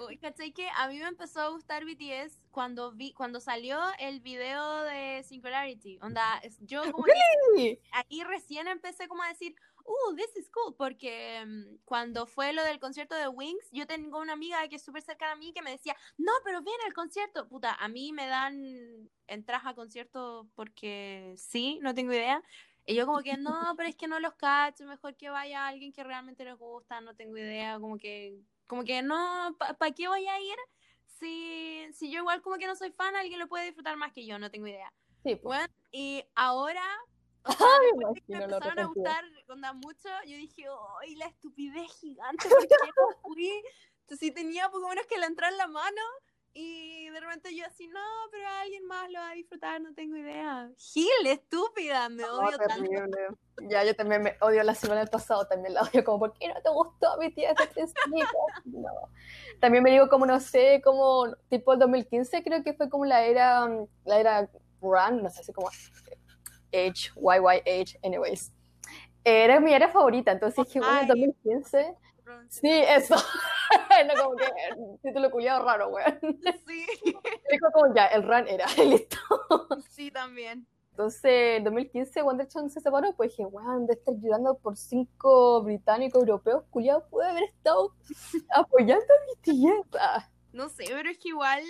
Uy, 0.08 0.18
¿cachai 0.18 0.52
que 0.54 0.68
a 0.76 0.88
mí 0.88 0.98
me 0.98 1.08
empezó 1.08 1.40
a 1.40 1.50
gustar 1.50 1.86
BTS 1.86 2.42
cuando 2.50 2.94
vi 2.94 3.14
cuando 3.14 3.40
salió 3.40 3.80
el 4.00 4.22
video 4.22 4.82
de 4.84 5.22
Singularity? 5.24 6.00
Onda, 6.02 6.42
yo 6.62 6.82
como 6.92 7.04
que 7.04 7.80
aquí 7.94 8.24
recién 8.24 8.68
empecé 8.68 9.08
como 9.08 9.22
a 9.22 9.28
decir, 9.28 9.56
uh, 9.88 10.16
this 10.16 10.36
is 10.36 10.50
cool, 10.50 10.76
porque 10.76 11.44
mm, 11.46 11.78
cuando 11.86 12.28
fue 12.28 12.54
lo 12.54 12.64
del 12.64 12.80
concierto 12.80 13.16
de 13.16 13.28
Wings, 13.28 13.70
yo 13.72 13.88
tengo 13.88 14.20
una 14.20 14.34
amiga 14.34 14.68
que 14.68 14.76
es 14.76 14.84
súper 14.84 15.02
cercana 15.02 15.34
a 15.34 15.36
mí 15.36 15.54
que 15.54 15.62
me 15.62 15.72
decía, 15.72 15.96
no, 16.18 16.32
pero 16.44 16.62
ven 16.62 16.76
al 16.86 16.94
concierto. 16.94 17.48
Puta, 17.48 17.74
a 17.74 17.88
mí 17.88 18.12
me 18.14 18.28
dan 18.28 19.10
entradas 19.28 19.66
a 19.66 19.74
conciertos 19.74 20.48
porque 20.56 21.34
sí, 21.38 21.80
no 21.82 21.94
tengo 21.94 22.14
idea. 22.14 22.44
Y 22.86 22.96
yo 22.96 23.06
como 23.06 23.22
que, 23.22 23.38
no, 23.38 23.52
pero 23.78 23.90
es 23.90 23.96
que 23.96 24.08
no 24.08 24.20
los 24.20 24.36
cacho, 24.36 24.86
mejor 24.86 25.16
que 25.16 25.30
vaya 25.30 25.68
alguien 25.68 25.92
que 25.92 26.04
realmente 26.04 26.46
les 26.46 26.58
gusta, 26.58 27.02
no 27.02 27.16
tengo 27.16 27.38
idea, 27.38 27.80
como 27.80 27.98
que, 27.98 28.40
como 28.68 28.84
que 28.84 29.02
no, 29.02 29.56
¿para 29.58 29.92
qué 29.92 30.08
voy 30.08 30.28
a 30.28 30.40
ir? 30.40 30.58
Si, 31.20 31.88
si 31.94 32.12
yo 32.12 32.20
igual 32.20 32.42
como 32.42 32.58
que 32.58 32.68
no 32.68 32.76
soy 32.76 32.92
fan, 32.92 33.16
alguien 33.16 33.40
lo 33.40 33.48
puede 33.48 33.66
disfrutar 33.66 33.98
más 33.98 34.14
que 34.14 34.26
yo, 34.26 34.38
no 34.38 34.52
tengo 34.52 34.68
idea. 34.68 34.94
Sí, 35.24 35.36
pues. 35.36 35.42
Bueno, 35.44 35.74
y 35.92 36.24
ahora, 36.36 36.84
o 37.48 37.52
sea, 37.52 37.68
Ay, 37.80 37.88
después 37.94 38.14
de 38.16 38.22
que 38.22 38.38
me 38.38 38.44
empezaron 38.44 38.80
a 38.80 38.86
gustar 38.88 39.26
onda, 39.50 39.74
mucho, 39.74 40.10
yo 40.26 40.36
dije, 40.38 40.66
¡ay, 41.02 41.16
la 41.16 41.26
estupidez 41.28 41.92
gigante! 42.00 42.50
¿Por 42.50 42.68
qué 42.68 42.76
no 42.86 43.22
fui? 43.22 43.64
Entonces, 44.02 44.20
sí 44.20 44.32
tenía 44.32 44.70
poco 44.70 44.88
menos 44.88 45.06
que 45.08 45.18
la 45.18 45.26
entrada 45.26 45.52
en 45.52 45.58
la 45.58 45.68
mano 45.68 46.02
y 46.60 47.08
de 47.10 47.20
repente 47.20 47.56
yo 47.56 47.66
así, 47.68 47.88
no, 47.88 48.00
pero 48.32 48.48
alguien 48.48 48.84
más 48.86 49.12
lo 49.12 49.20
va 49.20 49.30
a 49.30 49.34
disfrutar, 49.34 49.80
no 49.80 49.94
tengo 49.94 50.18
idea. 50.18 50.72
Gil, 50.78 51.28
estúpida, 51.28 52.10
me 52.10 52.24
No, 52.24 52.40
odio 52.40 52.58
tanto. 52.58 52.74
terrible. 52.84 53.28
Ya, 53.70 53.84
yo 53.84 53.96
también 53.96 54.24
me 54.24 54.36
odio 54.42 54.64
la 54.64 54.74
semana 54.74 55.02
del 55.02 55.10
pasado, 55.10 55.46
también 55.48 55.76
la 55.76 55.84
odio 55.84 56.04
como, 56.04 56.18
¿por 56.18 56.34
qué 56.34 56.48
no 56.48 56.60
te 56.60 56.70
gustó 56.70 57.16
mi 57.20 57.32
tía 57.32 57.54
desde? 57.54 57.94
No. 58.66 58.90
También 59.60 59.84
me 59.84 59.92
digo 59.92 60.10
como, 60.10 60.26
no 60.26 60.40
sé, 60.40 60.82
como 60.84 61.28
tipo 61.50 61.74
el 61.74 61.80
2015 61.80 62.44
creo 62.44 62.64
que 62.64 62.74
fue 62.74 62.90
como 62.90 63.06
la 63.06 63.24
era, 63.26 63.68
la 64.06 64.20
era 64.20 64.50
Run, 64.82 65.22
no 65.22 65.30
sé 65.30 65.44
si 65.44 65.54
como 65.54 65.70
Age, 66.74 67.12
YYH, 67.16 67.98
anyways. 68.04 68.52
Era 69.24 69.60
mi 69.60 69.74
era 69.74 69.90
favorita, 69.90 70.32
entonces 70.32 70.66
dije, 70.66 70.80
bueno, 70.80 71.00
Ay. 71.02 71.08
2015, 71.08 71.96
sí, 72.50 72.70
eso. 72.70 73.16
no, 74.08 74.24
como 74.24 74.36
que 74.38 74.46
título 75.04 75.30
culiado 75.32 75.66
raro, 75.66 75.90
weón. 75.90 76.20
Sí, 76.66 76.86
Dijo 77.04 77.68
como 77.74 77.94
ya, 77.94 78.08
el 78.08 78.24
Run 78.24 78.48
era, 78.48 78.66
listo. 78.86 79.18
sí, 79.90 80.12
también. 80.12 80.66
Entonces, 80.92 81.58
en 81.58 81.64
2015, 81.64 82.22
Wonder 82.24 82.48
Chong 82.48 82.72
se 82.72 82.82
separó, 82.82 83.14
pues 83.16 83.30
dije, 83.30 83.46
weón, 83.46 83.86
de 83.86 83.94
estar 83.94 84.16
llorando 84.16 84.58
por 84.58 84.76
cinco 84.78 85.62
británicos 85.62 86.22
europeos, 86.22 86.64
culiados, 86.72 87.04
puede 87.12 87.30
haber 87.30 87.44
estado 87.44 87.94
apoyando 88.56 89.06
a 89.06 89.26
mi 89.28 89.42
tierra. 89.42 90.32
No 90.54 90.70
sé, 90.70 90.86
pero 90.88 91.08
es 91.10 91.20
que 91.20 91.30
igual. 91.30 91.62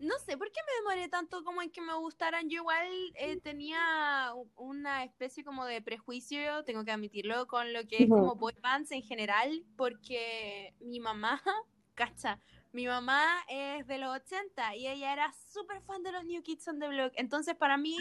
No 0.00 0.18
sé 0.18 0.38
por 0.38 0.50
qué 0.50 0.60
me 0.66 0.72
demoré 0.80 1.08
tanto 1.08 1.44
como 1.44 1.60
en 1.60 1.70
que 1.70 1.82
me 1.82 1.94
gustaran. 1.94 2.48
Yo 2.48 2.60
igual 2.60 2.88
eh, 3.16 3.38
tenía 3.40 4.32
una 4.56 5.04
especie 5.04 5.44
como 5.44 5.66
de 5.66 5.82
prejuicio, 5.82 6.64
tengo 6.64 6.84
que 6.84 6.90
admitirlo, 6.90 7.46
con 7.46 7.72
lo 7.74 7.86
que 7.86 8.04
es 8.04 8.08
como 8.08 8.34
boy 8.34 8.54
bands 8.62 8.90
en 8.92 9.02
general, 9.02 9.62
porque 9.76 10.74
mi 10.80 11.00
mamá, 11.00 11.42
cacha, 11.94 12.40
mi 12.72 12.86
mamá 12.86 13.26
es 13.48 13.86
de 13.86 13.98
los 13.98 14.16
80 14.16 14.76
y 14.76 14.88
ella 14.88 15.12
era 15.12 15.32
súper 15.32 15.82
fan 15.82 16.02
de 16.02 16.12
los 16.12 16.24
New 16.24 16.42
Kids 16.42 16.66
on 16.68 16.78
the 16.78 16.88
Block. 16.88 17.12
Entonces, 17.16 17.54
para 17.54 17.76
mí, 17.76 17.96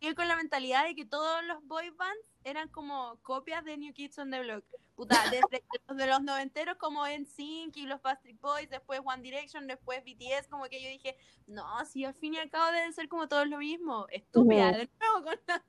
yo 0.00 0.14
con 0.14 0.28
la 0.28 0.36
mentalidad 0.36 0.86
de 0.86 0.94
que 0.94 1.04
todos 1.04 1.44
los 1.44 1.62
boy 1.66 1.90
bands 1.90 2.31
eran 2.44 2.68
como 2.68 3.18
copias 3.22 3.64
de 3.64 3.76
New 3.76 3.92
Kids 3.92 4.18
on 4.18 4.30
the 4.30 4.40
Block. 4.40 4.64
puta, 4.94 5.16
desde 5.30 5.64
los 5.88 5.96
de 5.96 6.06
los 6.06 6.22
noventeros 6.22 6.76
como 6.76 7.06
NSYNC 7.06 7.76
y 7.76 7.86
los 7.86 8.00
Backstreet 8.02 8.40
Boys, 8.40 8.68
después 8.70 9.00
One 9.04 9.22
Direction, 9.22 9.66
después 9.66 10.02
BTS, 10.04 10.48
como 10.48 10.64
que 10.64 10.82
yo 10.82 10.88
dije, 10.88 11.16
no, 11.46 11.84
si 11.84 12.04
al 12.04 12.14
fin 12.14 12.34
y 12.34 12.38
al 12.38 12.50
cabo 12.50 12.72
deben 12.72 12.92
ser 12.92 13.08
como 13.08 13.28
todos 13.28 13.48
lo 13.48 13.58
mismo, 13.58 14.06
estúpida, 14.10 14.72
de 14.72 14.90
nuevo 15.00 15.24
con 15.24 15.34
la... 15.46 15.62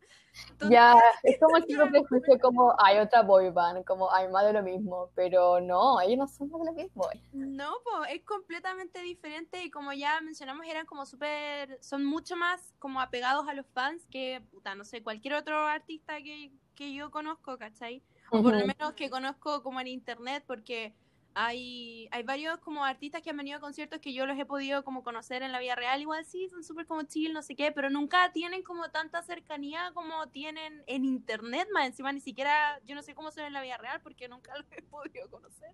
Ya, 0.69 0.95
es 1.21 1.39
como 1.39 1.57
el 1.57 1.65
tipo 1.65 1.85
prejuicio 1.85 2.39
como 2.39 2.73
hay 2.79 2.97
otra 2.97 3.21
boy 3.21 3.51
band, 3.51 3.85
como 3.85 4.11
hay 4.11 4.27
más 4.29 4.45
de 4.45 4.53
lo 4.53 4.63
mismo, 4.63 5.11
pero 5.13 5.61
no, 5.61 6.01
ellos 6.01 6.17
no 6.17 6.27
son 6.27 6.49
más 6.49 6.61
de 6.61 6.65
lo 6.65 6.73
mismo. 6.73 7.07
No, 7.33 7.73
pues 7.83 8.13
es 8.13 8.23
completamente 8.23 9.01
diferente 9.01 9.63
y 9.63 9.69
como 9.69 9.93
ya 9.93 10.19
mencionamos 10.21 10.65
eran 10.65 10.85
como 10.87 11.05
súper, 11.05 11.77
son 11.81 12.03
mucho 12.03 12.35
más 12.35 12.73
como 12.79 12.99
apegados 12.99 13.47
a 13.47 13.53
los 13.53 13.67
fans 13.67 14.07
que, 14.09 14.41
puta, 14.51 14.73
no 14.73 14.85
sé, 14.85 15.03
cualquier 15.03 15.35
otro 15.35 15.67
artista 15.67 16.17
que, 16.17 16.51
que 16.73 16.93
yo 16.93 17.11
conozco, 17.11 17.57
¿cachai? 17.57 18.01
O 18.29 18.41
por 18.41 18.53
lo 18.53 18.65
menos 18.65 18.93
que 18.95 19.09
conozco 19.09 19.61
como 19.63 19.79
en 19.79 19.87
internet 19.87 20.43
porque 20.47 20.93
hay, 21.35 22.07
hay 22.11 22.23
varios 22.23 22.59
como 22.59 22.85
artistas 22.85 23.21
que 23.21 23.31
han 23.31 23.37
venido 23.37 23.57
a 23.57 23.61
conciertos 23.61 23.99
que 23.99 24.13
yo 24.13 24.25
los 24.25 24.37
he 24.37 24.45
podido 24.45 24.83
como 24.83 25.03
conocer 25.03 25.41
en 25.41 25.51
la 25.51 25.59
vida 25.59 25.75
real, 25.75 25.99
igual 26.01 26.25
sí, 26.25 26.47
son 26.49 26.63
súper 26.63 26.85
como 26.85 27.03
chill, 27.03 27.33
no 27.33 27.41
sé 27.41 27.55
qué, 27.55 27.71
pero 27.71 27.89
nunca 27.89 28.31
tienen 28.31 28.63
como 28.63 28.89
tanta 28.89 29.21
cercanía 29.23 29.91
como 29.93 30.27
tienen 30.27 30.83
en 30.87 31.05
internet, 31.05 31.67
más 31.73 31.87
encima 31.87 32.11
ni 32.11 32.19
siquiera, 32.21 32.79
yo 32.85 32.95
no 32.95 33.01
sé 33.01 33.15
cómo 33.15 33.31
son 33.31 33.45
en 33.45 33.53
la 33.53 33.61
vida 33.61 33.77
real 33.77 33.99
porque 34.01 34.27
nunca 34.27 34.53
los 34.57 34.65
he 34.71 34.81
podido 34.83 35.29
conocer. 35.29 35.71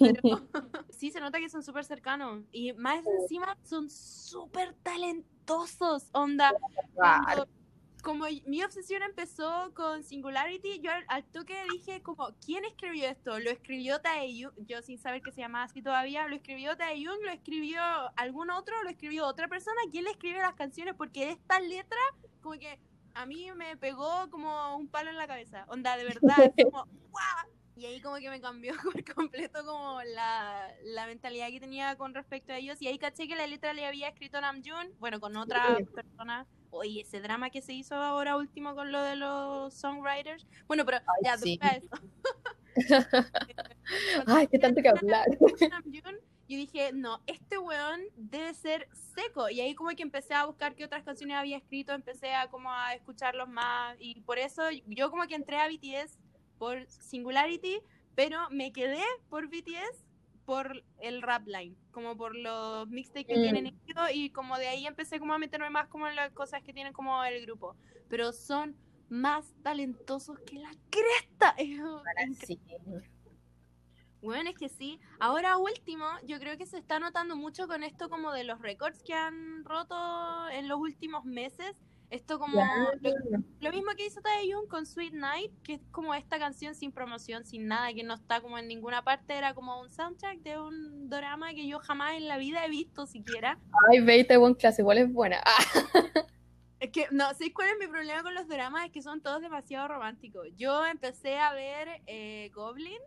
Pero 0.00 0.20
sí, 0.90 1.10
se 1.10 1.20
nota 1.20 1.38
que 1.38 1.48
son 1.48 1.62
súper 1.62 1.84
cercanos. 1.84 2.42
Y 2.52 2.72
más 2.74 3.04
encima 3.06 3.56
son 3.64 3.90
súper 3.90 4.74
talentosos. 4.82 6.08
Onda, 6.12 6.52
cuando- 6.94 7.46
como 8.08 8.24
mi 8.46 8.62
obsesión 8.62 9.02
empezó 9.02 9.70
con 9.74 10.02
Singularity, 10.02 10.80
yo 10.80 10.90
al, 10.90 11.04
al 11.08 11.24
toque 11.24 11.54
dije 11.70 12.00
como, 12.00 12.30
¿quién 12.42 12.64
escribió 12.64 13.06
esto? 13.06 13.38
Lo 13.38 13.50
escribió 13.50 14.00
Taeyong, 14.00 14.54
yo 14.66 14.80
sin 14.80 14.96
saber 14.96 15.20
que 15.20 15.30
se 15.30 15.42
llamaba 15.42 15.64
así 15.66 15.82
todavía, 15.82 16.26
lo 16.26 16.34
escribió 16.34 16.74
Taeyong, 16.74 17.22
lo 17.22 17.30
escribió 17.30 17.82
algún 18.16 18.48
otro, 18.48 18.82
lo 18.82 18.88
escribió 18.88 19.26
otra 19.26 19.46
persona, 19.46 19.76
¿quién 19.90 20.04
le 20.04 20.12
escribió 20.12 20.38
las 20.38 20.54
canciones? 20.54 20.94
Porque 20.94 21.32
esta 21.32 21.60
letra, 21.60 21.98
como 22.40 22.58
que 22.58 22.80
a 23.12 23.26
mí 23.26 23.52
me 23.54 23.76
pegó 23.76 24.30
como 24.30 24.78
un 24.78 24.88
palo 24.88 25.10
en 25.10 25.18
la 25.18 25.26
cabeza. 25.26 25.66
Onda, 25.68 25.94
de 25.98 26.04
verdad, 26.04 26.38
es 26.56 26.64
como, 26.64 26.86
¡guau! 27.10 27.57
Y 27.78 27.86
ahí 27.86 28.00
como 28.00 28.16
que 28.16 28.28
me 28.28 28.40
cambió 28.40 28.72
por 28.82 29.14
completo 29.14 29.64
como 29.64 30.02
la, 30.02 30.68
la 30.84 31.06
mentalidad 31.06 31.48
que 31.48 31.60
tenía 31.60 31.96
con 31.96 32.12
respecto 32.14 32.52
a 32.52 32.56
ellos. 32.56 32.80
Y 32.82 32.88
ahí 32.88 32.98
caché 32.98 33.28
que 33.28 33.36
la 33.36 33.46
letra 33.46 33.72
le 33.72 33.86
había 33.86 34.08
escrito 34.08 34.40
Namjoon, 34.40 34.92
bueno, 34.98 35.20
con 35.20 35.36
otra 35.36 35.76
Sí. 35.76 35.84
persona. 35.84 36.46
Oye, 36.70 37.00
ese 37.02 37.20
drama 37.20 37.50
que 37.50 37.62
se 37.62 37.72
hizo 37.72 37.94
ahora 37.94 38.36
último 38.36 38.74
con 38.74 38.92
lo 38.92 39.02
de 39.02 39.16
los 39.16 39.72
songwriters. 39.74 40.46
Bueno, 40.66 40.84
pero 40.84 40.98
Ay, 40.98 41.22
ya, 41.24 41.38
sí. 41.38 41.58
eso. 41.62 41.88
Ay, 44.26 44.46
qué 44.48 44.58
tanto 44.58 44.82
que 44.82 44.88
hablar. 44.88 45.26
Namjoon, 45.70 46.16
yo 46.48 46.56
dije, 46.56 46.92
no, 46.92 47.20
este 47.26 47.58
weón 47.58 48.00
debe 48.16 48.52
ser 48.54 48.88
seco. 49.14 49.48
Y 49.50 49.60
ahí 49.60 49.74
como 49.74 49.90
que 49.90 50.02
empecé 50.02 50.34
a 50.34 50.44
buscar 50.46 50.74
qué 50.74 50.84
otras 50.84 51.04
canciones 51.04 51.36
había 51.36 51.56
escrito, 51.56 51.92
empecé 51.92 52.34
a 52.34 52.48
como 52.48 52.70
a 52.72 52.94
escucharlos 52.94 53.48
más. 53.48 53.96
Y 54.00 54.20
por 54.22 54.38
eso 54.38 54.62
yo 54.86 55.10
como 55.10 55.26
que 55.26 55.34
entré 55.34 55.56
a 55.58 55.68
BTS 55.68 56.18
por 56.58 56.86
Singularity, 56.88 57.80
pero 58.14 58.48
me 58.50 58.72
quedé 58.72 59.02
por 59.28 59.48
BTS 59.48 60.04
por 60.44 60.82
el 61.00 61.20
rap 61.22 61.46
line, 61.46 61.76
como 61.90 62.16
por 62.16 62.34
los 62.34 62.88
mixtapes 62.88 63.26
que 63.26 63.36
Mm. 63.36 63.42
tienen 63.42 63.66
escrito 63.66 64.00
y 64.12 64.30
como 64.30 64.56
de 64.56 64.68
ahí 64.68 64.86
empecé 64.86 65.18
como 65.18 65.34
a 65.34 65.38
meterme 65.38 65.68
más 65.70 65.88
como 65.88 66.08
en 66.08 66.16
las 66.16 66.32
cosas 66.32 66.62
que 66.62 66.72
tienen 66.72 66.92
como 66.94 67.22
el 67.24 67.42
grupo. 67.44 67.76
Pero 68.08 68.32
son 68.32 68.74
más 69.10 69.54
talentosos 69.62 70.38
que 70.40 70.58
la 70.58 70.70
cresta. 70.90 71.54
Sí. 72.46 72.58
Bueno, 74.20 74.50
es 74.50 74.56
que 74.56 74.68
sí. 74.68 74.98
Ahora 75.20 75.58
último, 75.58 76.04
yo 76.24 76.40
creo 76.40 76.56
que 76.58 76.66
se 76.66 76.78
está 76.78 76.98
notando 76.98 77.36
mucho 77.36 77.68
con 77.68 77.84
esto 77.84 78.08
como 78.08 78.32
de 78.32 78.42
los 78.44 78.60
récords 78.60 79.02
que 79.04 79.14
han 79.14 79.64
roto 79.64 80.48
en 80.50 80.66
los 80.66 80.78
últimos 80.80 81.24
meses. 81.24 81.76
Esto 82.10 82.38
como 82.38 82.54
lo, 83.02 83.10
lo 83.60 83.70
mismo 83.70 83.90
que 83.96 84.06
hizo 84.06 84.22
Taeyong 84.22 84.66
con 84.66 84.86
Sweet 84.86 85.12
Night, 85.12 85.52
que 85.62 85.74
es 85.74 85.80
como 85.90 86.14
esta 86.14 86.38
canción 86.38 86.74
sin 86.74 86.90
promoción, 86.90 87.44
sin 87.44 87.66
nada, 87.66 87.92
que 87.92 88.02
no 88.02 88.14
está 88.14 88.40
como 88.40 88.56
en 88.56 88.66
ninguna 88.66 89.04
parte, 89.04 89.34
era 89.34 89.52
como 89.52 89.78
un 89.80 89.90
soundtrack 89.90 90.38
de 90.38 90.58
un 90.58 91.10
drama 91.10 91.52
que 91.52 91.66
yo 91.68 91.78
jamás 91.80 92.14
en 92.14 92.26
la 92.26 92.38
vida 92.38 92.64
he 92.64 92.70
visto 92.70 93.06
siquiera. 93.06 93.58
Ay, 93.90 94.00
ve 94.00 94.24
Taiwan 94.24 94.54
Class, 94.54 94.78
igual 94.78 94.98
es 94.98 95.12
buena. 95.12 95.42
Ah, 95.44 96.24
Es 96.80 96.90
que, 96.90 97.06
no, 97.10 97.24
¿sabes 97.30 97.52
cuál 97.52 97.68
es 97.70 97.78
mi 97.80 97.88
problema 97.88 98.22
con 98.22 98.34
los 98.34 98.46
dramas? 98.46 98.86
Es 98.86 98.92
que 98.92 99.02
son 99.02 99.20
todos 99.20 99.40
demasiado 99.40 99.88
románticos. 99.88 100.46
Yo 100.56 100.86
empecé 100.86 101.36
a 101.36 101.52
ver 101.52 102.02
eh, 102.06 102.50
Goblin 102.54 103.00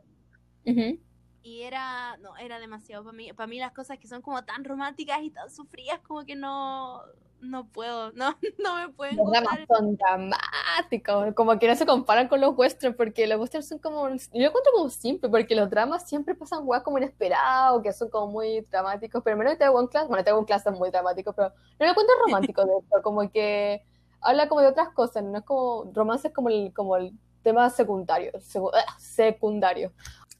y 1.41 1.61
era, 1.61 2.17
no, 2.17 2.35
era 2.37 2.59
demasiado 2.59 3.05
para 3.05 3.15
mí. 3.15 3.31
Para 3.33 3.47
mí 3.47 3.59
las 3.59 3.71
cosas 3.71 3.97
que 3.97 4.07
son 4.07 4.21
como 4.21 4.43
tan 4.43 4.65
románticas 4.65 5.19
y 5.23 5.31
tan 5.31 5.49
sufridas 5.49 5.99
como 6.01 6.25
que 6.25 6.35
no, 6.35 7.01
no 7.41 7.67
puedo, 7.71 8.11
no, 8.13 8.37
no 8.59 8.75
me 8.75 8.89
pueden 8.93 9.15
Los 9.17 9.25
gustar. 9.25 9.67
son 9.67 9.97
dramáticos, 9.97 11.33
como 11.35 11.59
que 11.59 11.67
no 11.67 11.75
se 11.75 11.85
comparan 11.85 12.29
con 12.29 12.39
los 12.39 12.57
westerns, 12.57 12.95
porque 12.95 13.27
los 13.27 13.39
westerns 13.41 13.67
son 13.67 13.79
como, 13.79 14.07
yo 14.09 14.15
lo 14.33 14.47
encuentro 14.47 14.71
como 14.73 14.89
simple, 14.89 15.27
porque 15.29 15.53
los 15.53 15.69
dramas 15.69 16.07
siempre 16.07 16.33
pasan 16.33 16.61
weas 16.63 16.81
como 16.83 16.97
inesperados, 16.97 17.81
que 17.83 17.91
son 17.91 18.09
como 18.09 18.27
muy 18.31 18.61
dramáticos, 18.71 19.21
pero 19.23 19.35
menos 19.35 19.57
Taiwan 19.57 19.87
Class, 19.87 20.07
bueno, 20.07 20.23
Taiwan 20.23 20.45
Class 20.45 20.65
es 20.65 20.73
muy 20.79 20.91
dramático, 20.91 21.33
pero 21.33 21.49
no 21.79 21.85
lo 21.85 21.91
encuentro 21.91 22.15
romántico 22.23 22.65
de 22.65 22.71
esto, 22.79 23.01
como 23.03 23.29
que 23.29 23.83
habla 24.21 24.47
como 24.47 24.61
de 24.61 24.67
otras 24.67 24.89
cosas, 24.93 25.21
no 25.23 25.37
es 25.39 25.43
como, 25.43 25.91
romance 25.93 26.29
es 26.29 26.33
como 26.33 26.47
el, 26.49 26.71
como 26.73 26.95
el 26.95 27.11
tema 27.43 27.69
secundario, 27.69 28.31
secu- 28.33 28.71
ah, 28.73 28.95
secundario. 28.99 29.91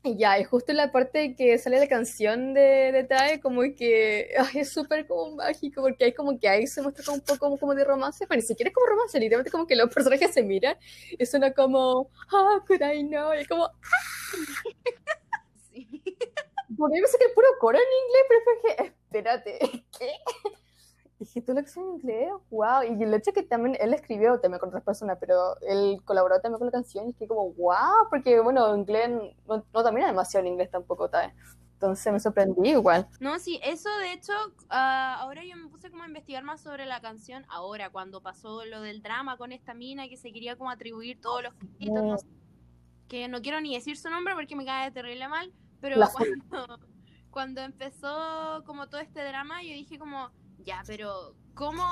Y 0.03 0.17
ya, 0.17 0.39
y 0.39 0.43
justo 0.43 0.71
en 0.71 0.77
la 0.77 0.91
parte 0.91 1.35
que 1.35 1.57
sale 1.57 1.79
la 1.79 1.87
canción 1.87 2.53
de, 2.53 2.91
de 2.91 3.03
Tae, 3.03 3.39
como 3.39 3.61
que 3.75 4.29
ay, 4.37 4.59
es 4.61 4.71
súper 4.73 5.05
como 5.07 5.35
mágico, 5.35 5.81
porque 5.81 6.05
hay 6.05 6.13
como 6.13 6.39
que 6.39 6.47
ahí 6.49 6.67
se 6.67 6.81
muestra 6.81 7.03
como 7.05 7.17
un 7.17 7.21
poco 7.23 7.39
como, 7.39 7.57
como 7.59 7.75
de 7.75 7.83
romance, 7.83 8.25
pero 8.27 8.39
ni 8.41 8.45
siquiera 8.47 8.69
es 8.69 8.75
como 8.75 8.87
romance, 8.87 9.19
literalmente 9.19 9.51
como 9.51 9.67
que 9.67 9.75
los 9.75 9.93
personajes 9.93 10.33
se 10.33 10.43
miran 10.43 10.75
y 11.17 11.25
suena 11.25 11.53
como, 11.53 12.09
ah, 12.31 12.59
could 12.67 12.81
I 12.81 13.03
know, 13.03 13.33
y 13.39 13.45
como, 13.45 13.69
Sí. 15.71 15.87
porque 16.77 16.97
yo 16.97 17.03
pensé 17.03 17.17
que 17.17 17.25
el 17.25 17.33
puro 17.33 17.47
coro 17.59 17.77
en 17.77 17.83
inglés, 18.03 18.25
pero 18.27 18.41
fue 18.43 18.75
que, 18.75 18.83
espérate, 18.87 19.59
¿qué? 19.97 20.11
Dije, 21.21 21.39
¿tú 21.39 21.53
lo 21.53 21.61
que 21.61 21.69
es 21.69 21.77
en 21.77 21.83
inglés? 21.83 22.31
Wow, 22.49 22.81
y 22.81 23.03
el 23.03 23.13
hecho 23.13 23.31
que 23.31 23.43
también 23.43 23.77
él 23.79 23.93
escribió 23.93 24.39
también 24.39 24.59
con 24.59 24.69
otras 24.69 24.83
personas, 24.83 25.19
pero 25.19 25.55
él 25.61 26.01
colaboró 26.03 26.41
también 26.41 26.57
con 26.57 26.65
la 26.65 26.71
canción, 26.71 27.09
y 27.09 27.13
que 27.13 27.27
como, 27.27 27.53
wow, 27.53 28.09
porque 28.09 28.39
bueno, 28.39 28.75
inglés 28.75 29.11
no, 29.47 29.63
no 29.71 29.83
domina 29.83 30.07
demasiado 30.07 30.43
el 30.43 30.51
inglés 30.51 30.71
tampoco, 30.71 31.09
Tae. 31.09 31.31
Entonces 31.73 32.11
me 32.11 32.19
sorprendí 32.19 32.71
igual. 32.71 33.07
No, 33.19 33.37
sí, 33.37 33.59
eso 33.63 33.89
de 33.99 34.13
hecho, 34.13 34.33
ah, 34.69 35.19
ahora 35.19 35.43
yo 35.43 35.55
me 35.57 35.67
puse 35.67 35.91
como 35.91 36.01
a 36.01 36.07
investigar 36.07 36.43
más 36.43 36.61
sobre 36.61 36.87
la 36.87 37.01
canción, 37.01 37.45
ahora 37.49 37.91
cuando 37.91 38.23
pasó 38.23 38.65
lo 38.65 38.81
del 38.81 39.03
drama 39.03 39.37
con 39.37 39.51
esta 39.51 39.75
mina 39.75 40.09
que 40.09 40.17
se 40.17 40.33
quería 40.33 40.55
como 40.55 40.71
atribuir 40.71 41.21
todos 41.21 41.43
los 41.43 41.53
créditos, 41.53 42.03
no 42.03 42.17
sé, 42.17 42.25
que 43.07 43.27
no 43.27 43.43
quiero 43.43 43.61
ni 43.61 43.75
decir 43.75 43.95
su 43.95 44.09
nombre 44.09 44.33
porque 44.33 44.55
me 44.55 44.65
cae 44.65 44.89
terrible 44.89 45.27
mal, 45.27 45.53
pero 45.81 45.97
La 45.97 46.09
cuando, 46.49 46.79
cuando 47.29 47.61
empezó 47.61 48.63
como 48.65 48.89
todo 48.89 49.01
este 49.01 49.23
drama, 49.23 49.61
yo 49.61 49.69
dije 49.69 49.99
como, 49.99 50.31
ya, 50.63 50.83
pero 50.85 51.35
¿cómo? 51.53 51.83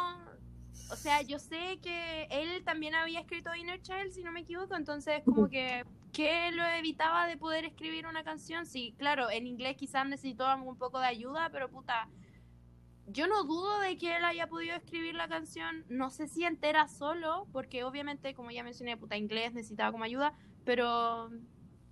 O 0.92 0.96
sea, 0.96 1.22
yo 1.22 1.38
sé 1.40 1.80
que 1.82 2.28
él 2.32 2.64
también 2.64 2.96
había 2.96 3.20
escrito 3.20 3.54
Inner 3.56 3.82
Child, 3.82 4.12
si 4.12 4.24
no 4.24 4.32
me 4.32 4.42
equivoco, 4.42 4.76
entonces 4.76 5.22
como 5.24 5.50
que, 5.50 5.86
¿qué 6.12 6.52
lo 6.52 6.66
evitaba 6.66 7.28
de 7.28 7.38
poder 7.38 7.66
escribir 7.66 8.08
una 8.08 8.24
canción? 8.24 8.66
Sí, 8.66 8.96
claro, 8.98 9.30
en 9.30 9.46
inglés 9.46 9.78
quizás 9.78 10.08
necesitó 10.08 10.46
un 10.56 10.78
poco 10.78 11.00
de 11.00 11.08
ayuda, 11.08 11.50
pero 11.52 11.70
puta, 11.70 12.10
yo 13.08 13.28
no 13.28 13.44
dudo 13.44 13.80
de 13.80 13.98
que 13.98 14.16
él 14.16 14.26
haya 14.26 14.48
podido 14.48 14.76
escribir 14.76 15.16
la 15.16 15.28
canción, 15.28 15.86
no 15.90 16.10
sé 16.10 16.28
si 16.28 16.44
entera 16.44 16.88
solo, 16.88 17.48
porque 17.52 17.84
obviamente, 17.84 18.34
como 18.34 18.52
ya 18.52 18.64
mencioné, 18.64 18.98
puta, 18.98 19.18
inglés 19.18 19.54
necesitaba 19.54 19.92
como 19.92 20.04
ayuda, 20.04 20.34
pero 20.64 21.30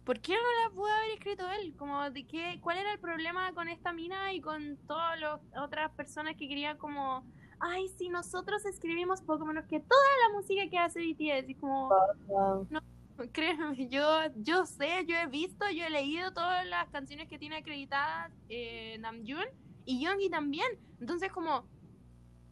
¿por 0.08 0.22
qué 0.22 0.32
no 0.32 0.64
la 0.64 0.74
pudo 0.74 0.88
haber 0.88 1.12
escrito 1.12 1.44
él? 1.52 1.76
Como 1.76 2.10
de 2.10 2.26
qué, 2.26 2.60
¿Cuál 2.62 2.78
era 2.78 2.94
el 2.94 3.00
problema 3.00 3.52
con 3.52 3.68
esta 3.68 3.92
mina 3.92 4.32
y 4.34 4.40
con 4.40 4.78
todas 4.88 5.20
las 5.20 5.42
otras 5.62 5.92
personas 5.92 6.38
que 6.38 6.48
querían 6.48 6.78
como, 6.78 7.26
ay, 7.60 7.90
si 7.90 8.08
nosotros 8.08 8.66
escribimos 8.66 9.22
poco 9.22 9.46
menos 9.46 9.66
que 9.66 9.82
toda 9.82 10.10
la 10.26 10.38
música 10.38 10.70
que 10.70 10.78
hace 10.78 11.02
BTS, 11.02 11.50
y 11.50 11.56
como, 11.56 11.90
Wow. 12.28 12.68
créeme, 13.34 13.90
yo, 13.90 14.08
yo 14.38 14.66
sé, 14.66 15.06
yo 15.06 15.18
he 15.18 15.28
visto, 15.28 15.70
yo 15.72 15.84
he 15.84 15.90
leído 15.90 16.32
todas 16.32 16.66
las 16.66 16.88
canciones 16.88 17.28
que 17.28 17.38
tiene 17.38 17.58
acreditadas 17.58 18.32
eh, 18.48 18.98
Namjoon 19.00 19.48
y 19.84 20.02
Yoongi 20.02 20.30
también, 20.30 20.68
entonces 21.02 21.34
como, 21.34 21.68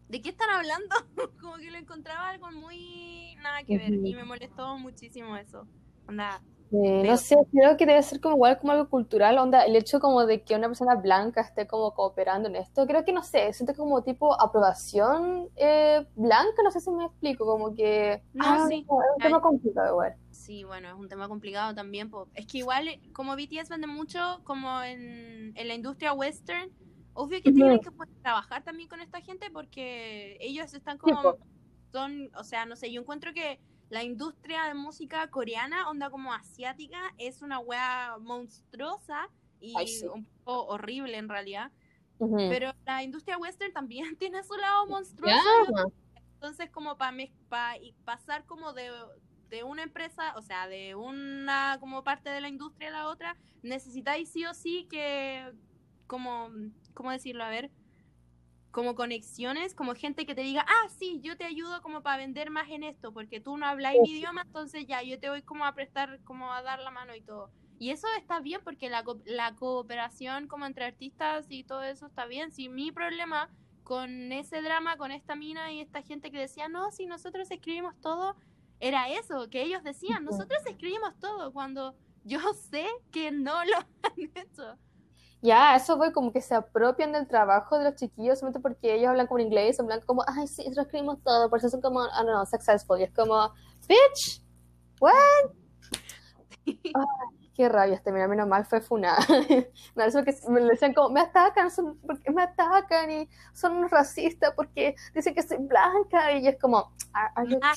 ¿de 0.09 0.21
qué 0.21 0.27
están 0.27 0.49
hablando? 0.49 0.93
como 1.39 1.55
que 1.55 1.71
lo 1.71 1.77
encontraba 1.77 2.31
algo 2.31 2.51
muy 2.51 3.37
nada 3.37 3.63
que 3.63 3.77
ver 3.77 3.93
y 3.93 4.13
me 4.13 4.25
molestó 4.25 4.77
muchísimo 4.77 5.37
eso. 5.37 5.65
Onda, 6.07 6.41
no 6.71 7.17
sé, 7.17 7.35
creo 7.51 7.77
que 7.77 7.85
debe 7.85 8.01
ser 8.03 8.19
como 8.19 8.35
igual 8.35 8.59
como 8.59 8.73
algo 8.73 8.89
cultural, 8.89 9.37
onda, 9.37 9.63
el 9.65 9.75
hecho 9.75 9.99
como 9.99 10.25
de 10.25 10.43
que 10.43 10.55
una 10.55 10.67
persona 10.67 10.95
blanca 10.95 11.41
esté 11.41 11.67
como 11.67 11.93
cooperando 11.93 12.49
en 12.49 12.55
esto, 12.55 12.85
creo 12.85 13.05
que 13.05 13.13
no 13.13 13.23
sé, 13.23 13.53
siento 13.53 13.75
como 13.75 14.03
tipo 14.03 14.39
aprobación 14.41 15.49
eh, 15.55 16.05
blanca, 16.15 16.63
no 16.63 16.71
sé 16.71 16.79
si 16.79 16.91
me 16.91 17.05
explico, 17.05 17.45
como 17.45 17.73
que 17.73 18.21
no, 18.33 18.43
ah, 18.45 18.65
sí. 18.67 18.85
es 18.85 18.89
un 18.89 19.21
tema 19.21 19.41
complicado 19.41 19.91
igual. 19.91 20.15
Sí, 20.31 20.63
bueno, 20.63 20.89
es 20.89 20.93
un 20.95 21.07
tema 21.07 21.27
complicado 21.27 21.73
también. 21.73 22.11
Es 22.33 22.45
que 22.45 22.59
igual, 22.59 22.87
como 23.13 23.35
BTS 23.35 23.69
vende 23.69 23.87
mucho 23.87 24.41
como 24.43 24.81
en, 24.83 25.53
en 25.55 25.67
la 25.67 25.73
industria 25.73 26.13
western, 26.13 26.71
obvio 27.13 27.41
que 27.41 27.51
tienen 27.51 27.79
que 27.79 27.89
trabajar 28.21 28.63
también 28.63 28.89
con 28.89 28.99
esta 28.99 29.21
gente 29.21 29.49
porque 29.49 30.37
ellos 30.39 30.73
están 30.73 30.97
como, 30.97 31.37
son, 31.91 32.29
o 32.35 32.43
sea, 32.43 32.65
no 32.65 32.75
sé, 32.75 32.91
yo 32.91 33.01
encuentro 33.01 33.33
que 33.33 33.59
la 33.89 34.03
industria 34.03 34.63
de 34.65 34.73
música 34.73 35.29
coreana, 35.29 35.89
onda 35.89 36.09
como 36.09 36.33
asiática, 36.33 37.13
es 37.17 37.41
una 37.41 37.59
wea 37.59 38.17
monstruosa 38.19 39.29
y 39.59 39.73
un 40.07 40.25
poco 40.25 40.65
horrible 40.67 41.17
en 41.17 41.29
realidad. 41.29 41.71
Pero 42.17 42.73
la 42.85 43.03
industria 43.03 43.37
western 43.37 43.73
también 43.73 44.15
tiene 44.19 44.43
su 44.43 44.55
lado 44.55 44.87
monstruoso. 44.87 45.91
Entonces, 46.35 46.69
como 46.69 46.97
para 46.97 47.15
pasar 48.03 48.45
como 48.45 48.73
de, 48.73 48.91
de, 49.49 49.63
una 49.63 49.83
empresa, 49.83 50.33
o 50.35 50.41
sea, 50.41 50.67
de 50.67 50.95
una 50.95 51.77
como 51.79 52.03
parte 52.03 52.29
de 52.29 52.41
la 52.41 52.49
industria 52.49 52.89
a 52.89 52.91
la 52.91 53.07
otra, 53.07 53.37
necesitáis 53.63 54.29
sí 54.29 54.45
o 54.45 54.53
sí 54.53 54.87
que, 54.89 55.51
como, 56.07 56.49
¿cómo 56.93 57.11
decirlo? 57.11 57.43
A 57.43 57.49
ver, 57.49 57.71
como 58.75 58.93
conexiones, 58.93 59.73
como 59.73 59.95
gente 59.95 60.25
que 60.25 60.35
te 60.35 60.41
diga, 60.41 60.65
ah, 60.67 60.89
sí, 60.89 61.21
yo 61.23 61.37
te 61.37 61.45
ayudo 61.45 61.81
como 61.81 62.03
para 62.03 62.17
vender 62.17 62.49
más 62.49 62.69
en 62.69 62.83
esto, 62.83 63.13
porque 63.13 63.39
tú 63.39 63.55
no 63.55 63.65
hablas 63.65 63.93
mi 64.01 64.11
idioma, 64.11 64.41
entonces 64.41 64.85
ya, 64.85 65.01
yo 65.01 65.17
te 65.17 65.29
voy 65.29 65.43
como 65.43 65.63
a 65.63 65.73
prestar, 65.73 66.19
como 66.25 66.51
a 66.51 66.61
dar 66.61 66.79
la 66.79 66.91
mano 66.91 67.15
y 67.15 67.21
todo. 67.21 67.49
Y 67.79 67.91
eso 67.91 68.05
está 68.19 68.41
bien 68.41 68.59
porque 68.65 68.89
la, 68.89 69.05
la 69.23 69.55
cooperación 69.55 70.49
como 70.49 70.65
entre 70.65 70.83
artistas 70.83 71.45
y 71.47 71.63
todo 71.63 71.83
eso 71.83 72.07
está 72.07 72.25
bien. 72.25 72.51
Si 72.51 72.67
mi 72.67 72.91
problema 72.91 73.49
con 73.85 74.33
ese 74.33 74.61
drama, 74.61 74.97
con 74.97 75.13
esta 75.13 75.37
mina 75.37 75.71
y 75.71 75.79
esta 75.79 76.01
gente 76.01 76.29
que 76.29 76.39
decía, 76.39 76.67
no, 76.67 76.91
si 76.91 77.05
nosotros 77.05 77.49
escribimos 77.51 77.95
todo, 78.01 78.35
era 78.81 79.07
eso, 79.07 79.49
que 79.49 79.61
ellos 79.61 79.85
decían, 79.85 80.25
nosotros 80.25 80.59
escribimos 80.65 81.17
todo, 81.21 81.53
cuando 81.53 81.95
yo 82.25 82.39
sé 82.69 82.87
que 83.13 83.31
no 83.31 83.63
lo 83.63 83.77
han 84.03 84.31
hecho. 84.35 84.77
Ya, 85.45 85.75
eso 85.75 85.95
fue 85.97 86.11
como 86.11 86.31
que 86.33 86.41
se 86.41 86.55
apropian 86.55 87.11
del 87.11 87.27
trabajo 87.27 87.77
de 87.77 87.85
los 87.85 87.95
chiquillos 87.95 88.39
solamente 88.39 88.59
porque 88.59 88.95
ellos 88.95 89.09
hablan 89.09 89.27
como 89.27 89.39
inglés, 89.41 89.79
hablan 89.79 90.01
como, 90.01 90.23
ay, 90.27 90.47
sí, 90.47 90.63
lo 90.75 90.81
escribimos 90.81 91.21
todo, 91.23 91.51
por 91.51 91.59
eso 91.59 91.69
son 91.69 91.81
como, 91.81 92.03
I 92.03 92.09
don't 92.17 92.29
know, 92.29 92.45
successful. 92.47 92.99
Y 92.99 93.03
es 93.03 93.13
como, 93.13 93.53
bitch, 93.87 94.41
what? 94.99 95.51
qué 97.55 97.69
rabia 97.69 97.95
este, 97.95 98.11
mira, 98.11 98.27
menos 98.27 98.47
mal 98.47 98.65
fue 98.65 98.81
Funa. 98.81 99.15
me 99.95 100.23
que 100.25 100.35
me 100.49 100.61
decían 100.61 100.93
como, 100.93 101.09
me 101.09 101.21
atacan, 101.21 101.71
son, 101.71 101.97
porque 102.05 102.29
me 102.31 102.43
atacan 102.43 103.09
y 103.09 103.29
son 103.53 103.77
unos 103.77 103.91
racistas 103.91 104.53
porque 104.55 104.95
dicen 105.13 105.33
que 105.33 105.41
soy 105.41 105.57
blanca 105.57 106.33
y 106.33 106.47
es 106.47 106.59
como, 106.59 106.91
ah, 107.13 107.31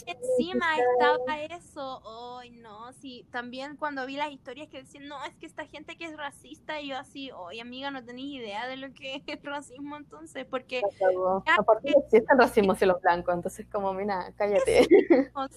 encima 0.07 0.77
estaba 0.77 1.39
eso, 1.43 2.03
ay 2.41 2.51
no, 2.51 2.93
sí, 2.95 3.27
también 3.31 3.77
cuando 3.77 4.05
vi 4.05 4.17
las 4.17 4.33
historias 4.33 4.69
que 4.69 4.83
decían, 4.83 5.07
no, 5.07 5.25
es 5.25 5.35
que 5.37 5.47
esta 5.47 5.65
gente 5.67 5.97
que 5.97 6.07
es 6.07 6.17
racista 6.17 6.81
y 6.81 6.89
yo 6.89 6.99
así, 6.99 7.31
oye 7.31 7.61
amiga, 7.61 7.91
no 7.91 8.05
tenéis 8.05 8.41
idea 8.41 8.67
de 8.67 8.77
lo 8.77 8.93
que 8.93 9.23
es 9.27 9.43
racismo 9.43 9.97
entonces, 9.97 10.45
porque... 10.45 10.83
Aparte 11.57 11.91
existe 11.91 12.33
el 12.33 12.39
racismo 12.39 12.73
hacia 12.73 12.89
los 12.89 13.01
blancos, 13.01 13.35
entonces 13.35 13.67
como, 13.71 13.93
mira, 13.95 14.33
cállate. 14.37 14.89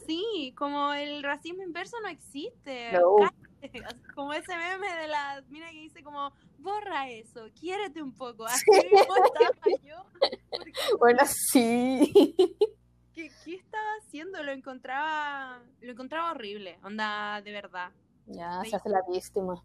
sí, 0.05 0.53
como 0.57 0.93
el 0.93 1.23
racismo 1.23 1.63
inverso 1.63 1.97
no 2.01 2.07
existe. 2.07 2.91
como 4.15 4.33
ese 4.33 4.55
meme 4.55 4.93
de 4.97 5.07
la 5.07 5.43
mina 5.49 5.69
que 5.69 5.81
dice 5.81 6.03
como, 6.03 6.31
borra 6.59 7.09
eso, 7.09 7.47
quiérete 7.59 8.01
un 8.01 8.13
poco, 8.13 8.45
así 8.45 8.63
estaba 8.69 9.77
yo. 9.83 10.05
Bueno, 10.99 11.19
sí. 11.25 12.11
¿Qué, 13.13 13.29
¿Qué, 13.43 13.55
estaba 13.55 13.91
haciendo? 13.99 14.41
Lo 14.43 14.51
encontraba, 14.51 15.61
lo 15.81 15.91
encontraba 15.91 16.31
horrible, 16.31 16.79
onda, 16.83 17.41
de 17.41 17.51
verdad. 17.51 17.91
Ya, 18.27 18.63
se 18.63 18.75
hace 18.75 18.89
la 18.89 19.01
víctima. 19.09 19.61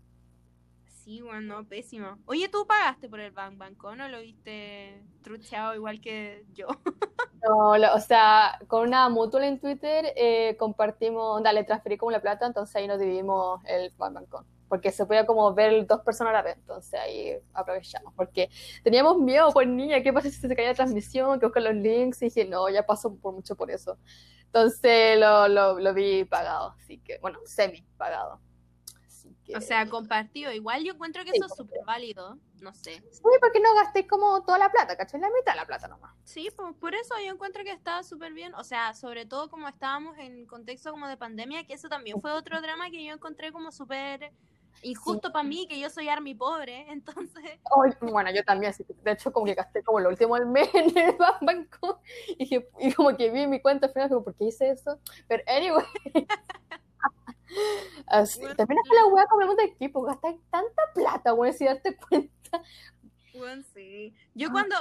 Sí, 1.07 1.21
bueno, 1.23 1.64
pésimo. 1.69 2.19
Oye, 2.27 2.49
¿tú 2.49 2.66
pagaste 2.66 3.09
por 3.09 3.21
el 3.21 3.31
Bank 3.31 3.57
Banco? 3.57 3.95
¿No 3.95 4.09
lo 4.09 4.21
viste 4.21 5.05
trucheado 5.23 5.73
igual 5.77 6.01
que 6.01 6.45
yo? 6.53 6.66
No, 7.42 7.75
o 7.95 8.01
sea, 8.01 8.59
con 8.66 8.88
una 8.88 9.09
mutua 9.09 9.47
en 9.47 9.61
Twitter 9.61 10.12
eh, 10.16 10.57
compartimos, 10.59 11.40
dale, 11.45 11.62
transferí 11.62 11.97
como 11.97 12.11
la 12.11 12.21
plata, 12.21 12.45
entonces 12.45 12.75
ahí 12.75 12.88
nos 12.88 12.99
dividimos 12.99 13.61
el 13.66 13.92
Bank 13.97 14.14
Banco. 14.14 14.45
Porque 14.69 14.90
se 14.90 15.07
podía 15.07 15.27
como 15.27 15.55
ver 15.55 15.87
dos 15.87 16.01
personas 16.01 16.33
a 16.33 16.38
la 16.38 16.42
vez, 16.42 16.57
entonces 16.57 16.99
ahí 16.99 17.38
aprovechamos. 17.53 18.12
Porque 18.16 18.51
teníamos 18.83 19.19
miedo, 19.19 19.53
pues 19.53 19.69
niña, 19.69 20.03
¿qué 20.03 20.12
pasa 20.12 20.29
si 20.29 20.40
se 20.40 20.57
caía 20.57 20.71
la 20.71 20.75
transmisión? 20.75 21.38
Que 21.38 21.47
buscan 21.47 21.64
los 21.64 21.75
links, 21.75 22.21
y 22.23 22.25
dije, 22.25 22.47
no, 22.47 22.69
ya 22.69 22.85
pasó 22.85 23.14
por 23.14 23.33
mucho 23.33 23.55
por 23.55 23.71
eso. 23.71 23.97
Entonces 24.47 25.16
lo, 25.21 25.47
lo, 25.47 25.79
lo 25.79 25.95
vi 25.95 26.25
pagado, 26.25 26.75
así 26.81 26.99
que, 26.99 27.19
bueno, 27.21 27.38
semi 27.45 27.85
pagado. 27.97 28.40
O 29.55 29.61
sea, 29.61 29.89
compartido. 29.89 30.53
Igual 30.53 30.85
yo 30.85 30.93
encuentro 30.95 31.25
que 31.25 31.31
eso 31.31 31.47
es 31.47 31.55
súper 31.55 31.81
válido. 31.85 32.39
No 32.61 32.73
sé. 32.73 33.03
Sí, 33.11 33.23
porque 33.41 33.61
no 33.61 33.75
gasté 33.75 34.07
como 34.07 34.43
toda 34.45 34.59
la 34.59 34.71
plata, 34.71 34.97
¿cachai? 34.97 35.21
La 35.21 35.29
mitad 35.29 35.53
de 35.53 35.59
la 35.59 35.67
plata 35.67 35.89
nomás. 35.89 36.15
Sí, 36.25 36.49
pues 36.57 36.75
por 36.75 36.95
eso 36.95 37.15
yo 37.25 37.33
encuentro 37.33 37.63
que 37.65 37.71
estaba 37.71 38.03
súper 38.03 38.33
bien. 38.33 38.55
O 38.55 38.65
sea, 38.65 38.95
sobre 38.95 39.27
todo 39.27 39.49
como 39.51 39.69
estábamos 39.69 40.19
en 40.19 40.47
contexto 40.47 40.91
como 40.91 41.07
de 41.07 41.17
pandemia, 41.17 41.67
que 41.67 41.75
eso 41.75 41.89
también 41.89 42.21
fue 42.21 42.33
otro 42.33 42.61
drama 42.61 42.91
que 42.91 43.05
yo 43.05 43.13
encontré 43.13 43.53
como 43.53 43.71
súper 43.71 44.33
injusto 44.83 45.33
para 45.33 45.43
mí, 45.43 45.67
que 45.69 45.79
yo 45.79 45.91
soy 45.91 46.09
army 46.09 46.35
pobre, 46.35 46.87
entonces... 46.91 47.59
bueno, 48.01 48.31
yo 48.31 48.45
también, 48.45 48.75
de 49.03 49.13
hecho 49.13 49.33
como 49.33 49.47
que 49.47 49.55
gasté 49.55 49.83
como 49.83 50.01
lo 50.01 50.09
último 50.09 50.37
del 50.37 50.47
mes 50.47 50.69
en 50.75 50.97
el 50.97 51.17
banco 51.41 52.01
y, 52.29 52.57
y 52.79 52.93
como 52.93 53.17
que 53.17 53.31
vi 53.31 53.47
mi 53.47 53.61
cuenta 53.61 53.87
al 53.87 53.93
final, 53.93 54.09
como, 54.09 54.25
¿por 54.25 54.35
qué 54.35 54.45
hice 54.47 54.71
eso? 54.71 55.01
Pero 55.29 55.43
anyway... 55.47 55.85
Así, 58.17 58.41
también 58.57 58.81
es 58.85 58.91
la 58.95 59.07
weá 59.07 59.27
con 59.27 59.43
el 59.43 59.61
equipo, 59.61 60.03
gastar 60.03 60.35
tanta 60.51 60.83
plata, 60.95 61.35
weón, 61.35 61.55
si 61.55 61.65
darte 61.65 61.97
cuenta. 62.09 62.63
Bueno, 63.35 63.63
sí. 63.75 64.15
Yo 64.35 64.49
ah. 64.49 64.53
cuando 64.53 64.77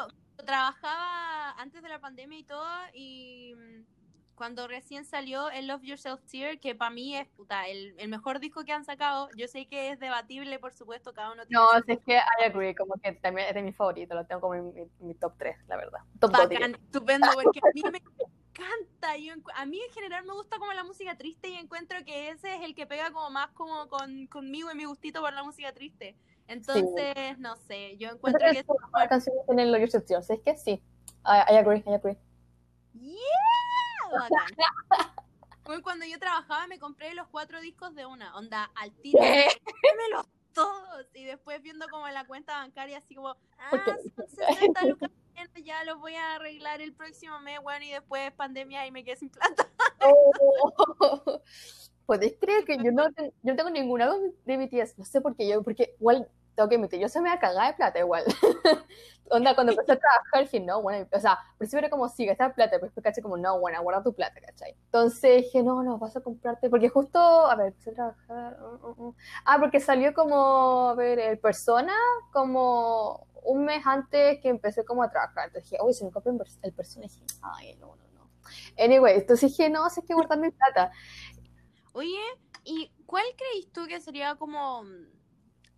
trabajaba 0.45 1.51
antes 1.59 1.81
de 1.81 1.89
la 1.89 1.99
pandemia 1.99 2.39
y 2.39 2.43
todo, 2.43 2.67
y 2.93 3.53
mm, 3.55 3.83
cuando 4.35 4.67
recién 4.67 5.05
salió 5.05 5.49
el 5.49 5.67
Love 5.67 5.83
Yourself 5.83 6.21
Tear, 6.29 6.59
que 6.59 6.75
para 6.75 6.91
mí 6.91 7.15
es 7.15 7.27
puta, 7.29 7.67
el, 7.67 7.95
el, 7.97 8.09
mejor 8.09 8.39
disco 8.39 8.63
que 8.63 8.73
han 8.73 8.85
sacado. 8.85 9.29
Yo 9.35 9.47
sé 9.47 9.65
que 9.65 9.91
es 9.91 9.99
debatible, 9.99 10.59
por 10.59 10.73
supuesto, 10.73 11.13
cada 11.13 11.31
uno 11.31 11.45
tiene. 11.45 11.61
No, 11.61 11.77
es 11.77 11.99
que 12.05 12.15
I 12.15 12.45
agree, 12.45 12.75
como 12.75 12.95
que 12.95 13.13
también 13.13 13.47
es 13.47 13.55
de 13.55 13.63
mi 13.63 13.73
favorito, 13.73 14.13
lo 14.13 14.25
tengo 14.25 14.41
como 14.41 14.55
en 14.55 14.91
mi, 14.99 15.15
top 15.15 15.33
3, 15.37 15.57
la 15.67 15.77
verdad. 15.77 15.99
Top 16.19 16.31
Bacán, 16.31 16.75
estupendo, 16.75 17.27
porque 17.33 17.59
a 17.59 17.71
mí 17.73 17.83
me 17.91 18.01
encanta. 18.55 19.17
Yo, 19.17 19.33
a 19.55 19.65
mí 19.65 19.79
en 19.81 19.91
general 19.93 20.25
me 20.25 20.33
gusta 20.33 20.57
como 20.57 20.71
la 20.73 20.83
música 20.83 21.15
triste 21.17 21.49
y 21.49 21.55
encuentro 21.55 21.97
que 22.05 22.29
ese 22.29 22.55
es 22.55 22.61
el 22.61 22.73
que 22.75 22.85
pega 22.85 23.11
como 23.11 23.29
más 23.29 23.51
como 23.51 23.87
con, 23.87 24.27
conmigo 24.27 24.71
y 24.71 24.75
mi 24.75 24.85
gustito 24.85 25.21
por 25.21 25.33
la 25.33 25.43
música 25.43 25.73
triste. 25.73 26.15
Entonces, 26.47 27.37
no 27.39 27.55
sé, 27.57 27.97
yo 27.97 28.09
encuentro 28.09 28.47
que... 28.51 28.65
La 28.93 29.09
canción 29.09 29.35
tiene 29.47 29.63
el 29.63 29.75
es 29.75 29.93
que 30.43 30.57
sí, 30.57 30.81
I, 31.25 31.53
I, 31.53 31.57
agree, 31.57 31.83
I 31.87 31.93
agree. 31.93 32.17
Yeah, 32.93 33.11
cuando 35.83 36.05
yo 36.05 36.19
trabajaba 36.19 36.67
me 36.67 36.77
compré 36.77 37.15
los 37.15 37.27
cuatro 37.29 37.59
discos 37.61 37.95
de 37.95 38.05
una, 38.05 38.35
onda, 38.37 38.71
al 38.75 38.91
tiro, 38.93 39.19
los 40.11 40.27
todos, 40.53 41.07
y 41.15 41.25
después 41.25 41.61
viendo 41.61 41.87
como 41.89 42.07
en 42.07 42.13
la 42.13 42.25
cuenta 42.25 42.59
bancaria 42.59 42.99
así 42.99 43.15
como, 43.15 43.35
ah, 43.57 43.71
son 44.15 44.29
60 44.29 44.85
lucas 44.85 45.11
ya 45.63 45.83
lo 45.83 45.97
voy 45.99 46.15
a 46.15 46.35
arreglar 46.35 46.81
el 46.81 46.93
próximo 46.93 47.39
mes, 47.39 47.59
bueno, 47.61 47.85
y 47.85 47.91
después 47.91 48.31
pandemia 48.33 48.85
y 48.85 48.91
me 48.91 49.03
quedé 49.03 49.15
sin 49.17 49.29
plata. 49.29 49.67
Oh, 50.07 50.31
¿Podéis 52.05 52.35
creer 52.39 52.63
que 52.65 52.77
yo 52.77 52.91
no, 52.91 53.07
yo 53.09 53.31
no 53.41 53.55
tengo 53.55 53.71
ninguna 53.71 54.11
de 54.45 54.57
BTS? 54.57 54.99
No 54.99 55.05
sé 55.05 55.19
por 55.19 55.35
qué 55.35 55.47
yo, 55.47 55.63
porque 55.63 55.95
igual 55.99 56.29
tengo 56.55 56.69
que 56.69 56.75
admitir, 56.75 56.99
yo 56.99 57.09
se 57.09 57.19
me 57.19 57.29
voy 57.29 57.37
a 57.37 57.39
cagar 57.39 57.71
de 57.71 57.77
plata 57.77 57.99
igual. 57.99 58.23
Onda, 59.29 59.55
cuando 59.55 59.71
empecé 59.73 59.93
a 59.93 59.99
trabajar, 59.99 60.43
dije, 60.43 60.59
no, 60.59 60.81
bueno, 60.81 61.07
o 61.11 61.19
sea, 61.19 61.39
principio 61.57 61.79
era 61.79 61.89
como, 61.89 62.07
sí, 62.09 62.25
gastar 62.25 62.53
plata, 62.53 62.71
pero 62.71 62.85
después 62.85 63.03
caché 63.03 63.21
como, 63.21 63.37
no, 63.37 63.59
bueno, 63.59 63.81
guarda 63.81 64.03
tu 64.03 64.13
plata, 64.13 64.39
¿cachai? 64.39 64.75
Entonces 64.85 65.43
dije, 65.43 65.63
no, 65.63 65.81
no, 65.83 65.97
vas 65.97 66.15
a 66.15 66.21
comprarte, 66.21 66.69
porque 66.69 66.89
justo, 66.89 67.19
a 67.19 67.55
ver, 67.55 67.67
empecé 67.67 67.91
a 67.91 67.93
trabajar, 67.93 68.57
uh, 68.61 68.87
uh, 68.87 69.07
uh. 69.07 69.15
ah, 69.45 69.57
porque 69.59 69.79
salió 69.79 70.13
como, 70.13 70.89
a 70.89 70.95
ver, 70.95 71.17
el 71.19 71.39
Persona, 71.39 71.93
como 72.31 73.27
un 73.45 73.63
mes 73.63 73.85
antes 73.85 74.39
que 74.41 74.49
empecé 74.49 74.83
como 74.83 75.03
a 75.03 75.09
trabajar. 75.09 75.47
Entonces 75.47 75.71
dije, 75.71 75.83
uy, 75.83 75.93
se 75.93 76.05
me 76.05 76.11
compra 76.11 76.33
el 76.63 76.73
personaje. 76.73 77.21
Ay, 77.41 77.75
no, 77.75 77.95
no, 77.95 78.07
no. 78.13 78.29
Anyway, 78.77 79.15
entonces 79.15 79.51
dije, 79.51 79.69
no, 79.69 79.89
sé 79.89 80.01
que 80.03 80.13
guardar 80.13 80.39
mi 80.39 80.51
plata. 80.51 80.91
Oye, 81.93 82.19
¿y 82.63 82.91
cuál 83.05 83.25
crees 83.37 83.71
tú 83.71 83.85
que 83.87 84.01
sería 84.01 84.35
como... 84.35 84.83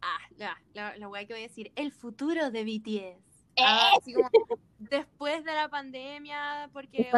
Ah, 0.01 0.19
ya, 0.37 0.55
la, 0.73 0.97
la 0.97 1.25
que 1.25 1.33
voy 1.33 1.43
a 1.43 1.47
decir, 1.47 1.71
el 1.75 1.91
futuro 1.91 2.51
de 2.51 2.63
BTS. 2.63 3.26
Ah, 3.59 3.91
así 3.97 4.13
como 4.13 4.29
después 4.77 5.43
de 5.43 5.53
la 5.53 5.69
pandemia, 5.69 6.69
porque 6.73 7.09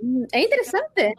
mm, 0.00 0.24
es 0.32 0.44
interesante. 0.44 1.14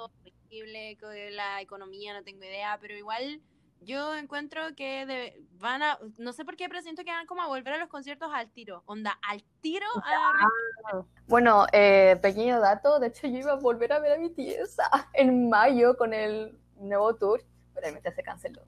la 1.32 1.62
economía, 1.62 2.14
no 2.14 2.24
tengo 2.24 2.44
idea, 2.44 2.78
pero 2.80 2.96
igual 2.96 3.42
Yo 3.86 4.16
encuentro 4.16 4.62
que 4.78 5.06
de- 5.06 5.44
van 5.60 5.84
a, 5.84 6.00
no 6.18 6.32
sé 6.32 6.46
por 6.46 6.56
qué, 6.56 6.70
pero 6.70 6.82
siento 6.82 7.04
que 7.04 7.12
van 7.12 7.26
como 7.26 7.42
a 7.42 7.48
volver 7.48 7.74
a 7.74 7.78
los 7.78 7.90
conciertos 7.90 8.32
al 8.34 8.50
tiro. 8.50 8.82
Onda, 8.86 9.20
al 9.28 9.44
tiro 9.60 9.88
a 10.06 11.04
Bueno, 11.28 11.66
eh, 11.74 12.18
pequeño 12.22 12.62
dato, 12.62 13.00
de 13.00 13.08
hecho 13.08 13.28
yo 13.28 13.40
iba 13.40 13.52
a 13.52 13.56
volver 13.56 13.92
a 13.92 14.00
ver 14.00 14.14
a 14.14 14.18
BTS 14.18 14.78
ah, 14.92 15.10
en 15.14 15.50
mayo 15.50 15.98
con 15.98 16.14
el 16.14 16.58
nuevo 16.78 17.14
tour, 17.16 17.44
pero 17.74 17.86
obviamente 17.86 18.14
se 18.14 18.24
canceló. 18.24 18.62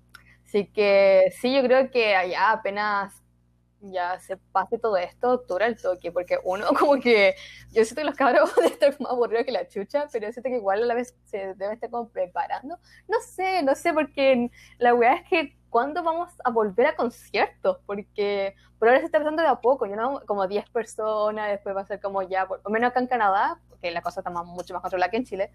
Así 0.44 0.68
que 0.68 1.34
sí, 1.40 1.54
yo 1.56 1.64
creo 1.64 1.90
que 1.92 2.16
allá 2.16 2.52
apenas 2.52 3.24
ya 3.92 4.20
se 4.20 4.38
pase 4.38 4.78
todo 4.80 4.98
esto, 4.98 5.32
octubre 5.34 5.66
el 5.66 5.80
toque, 5.82 6.12
porque 6.12 6.38
uno 6.44 6.68
como 6.80 7.00
que, 7.00 7.36
yo 7.72 7.84
siento 7.84 8.02
que 8.02 8.06
los 8.06 8.16
cabros 8.16 8.58
a 8.58 8.66
estar 8.66 9.00
más 9.00 9.12
aburridos 9.12 9.46
que 9.46 9.52
la 9.52 9.68
chucha, 9.68 10.08
pero 10.12 10.28
yo 10.28 10.34
siento 10.34 10.50
que 10.50 10.58
igual 10.58 10.84
a 10.84 10.86
la 10.86 10.94
vez 10.94 11.16
se 11.26 11.54
deben 11.56 11.74
estar 11.74 11.90
como 11.90 12.10
preparando. 12.10 12.78
No 13.08 13.20
sé, 13.22 13.64
no 13.64 13.76
sé, 13.76 13.94
porque 13.94 14.50
la 14.78 14.94
weá 14.94 15.16
es 15.16 15.30
que 15.30 15.58
¿cuándo 15.70 16.04
vamos 16.04 16.32
a 16.44 16.52
volver 16.52 16.88
a 16.88 16.96
conciertos? 16.96 17.80
Porque 17.86 18.56
por 18.80 18.88
ahora 18.88 19.02
se 19.02 19.08
está 19.08 19.18
empezando 19.18 19.42
de 19.42 19.50
a 19.50 19.60
poco, 19.60 19.86
no, 19.88 20.22
como 20.26 20.48
10 20.48 20.70
personas, 20.70 21.50
después 21.50 21.76
va 21.76 21.82
a 21.82 21.86
ser 21.86 22.00
como 22.00 22.22
ya, 22.22 22.48
por 22.48 22.62
lo 22.64 22.70
menos 22.72 22.92
acá 22.92 23.02
en 23.02 23.08
Canadá, 23.08 23.60
porque 23.68 23.92
la 23.92 24.02
cosa 24.02 24.22
está 24.22 24.30
más- 24.30 24.46
mucho 24.46 24.74
más 24.74 24.82
controlada 24.82 25.12
que 25.12 25.18
en 25.18 25.26
Chile, 25.26 25.52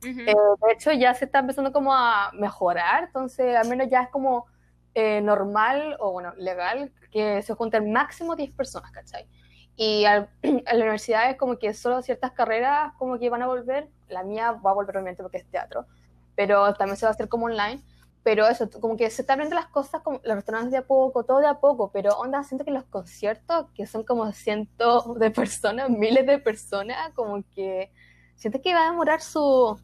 Ujú. 0.00 0.20
eh, 0.20 0.34
de 0.66 0.72
hecho, 0.72 0.92
ya 0.92 1.12
se 1.14 1.24
está 1.24 1.40
empezando 1.40 1.72
como 1.72 1.92
a 1.92 2.30
mejorar, 2.34 3.04
entonces 3.04 3.56
al 3.56 3.68
menos 3.68 3.88
ya 3.90 4.02
es 4.02 4.08
como 4.10 4.46
eh, 4.94 5.20
normal 5.20 5.96
o 6.00 6.12
bueno, 6.12 6.32
legal 6.36 6.92
que 7.10 7.42
se 7.42 7.54
junten 7.54 7.92
máximo 7.92 8.36
10 8.36 8.52
personas, 8.52 8.90
¿cachai? 8.92 9.28
Y 9.76 10.04
al- 10.04 10.30
en 10.42 10.62
la 10.64 10.74
universidad 10.76 11.30
es 11.30 11.36
como 11.36 11.58
que 11.58 11.74
solo 11.74 12.02
ciertas 12.02 12.32
carreras 12.32 12.92
como 12.98 13.18
que 13.18 13.30
van 13.30 13.42
a 13.42 13.46
volver, 13.46 13.88
la 14.08 14.22
mía 14.22 14.52
va 14.52 14.70
a 14.70 14.74
volver 14.74 14.96
obviamente 14.96 15.22
porque 15.22 15.38
es 15.38 15.50
teatro, 15.50 15.86
pero 16.34 16.74
también 16.74 16.96
se 16.96 17.06
va 17.06 17.10
a 17.10 17.14
hacer 17.14 17.28
como 17.28 17.46
online. 17.46 17.82
Pero 18.22 18.46
eso, 18.48 18.70
como 18.80 18.96
que 18.96 19.10
se 19.10 19.20
están 19.20 19.34
abriendo 19.34 19.54
las 19.56 19.66
cosas, 19.66 20.00
como 20.00 20.18
los 20.24 20.34
restaurantes 20.36 20.72
de 20.72 20.78
a 20.78 20.86
poco, 20.86 21.24
todo 21.24 21.40
de 21.40 21.46
a 21.46 21.60
poco, 21.60 21.90
pero 21.92 22.16
onda, 22.18 22.42
siento 22.42 22.64
que 22.64 22.70
los 22.70 22.84
conciertos, 22.84 23.66
que 23.74 23.86
son 23.86 24.02
como 24.02 24.32
cientos 24.32 25.18
de 25.18 25.30
personas, 25.30 25.90
miles 25.90 26.24
de 26.26 26.38
personas, 26.38 27.12
como 27.14 27.42
que 27.54 27.92
siento 28.34 28.62
que 28.62 28.72
va 28.74 28.84
a 28.88 28.90
demorar 28.90 29.20
su, 29.20 29.78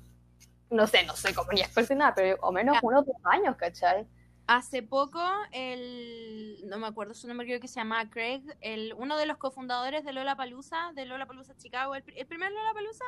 no 0.71 0.87
sé, 0.87 1.05
no 1.05 1.17
sé, 1.17 1.35
como 1.35 1.53
ni 1.53 1.63
en 1.63 1.99
nada, 1.99 2.15
pero 2.15 2.37
o 2.43 2.53
menos 2.53 2.79
unos 2.83 3.07
dos 3.07 3.17
años, 3.25 3.57
¿cachai? 3.57 4.07
Hace 4.53 4.83
poco, 4.83 5.21
el, 5.53 6.57
no 6.69 6.79
me 6.79 6.89
acuerdo 6.89 7.15
su 7.15 7.29
nombre, 7.29 7.47
creo 7.47 7.61
que 7.61 7.69
se 7.69 7.77
llama 7.79 8.11
Craig, 8.11 8.43
el, 8.61 8.95
uno 8.95 9.17
de 9.17 9.27
los 9.27 9.37
cofundadores 9.37 10.05
de 10.05 10.13
Lola 10.13 10.35
Palusa, 10.35 10.91
de 10.95 11.07
Lola 11.07 11.27
Palusa 11.27 11.57
Chicago, 11.57 11.95
el, 11.95 12.03
pri- 12.03 12.19
el 12.19 12.27
primer 12.27 12.51
Lola 12.51 12.73
Palusa, 12.75 13.05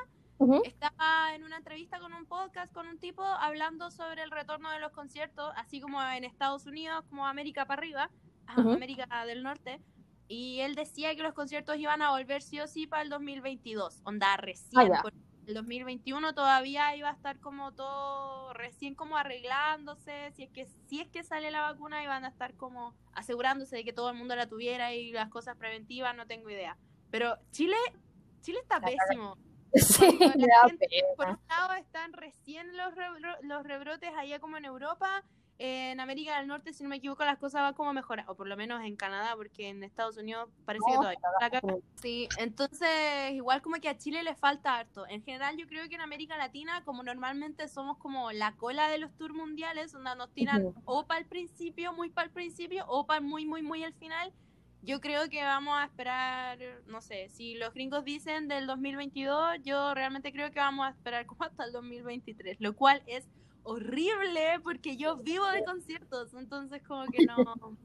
estaba 0.65 1.35
en 1.35 1.43
una 1.45 1.57
entrevista 1.57 1.99
con 2.01 2.13
un 2.13 2.27
podcast 2.27 2.73
con 2.73 2.87
un 2.87 2.99
tipo 2.99 3.23
hablando 3.25 3.91
sobre 3.91 4.23
el 4.23 4.31
retorno 4.31 4.71
de 4.71 4.79
los 4.81 4.93
conciertos, 4.93 5.53
así 5.57 5.81
como 5.81 6.01
en 6.03 6.25
Estados 6.25 6.67
Unidos, 6.67 7.05
como 7.09 7.27
América 7.27 7.65
para 7.67 7.81
arriba. 7.81 8.11
América 8.75 9.25
del 9.27 9.43
Norte. 9.43 9.81
Y 10.29 10.61
él 10.61 10.75
decía 10.75 11.15
que 11.17 11.23
los 11.23 11.33
conciertos 11.35 11.77
iban 11.77 12.03
a 12.03 12.11
volver 12.11 12.43
sí 12.43 12.59
o 12.61 12.67
sí 12.67 12.87
para 12.87 13.03
el 13.03 13.09
2022, 13.09 14.01
onda 14.05 14.37
recién. 14.37 14.81
Ah. 14.99 15.03
El 15.47 15.55
2021 15.55 16.35
todavía 16.35 16.95
iba 16.97 17.09
a 17.11 17.13
estar 17.13 17.39
como 17.41 17.73
todo 17.73 18.53
recién 18.55 18.95
como 18.95 19.17
arreglándose, 19.17 20.31
si 20.33 20.45
es 20.45 20.51
que 20.51 20.67
si 20.87 21.01
es 21.01 21.09
que 21.09 21.23
sale 21.25 21.51
la 21.51 21.63
vacuna 21.63 22.03
iban 22.03 22.25
a 22.25 22.29
estar 22.29 22.55
como 22.55 22.95
asegurándose 23.13 23.77
de 23.77 23.85
que 23.85 23.93
todo 23.93 24.11
el 24.11 24.17
mundo 24.17 24.37
la 24.37 24.47
tuviera 24.49 24.93
y 24.93 25.13
las 25.13 25.29
cosas 25.31 25.57
preventivas, 25.57 26.15
no 26.17 26.27
tengo 26.27 26.49
idea. 26.51 26.77
Pero 27.11 27.37
Chile 27.51 27.77
Chile 28.41 28.59
está 28.63 28.79
La 28.81 28.87
pésimo. 28.87 29.37
Sí, 29.75 30.19
la 30.19 30.29
gente- 30.69 30.89
Por 31.17 31.29
un 31.31 31.39
lado 31.49 31.75
están 31.75 32.13
recién 32.13 32.77
los, 32.77 32.93
los 33.43 33.63
rebrotes 33.65 34.11
allá 34.17 34.39
como 34.39 34.57
en 34.59 34.65
Europa. 34.67 35.25
En 35.59 36.01
América 36.01 36.39
del 36.39 36.49
Norte, 36.49 36.73
si 36.73 36.83
no 36.83 36.89
me 36.89 36.97
equivoco, 36.97 37.25
las 37.25 37.39
cosas 37.39 37.63
van 37.63 37.75
como 37.75 37.93
mejorar. 37.93 38.25
O 38.29 38.35
por 38.35 38.49
lo 38.49 38.57
menos 38.57 38.83
en 38.83 38.97
Canadá, 38.97 39.37
porque 39.37 39.69
en 39.69 39.85
Estados 39.85 40.17
Unidos 40.17 40.49
parece 40.65 40.85
que 40.87 40.93
No, 40.93 40.99
todavía 40.99 41.19
está 41.19 41.29
la 41.41 41.51
caga. 41.51 41.75
Sí, 41.95 42.29
entonces 42.39 43.33
igual 43.33 43.63
como 43.63 43.77
que 43.77 43.89
a 43.89 43.97
Chile 43.97 44.23
le 44.23 44.35
falta 44.35 44.77
harto. 44.77 45.07
En 45.07 45.23
general 45.23 45.57
yo 45.57 45.67
creo 45.67 45.89
que 45.89 45.95
en 45.95 46.01
América 46.01 46.37
Latina, 46.37 46.83
como 46.85 47.03
normalmente 47.03 47.69
somos 47.69 47.99
como 47.99 48.33
la 48.33 48.57
cola 48.57 48.89
de 48.89 48.99
los 48.99 49.17
tours 49.17 49.35
mundiales, 49.35 49.93
donde 49.93 50.17
nos 50.17 50.33
tiran 50.33 50.67
Ujú. 50.67 50.83
o 50.85 51.07
para 51.07 51.21
el 51.21 51.27
principio, 51.27 51.93
muy 51.93 52.11
para 52.11 52.27
el 52.27 52.33
principio, 52.33 52.85
o 52.89 53.07
para 53.07 53.21
muy, 53.21 53.47
muy, 53.47 53.63
muy 53.63 53.85
al 53.85 53.95
final. 53.95 54.33
Yo 54.85 55.01
creo 55.01 55.29
que 55.29 55.45
vamos 55.45 55.79
a 55.79 55.85
esperar, 55.85 56.59
no 56.87 57.01
sé, 57.01 57.29
si 57.29 57.55
los 57.55 57.73
gringos 57.73 58.05
dicen 58.05 58.49
del 58.49 58.67
2022, 58.67 59.59
yo 59.63 59.95
realmente 59.95 60.33
creo 60.33 60.51
que 60.51 60.59
vamos 60.59 60.87
a 60.87 60.91
esperar 60.91 61.25
como 61.25 61.45
hasta 61.45 61.65
el 61.65 61.71
2023, 61.71 62.57
lo 62.59 62.75
cual 62.75 63.01
es 63.07 63.29
horrible 63.65 64.61
porque 64.63 64.97
yo 64.97 65.17
vivo 65.17 65.47
de 65.49 65.65
conciertos, 65.65 66.35
entonces 66.35 66.83
como 66.83 67.07
que 67.07 67.25
no, 67.27 67.37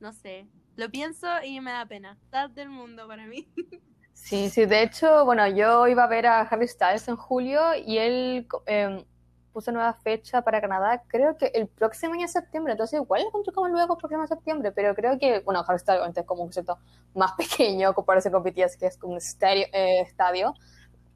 no 0.00 0.12
sé, 0.12 0.46
lo 0.76 0.90
pienso 0.90 1.26
y 1.44 1.60
me 1.60 1.72
da 1.72 1.86
pena. 1.86 2.16
Tad 2.30 2.50
del 2.50 2.68
mundo 2.68 3.06
para 3.06 3.26
mí. 3.26 3.48
Sí, 4.20 4.50
sí, 4.50 4.66
de 4.66 4.82
hecho, 4.82 5.24
bueno, 5.24 5.46
yo 5.46 5.86
iba 5.86 6.02
a 6.02 6.08
ver 6.08 6.26
a 6.26 6.40
Harry 6.40 6.66
Styles 6.66 7.06
en 7.06 7.14
julio 7.14 7.60
y 7.86 7.98
él 7.98 8.48
em, 8.66 9.04
puso 9.52 9.70
nueva 9.70 9.94
fecha 9.94 10.42
para 10.42 10.60
Canadá, 10.60 11.04
creo 11.06 11.36
que 11.36 11.46
el 11.54 11.68
próximo 11.68 12.14
año 12.14 12.22
de 12.22 12.28
septiembre, 12.28 12.72
entonces 12.72 13.00
igual 13.00 13.22
lo 13.22 13.28
encontré 13.28 13.54
como 13.54 13.68
luego 13.68 13.94
el 13.94 13.98
próximo 13.98 14.26
septiembre, 14.26 14.72
pero 14.72 14.94
creo 14.96 15.18
que, 15.20 15.38
bueno, 15.40 15.64
Harry 15.66 15.78
Styles 15.78 16.00
obviamente 16.00 16.20
es 16.20 16.26
como 16.26 16.42
un 16.42 16.48
concierto 16.48 16.78
más 17.14 17.32
pequeño, 17.38 17.94
comparación 17.94 18.32
con 18.32 18.42
BTS, 18.42 18.76
que 18.76 18.86
es 18.86 18.98
como 18.98 19.12
un 19.12 19.18
estadio, 19.18 19.66
eh, 19.72 20.00
estadio 20.00 20.52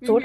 tour. 0.00 0.22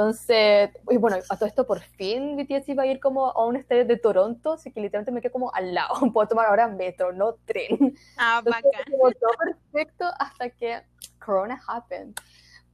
Entonces, 0.00 0.70
y 0.88 0.96
bueno, 0.96 1.18
a 1.28 1.36
todo 1.36 1.46
esto 1.46 1.66
por 1.66 1.80
fin 1.80 2.34
BTS 2.34 2.70
iba 2.70 2.84
a 2.84 2.86
ir 2.86 3.00
como 3.00 3.26
a 3.26 3.44
un 3.44 3.56
estadio 3.56 3.84
de 3.84 3.98
Toronto, 3.98 4.54
así 4.54 4.72
que 4.72 4.80
literalmente 4.80 5.12
me 5.12 5.20
quedé 5.20 5.30
como 5.30 5.52
al 5.52 5.74
lado, 5.74 5.94
puedo 6.14 6.26
tomar 6.26 6.46
ahora 6.46 6.68
metro, 6.68 7.12
no 7.12 7.34
tren. 7.44 7.94
Ah, 8.16 8.38
Entonces, 8.38 8.62
bacán. 8.72 8.84
como 8.90 9.10
todo 9.12 9.30
perfecto 9.44 10.06
hasta 10.18 10.48
que 10.48 10.80
Corona 11.22 11.60
happened. 11.68 12.14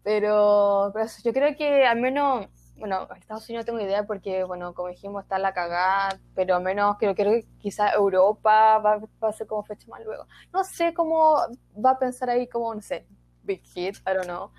Pero, 0.04 0.92
pero 0.94 1.06
yo 1.24 1.32
creo 1.32 1.56
que 1.56 1.84
al 1.84 2.00
menos, 2.00 2.46
bueno, 2.76 3.08
en 3.10 3.16
Estados 3.16 3.48
Unidos 3.48 3.66
no 3.66 3.72
tengo 3.72 3.84
idea 3.84 4.06
porque, 4.06 4.44
bueno, 4.44 4.72
como 4.72 4.88
dijimos, 4.88 5.24
está 5.24 5.40
la 5.40 5.52
cagada, 5.52 6.20
pero 6.36 6.54
al 6.54 6.62
menos 6.62 6.96
creo, 6.96 7.16
creo 7.16 7.32
que 7.32 7.48
quizá 7.58 7.90
Europa 7.90 8.78
va, 8.78 8.98
va 8.98 9.28
a 9.28 9.32
ser 9.32 9.48
como 9.48 9.64
fecha 9.64 9.88
más 9.88 10.04
luego. 10.04 10.28
No 10.52 10.62
sé 10.62 10.94
cómo 10.94 11.38
va 11.84 11.90
a 11.90 11.98
pensar 11.98 12.30
ahí 12.30 12.46
como, 12.46 12.72
no 12.72 12.80
sé, 12.80 13.04
Big 13.42 13.62
Hit, 13.74 13.96
I 14.06 14.14
don't 14.14 14.26
know. 14.26 14.52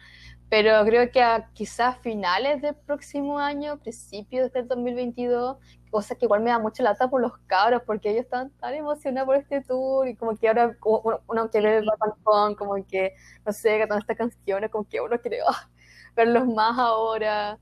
Pero 0.50 0.84
creo 0.86 1.12
que 1.12 1.22
a 1.22 1.50
quizás 1.54 1.98
finales 2.00 2.62
del 2.62 2.74
próximo 2.76 3.38
año, 3.38 3.78
principios 3.80 4.52
del 4.54 4.68
2022, 4.68 5.58
cosa 5.92 6.16
que 6.16 6.26
igual 6.26 6.42
me 6.42 6.52
da 6.52 6.60
mucha 6.60 6.84
lata 6.84 7.10
por 7.10 7.22
los 7.22 7.38
cabros, 7.48 7.82
porque 7.86 8.12
ellos 8.12 8.24
están 8.24 8.52
tan 8.52 8.74
emocionados 8.74 9.28
por 9.28 9.36
este 9.36 9.62
tour 9.62 10.08
y 10.08 10.16
como 10.16 10.38
que 10.38 10.48
ahora 10.48 10.78
uno, 10.86 11.22
uno 11.28 11.50
quiere 11.50 11.82
Bad 11.82 12.14
Bunny, 12.24 12.56
como 12.56 12.76
que, 12.88 13.14
no 13.46 13.52
sé, 13.52 13.78
cantando 13.80 14.00
estas 14.00 14.18
canciones, 14.18 14.72
como 14.72 14.88
que 14.88 15.02
uno 15.02 15.20
quiere 15.20 15.40
ah, 15.46 15.70
verlos 16.16 16.48
más 16.48 16.78
ahora. 16.78 17.60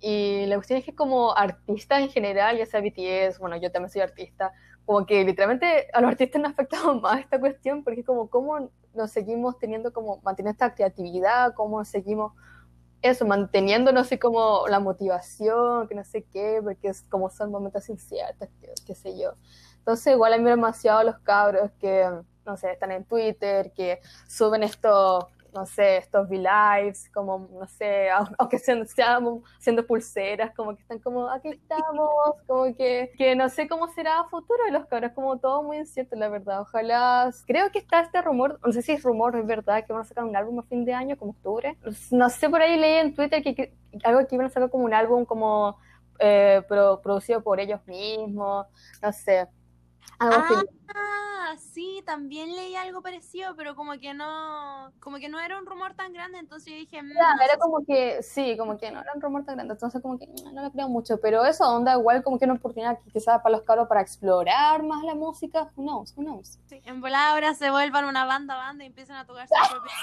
Y 0.00 0.46
la 0.46 0.56
cuestión 0.56 0.78
es 0.78 0.84
que 0.84 0.94
como 0.94 1.36
artistas 1.36 2.00
en 2.00 2.10
general, 2.10 2.58
ya 2.58 2.66
sea 2.66 2.80
BTS, 2.80 3.38
bueno, 3.38 3.56
yo 3.56 3.70
también 3.70 3.90
soy 3.90 4.02
artista, 4.02 4.52
como 4.86 5.06
que 5.06 5.24
literalmente 5.24 5.88
a 5.92 6.00
los 6.00 6.10
artistas 6.10 6.40
nos 6.40 6.50
ha 6.50 6.52
afectado 6.52 6.94
más 7.00 7.20
esta 7.20 7.40
cuestión, 7.40 7.84
porque 7.84 8.04
como 8.04 8.28
cómo 8.28 8.70
nos 8.94 9.10
seguimos 9.10 9.58
teniendo 9.58 9.92
como, 9.92 10.20
manteniendo 10.22 10.52
esta 10.52 10.74
creatividad, 10.74 11.54
cómo 11.54 11.84
seguimos 11.84 12.32
eso, 13.02 13.26
manteniéndonos 13.26 14.06
así 14.06 14.18
como 14.18 14.66
la 14.68 14.80
motivación, 14.80 15.86
que 15.88 15.94
no 15.94 16.04
sé 16.04 16.24
qué, 16.32 16.60
porque 16.62 16.88
es 16.88 17.02
como 17.02 17.28
son 17.28 17.50
momentos 17.50 17.88
inciertos, 17.90 18.48
qué 18.86 18.94
sé 18.94 19.18
yo. 19.18 19.34
Entonces 19.78 20.14
igual 20.14 20.32
admiro 20.32 20.52
demasiado 20.52 21.00
a 21.00 21.04
los 21.04 21.18
cabros 21.18 21.70
que, 21.78 22.08
no 22.46 22.56
sé, 22.56 22.72
están 22.72 22.92
en 22.92 23.04
Twitter, 23.04 23.72
que 23.74 24.00
suben 24.26 24.62
estos, 24.62 25.26
no 25.54 25.66
sé, 25.66 25.98
estos 25.98 26.28
V-Lives, 26.28 27.10
como, 27.14 27.48
no 27.52 27.66
sé, 27.66 28.10
au- 28.10 28.28
aunque 28.38 28.58
sean, 28.58 28.86
sean 28.88 29.24
haciendo 29.58 29.86
pulseras, 29.86 30.52
como 30.54 30.74
que 30.76 30.82
están 30.82 30.98
como, 30.98 31.28
aquí 31.30 31.48
estamos, 31.50 32.10
como 32.46 32.74
que, 32.76 33.12
que 33.16 33.36
no 33.36 33.48
sé 33.48 33.68
cómo 33.68 33.88
será 33.88 34.20
a 34.20 34.28
futuro 34.28 34.64
de 34.64 34.72
los 34.72 34.86
cabros, 34.86 35.12
como 35.14 35.38
todo 35.38 35.62
muy 35.62 35.78
incierto, 35.78 36.16
la 36.16 36.28
verdad. 36.28 36.60
Ojalá, 36.62 37.30
creo 37.46 37.70
que 37.70 37.78
está 37.78 38.00
este 38.00 38.20
rumor, 38.22 38.58
no 38.64 38.72
sé 38.72 38.82
si 38.82 38.92
es 38.92 39.02
rumor 39.02 39.36
es 39.36 39.46
verdad, 39.46 39.84
que 39.86 39.92
van 39.92 40.02
a 40.02 40.04
sacar 40.04 40.24
un 40.24 40.36
álbum 40.36 40.58
a 40.60 40.62
fin 40.64 40.84
de 40.84 40.92
año, 40.94 41.16
como 41.16 41.32
octubre. 41.32 41.76
No 42.10 42.28
sé, 42.30 42.48
por 42.50 42.60
ahí 42.62 42.76
leí 42.78 42.94
en 42.98 43.14
Twitter 43.14 43.42
que, 43.42 43.74
algo 44.04 44.26
que 44.26 44.34
iban 44.34 44.46
a 44.46 44.50
sacar 44.50 44.70
como 44.70 44.84
un 44.84 44.94
álbum 44.94 45.24
como 45.24 45.78
eh, 46.18 46.62
pro- 46.68 47.00
producido 47.02 47.42
por 47.42 47.60
ellos 47.60 47.80
mismos, 47.86 48.66
no 49.02 49.12
sé. 49.12 49.48
Algo. 50.18 50.62
Ah, 50.96 51.56
sí, 51.58 52.02
también 52.06 52.54
leí 52.54 52.76
algo 52.76 53.02
parecido, 53.02 53.54
pero 53.56 53.74
como 53.74 53.92
que 53.98 54.14
no, 54.14 54.92
como 55.00 55.18
que 55.18 55.28
no 55.28 55.40
era 55.40 55.58
un 55.58 55.66
rumor 55.66 55.94
tan 55.94 56.12
grande, 56.12 56.38
entonces 56.38 56.72
yo 56.72 56.78
dije, 56.78 57.02
mm, 57.02 57.08
no 57.14 57.42
era 57.42 57.52
sé 57.54 57.58
como 57.58 57.84
que, 57.84 58.22
sí, 58.22 58.56
como 58.56 58.78
que 58.78 58.90
no 58.90 59.00
era 59.00 59.12
un 59.14 59.20
rumor 59.20 59.44
tan 59.44 59.56
grande, 59.56 59.74
entonces 59.74 60.00
como 60.00 60.18
que 60.18 60.26
mm, 60.26 60.54
no 60.54 60.62
lo 60.62 60.70
creo 60.70 60.88
mucho, 60.88 61.18
pero 61.20 61.44
eso 61.44 61.64
onda 61.68 61.92
igual 61.94 62.22
como 62.22 62.38
que 62.38 62.44
una 62.44 62.54
oportunidad 62.54 62.98
quizás 63.12 63.42
para 63.42 63.56
los 63.56 63.62
caros 63.66 63.88
para 63.88 64.00
explorar 64.00 64.82
más 64.84 65.02
la 65.04 65.14
música, 65.14 65.70
who 65.76 65.82
knows, 65.82 66.12
who 66.16 66.22
knows. 66.22 66.58
si 66.66 66.80
en 66.84 67.00
volada 67.00 67.32
ahora 67.32 67.54
se 67.54 67.70
vuelvan 67.70 68.04
una 68.04 68.24
banda 68.24 68.56
banda 68.56 68.84
y 68.84 68.86
empiezan 68.88 69.16
a 69.16 69.26
tocar 69.26 69.48
sus 69.48 69.58
propias 69.68 69.94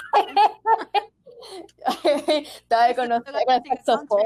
Estaba 2.28 2.84
ahí 2.84 2.94
con, 2.94 3.08
los- 3.08 3.24
Tocar 3.24 3.44
con 3.44 3.54
el 3.54 3.62
saxofón. 3.64 4.20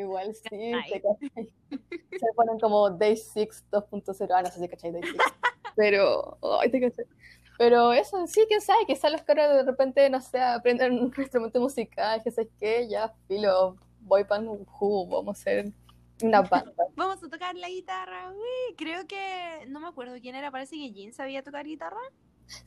Igual 0.00 0.34
sí, 0.34 0.48
te 0.50 1.02
cachai. 1.02 1.52
Se 1.70 2.26
ponen 2.34 2.58
como 2.58 2.90
Day 2.90 3.16
6 3.16 3.64
2.0. 3.70 4.28
Ah, 4.34 4.42
no 4.42 4.50
sé 4.50 4.60
si 4.60 4.68
cachai 4.68 4.92
Day 4.92 5.02
6. 5.02 5.16
Pero, 5.76 6.38
ay, 6.60 6.70
te 6.70 6.80
cachai. 6.80 7.04
Pero 7.58 7.92
eso, 7.92 8.26
sí, 8.26 8.44
quién 8.48 8.60
sabe, 8.60 8.84
quizás 8.86 9.12
los 9.12 9.22
caras 9.22 9.54
de 9.54 9.62
repente, 9.62 10.10
no 10.10 10.20
sé, 10.20 10.40
aprendan 10.40 10.92
un 10.92 11.12
instrumento 11.16 11.60
musical, 11.60 12.20
que 12.22 12.30
sabes 12.32 12.50
qué, 12.58 12.88
ya, 12.88 13.14
filo, 13.28 13.76
boy 14.00 14.24
band, 14.24 14.66
who, 14.80 15.06
vamos 15.06 15.38
a 15.38 15.40
hacer 15.40 15.72
una 16.22 16.42
banda. 16.42 16.72
Vamos 16.96 17.22
a 17.22 17.28
tocar 17.28 17.54
la 17.54 17.68
guitarra. 17.68 18.32
Uy, 18.32 18.74
creo 18.76 19.06
que 19.06 19.66
no 19.68 19.80
me 19.80 19.88
acuerdo 19.88 20.16
quién 20.20 20.34
era. 20.34 20.50
Parece 20.50 20.76
que 20.76 20.90
Jin 20.92 21.12
sabía 21.12 21.42
tocar 21.42 21.64
guitarra. 21.64 22.00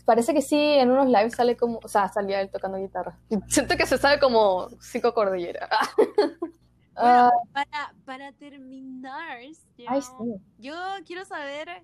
Parece 0.06 0.34
que 0.34 0.42
sí, 0.42 0.58
en 0.58 0.90
unos 0.90 1.08
lives 1.08 1.36
sale 1.36 1.56
como, 1.56 1.80
o 1.84 1.88
sea, 1.88 2.08
salía 2.10 2.42
él 2.42 2.50
tocando 2.50 2.78
guitarra. 2.78 3.20
Siento 3.48 3.76
que 3.76 3.86
se 3.86 3.98
sabe 3.98 4.20
como 4.20 4.70
cinco 4.80 5.14
cordilleras. 5.14 5.70
Ah, 6.98 7.30
Para, 7.54 7.94
para 8.06 8.32
terminar, 8.34 9.40
yo, 9.78 10.02
sí. 10.02 10.42
yo 10.58 10.74
quiero 11.06 11.26
saber 11.26 11.84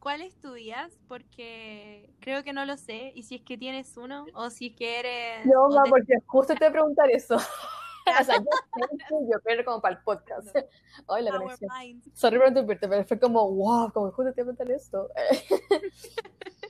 cuál 0.00 0.20
estudias 0.22 0.98
porque 1.08 2.10
creo 2.20 2.42
que 2.44 2.52
no 2.52 2.64
lo 2.64 2.76
sé. 2.76 3.12
Y 3.14 3.22
si 3.24 3.36
es 3.36 3.42
que 3.42 3.56
tienes 3.58 3.96
uno 3.96 4.26
o 4.34 4.50
si 4.50 4.68
es 4.68 4.76
que 4.76 4.98
eres... 4.98 5.46
No, 5.46 5.68
te- 5.84 5.90
porque 5.90 6.14
justo 6.26 6.54
te 6.54 6.64
iba 6.64 6.68
a 6.68 6.72
preguntar 6.72 7.10
eso. 7.10 7.36
o 8.20 8.24
sea, 8.24 8.36
yo 8.36 8.44
yo 9.32 9.38
pero 9.44 9.64
como 9.64 9.80
para 9.80 9.96
el 9.96 10.02
podcast. 10.02 10.48
Ay, 11.08 11.22
la 11.24 11.30
conexión. 11.32 11.70
Sorry 12.14 12.38
por 12.38 12.48
interrumpirte, 12.48 12.88
pero 12.88 13.04
fue 13.04 13.18
como, 13.18 13.50
wow, 13.52 13.92
como 13.92 14.10
justo 14.12 14.32
te 14.32 14.40
iba 14.40 14.50
a 14.50 14.54
preguntar 14.54 14.70
esto. 14.70 15.08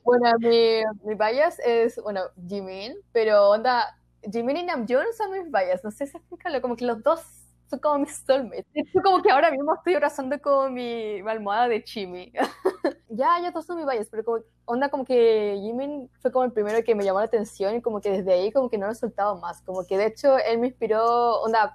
bueno, 0.04 0.30
mi, 0.38 0.82
mi 1.04 1.14
bias 1.14 1.58
es, 1.60 2.00
bueno, 2.02 2.22
Jimin, 2.46 2.96
pero 3.12 3.50
onda, 3.50 3.98
Jimin 4.30 4.56
y 4.58 4.62
Namjoon 4.64 5.06
son 5.16 5.32
mis 5.32 5.50
bias, 5.50 5.82
no 5.84 5.90
sé 5.90 6.06
si 6.06 6.16
explicarlo, 6.16 6.60
como 6.60 6.76
que 6.76 6.84
los 6.84 7.02
dos 7.02 7.37
son 7.68 7.78
como 7.78 7.98
mis 8.00 8.16
soulmates. 8.26 8.66
Es 8.74 9.02
como 9.02 9.22
que 9.22 9.30
ahora 9.30 9.50
mismo 9.50 9.74
estoy 9.74 9.94
abrazando 9.94 10.40
como 10.40 10.70
mi, 10.70 11.20
almohada 11.20 11.68
de 11.68 11.84
Chimi. 11.84 12.32
ya, 13.08 13.40
ya 13.42 13.52
todos 13.52 13.66
son 13.66 13.76
mis 13.76 13.86
bias, 13.86 14.08
pero 14.10 14.24
como, 14.24 14.38
onda 14.64 14.88
como 14.88 15.04
que 15.04 15.58
Jimin 15.60 16.10
fue 16.20 16.32
como 16.32 16.44
el 16.44 16.52
primero 16.52 16.82
que 16.84 16.94
me 16.94 17.04
llamó 17.04 17.20
la 17.20 17.26
atención 17.26 17.76
y 17.76 17.82
como 17.82 18.00
que 18.00 18.10
desde 18.10 18.32
ahí 18.32 18.52
como 18.52 18.70
que 18.70 18.78
no 18.78 18.90
he 18.90 18.94
soltado 18.94 19.36
más, 19.36 19.62
como 19.62 19.86
que 19.86 19.98
de 19.98 20.06
hecho 20.06 20.38
él 20.38 20.58
me 20.58 20.68
inspiró, 20.68 21.40
onda, 21.42 21.74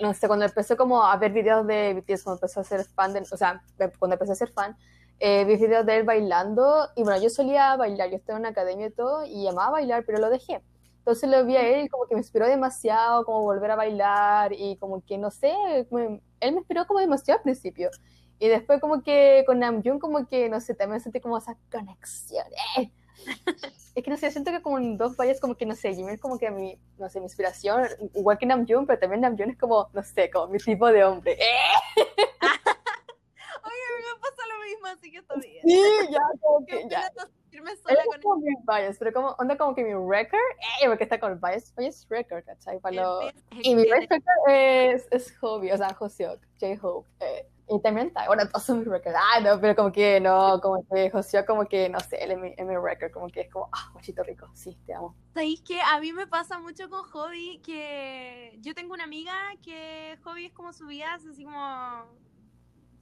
no 0.00 0.14
sé, 0.14 0.26
cuando 0.26 0.44
empecé 0.44 0.76
como 0.76 1.04
a 1.04 1.16
ver 1.16 1.32
videos 1.32 1.66
de 1.66 1.94
BTS, 1.94 2.24
cuando 2.24 2.38
empecé 2.38 2.60
a 2.60 2.64
ser 2.64 2.84
fan, 2.84 3.12
de, 3.12 3.20
o 3.20 3.36
sea, 3.36 3.62
cuando 3.98 4.14
empecé 4.14 4.32
a 4.32 4.36
ser 4.36 4.50
fan, 4.50 4.76
eh, 5.20 5.44
vi 5.44 5.56
videos 5.56 5.86
de 5.86 5.98
él 5.98 6.04
bailando 6.04 6.88
y 6.96 7.02
bueno, 7.04 7.22
yo 7.22 7.30
solía 7.30 7.76
bailar, 7.76 8.10
yo 8.10 8.16
estaba 8.16 8.38
en 8.38 8.42
una 8.42 8.48
academia 8.50 8.86
y 8.86 8.90
todo 8.90 9.24
y 9.24 9.46
amaba 9.46 9.72
bailar, 9.72 10.04
pero 10.06 10.18
lo 10.18 10.30
dejé. 10.30 10.60
Entonces 11.04 11.28
lo 11.28 11.44
vi 11.44 11.54
a 11.56 11.68
él 11.68 11.84
y 11.84 11.88
como 11.90 12.06
que 12.06 12.14
me 12.14 12.20
inspiró 12.22 12.46
demasiado, 12.46 13.26
como 13.26 13.42
volver 13.42 13.70
a 13.70 13.76
bailar 13.76 14.54
y 14.54 14.76
como 14.78 15.04
que 15.04 15.18
no 15.18 15.30
sé, 15.30 15.52
me- 15.90 16.22
él 16.40 16.52
me 16.52 16.58
inspiró 16.60 16.86
como 16.86 16.98
demasiado 17.00 17.38
al 17.38 17.42
principio. 17.42 17.90
Y 18.38 18.48
después 18.48 18.80
como 18.80 19.02
que 19.02 19.44
con 19.46 19.58
Namjoon 19.58 19.98
como 19.98 20.26
que, 20.26 20.48
no 20.48 20.60
sé, 20.60 20.74
también 20.74 21.00
sentí 21.02 21.20
como 21.20 21.36
esa 21.36 21.56
conexión. 21.70 22.46
¡eh! 22.78 22.90
Es 23.94 24.02
que 24.02 24.10
no 24.10 24.16
sé, 24.16 24.30
siento 24.30 24.50
que 24.50 24.60
como 24.62 24.78
en 24.78 24.96
dos 24.96 25.14
valles 25.16 25.40
como 25.40 25.54
que, 25.56 25.66
no 25.66 25.74
sé, 25.76 25.94
Jimin 25.94 26.14
es 26.14 26.20
como 26.20 26.38
que 26.38 26.50
mi, 26.50 26.78
no 26.98 27.08
sé, 27.08 27.20
mi 27.20 27.26
inspiración, 27.26 27.86
igual 28.14 28.38
que 28.38 28.46
Namjoon, 28.46 28.86
pero 28.86 28.98
también 28.98 29.20
Namjoon 29.20 29.50
es 29.50 29.58
como, 29.58 29.88
no 29.92 30.02
sé, 30.02 30.30
como 30.30 30.48
mi 30.48 30.58
tipo 30.58 30.86
de 30.88 31.04
hombre. 31.04 31.32
¡Eh! 31.40 32.04
Oye, 33.62 33.82
a 33.88 33.96
mí 33.96 34.04
me 34.14 34.20
pasa 34.20 34.42
lo 34.48 34.64
mismo, 34.64 34.86
así 34.86 35.10
que 35.12 35.18
está 35.18 35.34
bien. 35.36 35.62
Sí, 35.64 35.82
ya, 36.10 36.20
como 36.40 36.66
que 36.66 36.88
ya. 36.88 37.10
Sentirme 37.54 37.76
sola 37.76 38.00
es 38.00 38.06
con 38.06 38.22
como 38.22 38.36
mi 38.40 38.54
bias, 38.66 38.96
pero 38.98 39.12
como, 39.12 39.28
onda 39.38 39.56
como 39.56 39.74
que 39.74 39.84
mi 39.84 39.92
record, 39.94 40.40
¡eh! 40.82 40.86
Porque 40.88 41.04
está 41.04 41.20
con 41.20 41.32
el 41.32 41.38
bias, 41.38 41.72
es 41.76 42.06
record, 42.08 42.44
¿cachai? 42.44 42.80
Lo- 42.92 43.20
el 43.22 43.34
Y 43.62 43.74
mi 43.74 43.84
record 43.84 44.22
es, 44.48 45.06
es 45.10 45.36
Hobby, 45.38 45.70
o 45.70 45.76
sea, 45.76 45.94
Joseok, 45.94 46.40
J-Hope. 46.60 47.08
Eh, 47.20 47.46
y 47.66 47.80
también 47.80 48.08
está, 48.08 48.26
bueno, 48.26 48.46
todos 48.48 48.62
son 48.64 48.80
mis 48.80 48.88
records. 48.88 49.16
Ah, 49.18 49.40
no, 49.40 49.58
pero 49.60 49.74
como 49.74 49.90
que 49.90 50.20
no, 50.20 50.60
como 50.60 50.84
que 50.86 51.10
Joseok, 51.10 51.46
como 51.46 51.64
que 51.66 51.88
no 51.88 51.98
sé, 52.00 52.22
él 52.22 52.32
es 52.32 52.38
mi, 52.38 52.54
es 52.56 52.66
mi 52.66 52.76
record, 52.76 53.10
como 53.12 53.28
que 53.28 53.42
es 53.42 53.50
como, 53.50 53.68
ah, 53.72 53.90
guachito 53.92 54.22
rico, 54.22 54.48
sí, 54.54 54.76
te 54.86 54.94
amo. 54.94 55.14
¿Sabéis 55.32 55.62
que 55.62 55.80
a 55.80 55.98
mí 56.00 56.12
me 56.12 56.26
pasa 56.26 56.58
mucho 56.58 56.90
con 56.90 57.04
Hobby 57.04 57.60
que 57.64 58.56
yo 58.60 58.74
tengo 58.74 58.92
una 58.94 59.04
amiga 59.04 59.34
que 59.62 60.18
Hobby 60.24 60.46
es 60.46 60.52
como 60.52 60.72
su 60.72 60.86
vida, 60.86 61.14
así 61.14 61.44
como 61.44 62.04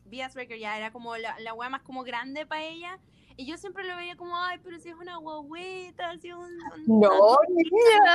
Vías 0.05 0.35
Record 0.35 0.59
ya 0.59 0.77
era 0.77 0.93
como 0.93 1.17
la, 1.17 1.39
la 1.41 1.55
wea 1.55 1.71
más 1.71 1.83
como 1.83 2.05
grande 2.05 2.45
para 2.47 2.63
ella 2.63 2.99
y 3.37 3.47
yo 3.47 3.57
siempre 3.59 3.85
lo 3.85 3.97
veía 3.97 4.17
como 4.17 4.37
ay 4.37 4.59
pero 4.63 4.79
si 4.79 4.89
es 4.91 4.95
una 4.97 5.17
guaguita 5.17 6.17
si 6.19 6.29
es 6.29 6.35
un, 6.35 6.45
un- 6.45 7.01
No, 7.01 7.11
niña. 7.49 8.15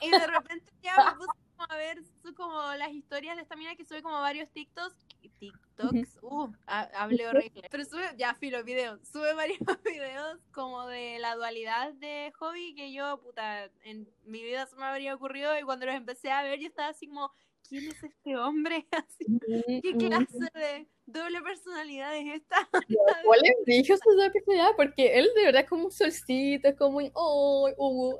y 0.00 0.10
de 0.10 0.26
repente 0.26 0.72
ya 0.82 0.96
me 0.96 1.16
puse 1.16 1.28
como 1.56 1.66
a 1.72 1.76
ver 1.76 2.02
su, 2.22 2.34
como 2.34 2.60
las 2.74 2.90
historias 2.92 3.36
de 3.36 3.42
esta 3.42 3.56
mina 3.56 3.74
que 3.76 3.84
sube 3.84 4.02
como 4.02 4.20
varios 4.20 4.50
TikToks 4.50 4.96
TikToks 5.38 6.18
uh 6.22 6.52
ha- 6.66 6.88
hablé 6.96 7.26
horrible. 7.28 7.62
Pero 7.70 7.84
sube 7.84 8.04
ya 8.16 8.34
filo 8.34 8.62
videos 8.64 9.00
sube 9.08 9.32
varios 9.34 9.60
videos 9.84 10.38
como 10.52 10.86
de 10.86 11.18
la 11.20 11.34
dualidad 11.36 11.92
de 11.94 12.32
hobby 12.38 12.74
que 12.74 12.92
yo 12.92 13.18
puta 13.20 13.64
en 13.84 14.08
mi 14.24 14.42
vida 14.42 14.66
se 14.66 14.76
me 14.76 14.84
habría 14.84 15.14
ocurrido 15.14 15.56
y 15.58 15.62
cuando 15.62 15.86
los 15.86 15.94
empecé 15.94 16.30
a 16.30 16.42
ver 16.42 16.58
yo 16.60 16.66
estaba 16.68 16.88
así 16.88 17.06
como 17.08 17.32
¿quién 17.68 17.86
es 17.88 18.02
este 18.02 18.36
hombre? 18.36 18.86
Así, 18.92 19.80
¿Qué 19.82 19.96
clase 19.96 20.48
de 20.54 20.86
doble 21.06 21.40
personalidad 21.42 22.16
es 22.16 22.34
esta? 22.40 22.56
¿Cuál 23.24 23.40
es 23.44 23.54
brillo 23.64 23.96
su 23.96 24.10
se 24.44 24.56
llama? 24.56 24.76
Porque 24.76 25.18
él 25.18 25.28
de 25.34 25.44
verdad 25.44 25.62
es 25.62 25.68
como 25.68 25.84
un 25.86 25.92
solcito, 25.92 26.68
es 26.68 26.76
como 26.76 26.98
un, 26.98 27.10
oh, 27.14 27.70
uh. 27.76 28.16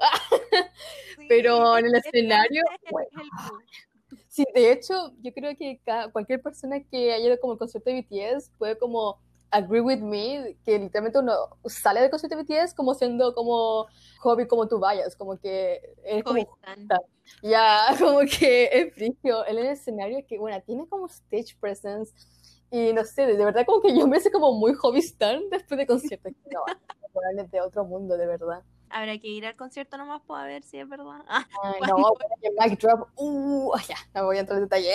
Sí, 1.18 1.26
Pero 1.28 1.78
en 1.78 1.86
el 1.86 1.94
es- 1.96 2.06
escenario, 2.06 2.62
es- 2.82 2.90
bueno. 2.90 3.08
el. 3.20 3.28
Sí, 4.28 4.44
de 4.54 4.72
hecho, 4.72 5.12
yo 5.22 5.32
creo 5.32 5.56
que 5.56 5.80
cualquier 6.12 6.42
persona 6.42 6.82
que 6.90 7.12
haya 7.12 7.26
ido 7.28 7.40
como 7.40 7.54
al 7.54 7.58
concierto 7.58 7.88
de 7.90 8.02
BTS 8.02 8.50
puede 8.58 8.78
como 8.78 9.18
agree 9.52 9.80
with 9.80 10.00
me, 10.00 10.56
que 10.64 10.78
literalmente 10.78 11.18
uno 11.18 11.32
sale 11.66 12.00
del 12.00 12.10
concierto 12.10 12.36
de 12.36 12.42
BTS 12.42 12.74
como 12.74 12.94
siendo 12.94 13.34
como 13.34 13.86
hobby 14.20 14.46
como 14.48 14.66
tú 14.66 14.80
vayas, 14.80 15.14
como 15.14 15.38
que 15.38 15.80
es 16.04 16.24
como 16.24 16.38
ya, 17.42 17.86
como 17.98 18.20
que 18.20 18.68
es 18.72 18.94
brillo, 18.94 19.44
él 19.44 19.58
en 19.58 19.66
el 19.66 19.72
escenario 19.72 20.24
que, 20.26 20.38
bueno, 20.38 20.60
tiene 20.62 20.88
como 20.88 21.06
stage 21.06 21.56
presence 21.60 22.12
y 22.70 22.92
no 22.92 23.04
sé, 23.04 23.26
de, 23.26 23.44
verdad 23.44 23.66
como 23.66 23.82
que 23.82 23.96
yo 23.96 24.06
me 24.06 24.16
hice 24.16 24.32
como 24.32 24.52
muy 24.52 24.74
hobby 24.74 25.00
stan 25.00 25.48
después 25.50 25.78
de 25.78 25.86
conciertos, 25.86 26.32
no, 26.50 26.64
bueno, 27.12 27.42
es 27.42 27.50
de 27.50 27.60
otro 27.60 27.84
mundo, 27.84 28.16
de 28.16 28.26
verdad. 28.26 28.62
Habrá 28.88 29.18
que 29.18 29.28
ir 29.28 29.46
al 29.46 29.56
concierto 29.56 29.96
nomás 29.96 30.20
para 30.22 30.46
ver 30.46 30.62
si 30.62 30.78
es 30.78 30.88
verdad. 30.88 31.22
Ah, 31.26 31.46
Ay, 31.62 31.80
no, 31.88 31.96
bueno, 31.96 32.68
que 32.68 32.76
drop, 32.76 33.08
uh, 33.16 33.74
ya, 33.88 33.96
no 34.14 34.26
voy 34.26 34.38
a 34.38 34.40
entrar 34.40 34.58
en 34.58 34.64
detalle. 34.64 34.94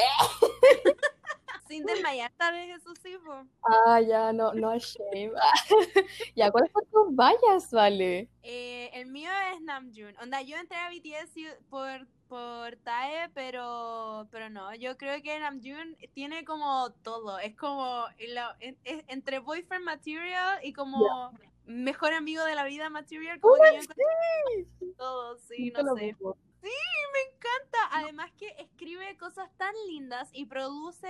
Sin 1.67 1.85
desmayar, 1.85 2.31
tal 2.37 2.53
vez 2.53 2.77
eso 2.77 2.93
sí, 3.01 3.17
po. 3.25 3.45
Ah, 3.63 4.01
ya, 4.01 4.31
no, 4.33 4.53
no 4.53 4.69
hay 4.69 4.79
shame. 4.79 5.31
ya, 6.35 6.51
¿cuáles 6.51 6.71
son 6.71 6.85
tus 6.91 7.15
vallas, 7.15 7.71
vale? 7.71 8.29
Eh, 8.43 8.89
el 8.93 9.07
mío 9.07 9.29
es 9.53 9.61
Namjoon. 9.61 10.15
Onda, 10.21 10.41
yo 10.41 10.57
entré 10.57 10.77
a 10.77 10.89
BTS 10.89 11.35
por, 11.69 12.07
por 12.27 12.75
TAE, 12.77 13.29
pero, 13.33 14.27
pero 14.31 14.49
no. 14.49 14.73
Yo 14.75 14.97
creo 14.97 15.21
que 15.21 15.39
Namjoon 15.39 15.95
tiene 16.13 16.45
como 16.45 16.91
todo. 17.03 17.39
Es 17.39 17.55
como 17.55 18.05
la- 18.29 18.55
es 18.59 18.75
entre 19.07 19.39
boyfriend 19.39 19.83
material 19.85 20.59
y 20.63 20.73
como 20.73 21.33
mejor 21.65 22.13
amigo 22.13 22.43
de 22.45 22.55
la 22.55 22.63
vida 22.63 22.89
material. 22.89 23.39
Como 23.41 23.55
que 23.55 23.73
yo 23.75 23.81
encuentro 23.81 24.95
todo, 24.97 25.37
sí, 25.39 25.71
no 25.75 25.95
sé. 25.95 26.01
mismo. 26.05 26.37
Me 26.61 27.21
encanta. 27.21 27.77
Además 27.91 28.31
que 28.37 28.47
escribe 28.59 29.17
cosas 29.17 29.49
tan 29.57 29.73
lindas 29.87 30.29
y 30.33 30.45
produce, 30.45 31.07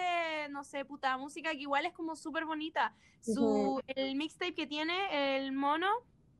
no 0.49 0.63
sé, 0.63 0.85
puta 0.85 1.17
música 1.17 1.51
que 1.51 1.61
igual 1.61 1.85
es 1.85 1.93
como 1.93 2.15
súper 2.15 2.45
bonita. 2.45 2.95
Su, 3.21 3.81
el 3.87 4.15
mixtape 4.15 4.53
que 4.53 4.67
tiene, 4.67 5.37
el 5.37 5.51
mono, 5.51 5.89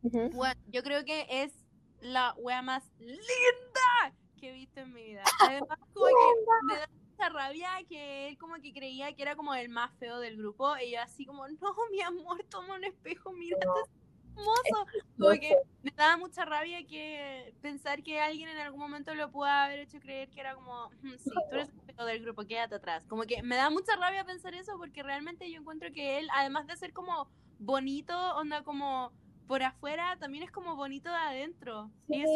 bueno, 0.01 0.61
yo 0.67 0.83
creo 0.83 1.03
que 1.03 1.25
es 1.29 1.53
la 1.99 2.33
wea 2.37 2.61
más 2.61 2.91
linda 2.99 4.13
que 4.37 4.49
he 4.49 4.53
visto 4.53 4.79
en 4.79 4.93
mi 4.93 5.03
vida. 5.03 5.23
Además, 5.41 5.79
como 5.93 6.05
que 6.05 6.65
me 6.65 6.75
da 6.79 6.87
mucha 6.87 7.29
rabia 7.29 7.69
que 7.89 8.29
él 8.29 8.37
como 8.37 8.55
que 8.55 8.71
creía 8.71 9.13
que 9.15 9.21
era 9.21 9.35
como 9.35 9.53
el 9.55 9.69
más 9.69 9.91
feo 9.97 10.19
del 10.19 10.37
grupo. 10.37 10.77
Y 10.77 10.91
yo 10.91 11.01
así 11.01 11.25
como, 11.25 11.47
no, 11.47 11.75
mi 11.91 12.01
amor, 12.01 12.43
toma 12.49 12.75
un 12.75 12.83
espejo, 12.83 13.33
mírate, 13.33 13.65
No. 13.65 13.73
Hermoso. 14.37 14.85
Como 15.17 15.31
que 15.39 15.55
me 15.83 15.91
daba 15.91 16.17
mucha 16.17 16.45
rabia 16.45 16.85
que 16.85 17.53
pensar 17.61 18.03
que 18.03 18.19
alguien 18.19 18.49
en 18.49 18.57
algún 18.57 18.79
momento 18.79 19.13
lo 19.15 19.31
pueda 19.31 19.65
haber 19.65 19.79
hecho 19.79 19.99
creer 19.99 20.29
que 20.29 20.39
era 20.39 20.55
como, 20.55 20.89
"Mm, 21.01 21.11
sí, 21.17 21.29
tú 21.49 21.55
eres 21.55 21.69
el 21.97 22.05
del 22.05 22.21
grupo, 22.23 22.45
quédate 22.45 22.75
atrás. 22.75 23.05
Como 23.05 23.23
que 23.23 23.41
me 23.43 23.55
da 23.55 23.69
mucha 23.69 23.95
rabia 23.95 24.23
pensar 24.23 24.53
eso 24.53 24.77
porque 24.77 25.03
realmente 25.03 25.51
yo 25.51 25.59
encuentro 25.59 25.91
que 25.91 26.19
él, 26.19 26.27
además 26.33 26.67
de 26.67 26.77
ser 26.77 26.93
como 26.93 27.29
bonito, 27.59 28.15
onda 28.37 28.63
como 28.63 29.11
por 29.47 29.63
afuera, 29.63 30.17
también 30.19 30.43
es 30.43 30.51
como 30.51 30.75
bonito 30.75 31.09
de 31.09 31.15
adentro. 31.15 31.89
Y 32.09 32.21
es 32.21 32.29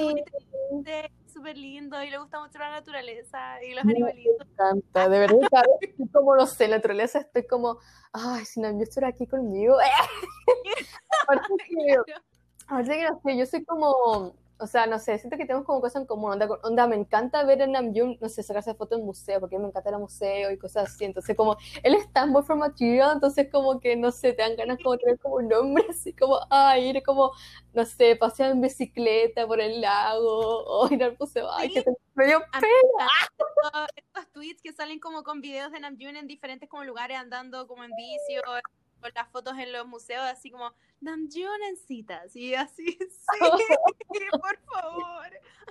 súper 0.69 1.11
súper 1.31 1.57
lindo 1.57 2.01
y 2.03 2.09
le 2.09 2.17
gusta 2.17 2.39
mucho 2.39 2.59
la 2.59 2.69
naturaleza 2.71 3.63
y 3.63 3.73
los 3.73 3.83
Me 3.85 3.93
animalitos. 3.93 4.47
encanta, 4.47 5.09
de 5.09 5.19
verdad, 5.19 5.37
cada 5.49 5.63
vez 5.63 5.89
estoy 5.89 6.07
como, 6.09 6.35
no 6.35 6.45
sé, 6.45 6.67
naturaleza 6.67 7.19
estoy 7.19 7.47
como, 7.47 7.79
ay, 8.13 8.45
si 8.45 8.59
no, 8.59 8.71
yo 8.71 8.79
estuviera 8.83 9.09
aquí 9.09 9.27
conmigo. 9.27 9.77
Aparte 11.23 11.53
que, 11.67 11.95
aparte 12.67 12.91
que, 12.91 13.03
no 13.09 13.21
sé, 13.23 13.37
yo 13.37 13.45
soy 13.45 13.65
como, 13.65 14.35
o 14.61 14.67
sea, 14.67 14.85
no 14.85 14.99
sé, 14.99 15.17
siento 15.17 15.37
que 15.37 15.45
tenemos 15.45 15.65
como 15.65 15.81
cosas 15.81 16.03
en 16.03 16.07
común. 16.07 16.31
Onda, 16.31 16.47
onda 16.63 16.87
me 16.87 16.95
encanta 16.95 17.43
ver 17.43 17.63
a 17.63 17.67
Namjoon, 17.67 18.17
no 18.21 18.29
sé, 18.29 18.43
sacarse 18.43 18.75
fotos 18.75 18.99
en 18.99 19.05
museo, 19.05 19.39
porque 19.39 19.57
me 19.57 19.67
encanta 19.67 19.89
el 19.89 19.97
museo 19.97 20.51
y 20.51 20.57
cosas 20.57 20.91
así. 20.91 21.05
Entonces, 21.05 21.35
como, 21.35 21.57
él 21.81 21.95
es 21.95 22.11
tan 22.13 22.31
boy 22.31 22.43
for 22.43 22.55
material, 22.55 23.13
entonces 23.15 23.49
como 23.51 23.79
que, 23.79 23.95
no 23.95 24.11
sé, 24.11 24.33
te 24.33 24.43
dan 24.43 24.55
ganas 24.55 24.77
como 24.83 24.97
tener 24.97 25.17
como 25.19 25.35
un 25.35 25.51
hombre 25.51 25.83
así 25.89 26.13
como, 26.13 26.39
ay, 26.51 26.89
ir 26.89 27.03
como, 27.03 27.31
no 27.73 27.85
sé, 27.85 28.15
pasear 28.15 28.51
en 28.51 28.61
bicicleta 28.61 29.47
por 29.47 29.59
el 29.59 29.81
lago, 29.81 30.63
o 30.65 30.87
ir 30.93 31.03
al 31.03 31.17
museo, 31.19 31.51
ay, 31.51 31.73
que 31.73 31.81
te 31.81 31.91
me 32.13 32.27
dio 32.27 32.39
pena. 32.51 33.87
Estos 33.95 34.31
tweets 34.31 34.61
que 34.61 34.73
salen 34.73 34.99
como 34.99 35.23
con 35.23 35.41
videos 35.41 35.71
de 35.71 35.79
Namjoon 35.79 36.17
en 36.17 36.27
diferentes 36.27 36.69
como 36.69 36.83
lugares 36.83 37.17
andando 37.17 37.67
como 37.67 37.83
en 37.83 37.91
bici 37.95 38.37
o 38.39 38.80
con 39.01 39.11
las 39.15 39.27
fotos 39.29 39.57
en 39.57 39.71
los 39.73 39.85
museos, 39.87 40.23
así 40.23 40.51
como 40.51 40.71
Namjoon 41.01 41.63
en 41.69 41.77
citas, 41.77 42.35
y 42.35 42.55
así, 42.55 42.85
sí, 42.99 43.39
por 44.31 44.57
favor. 44.59 45.27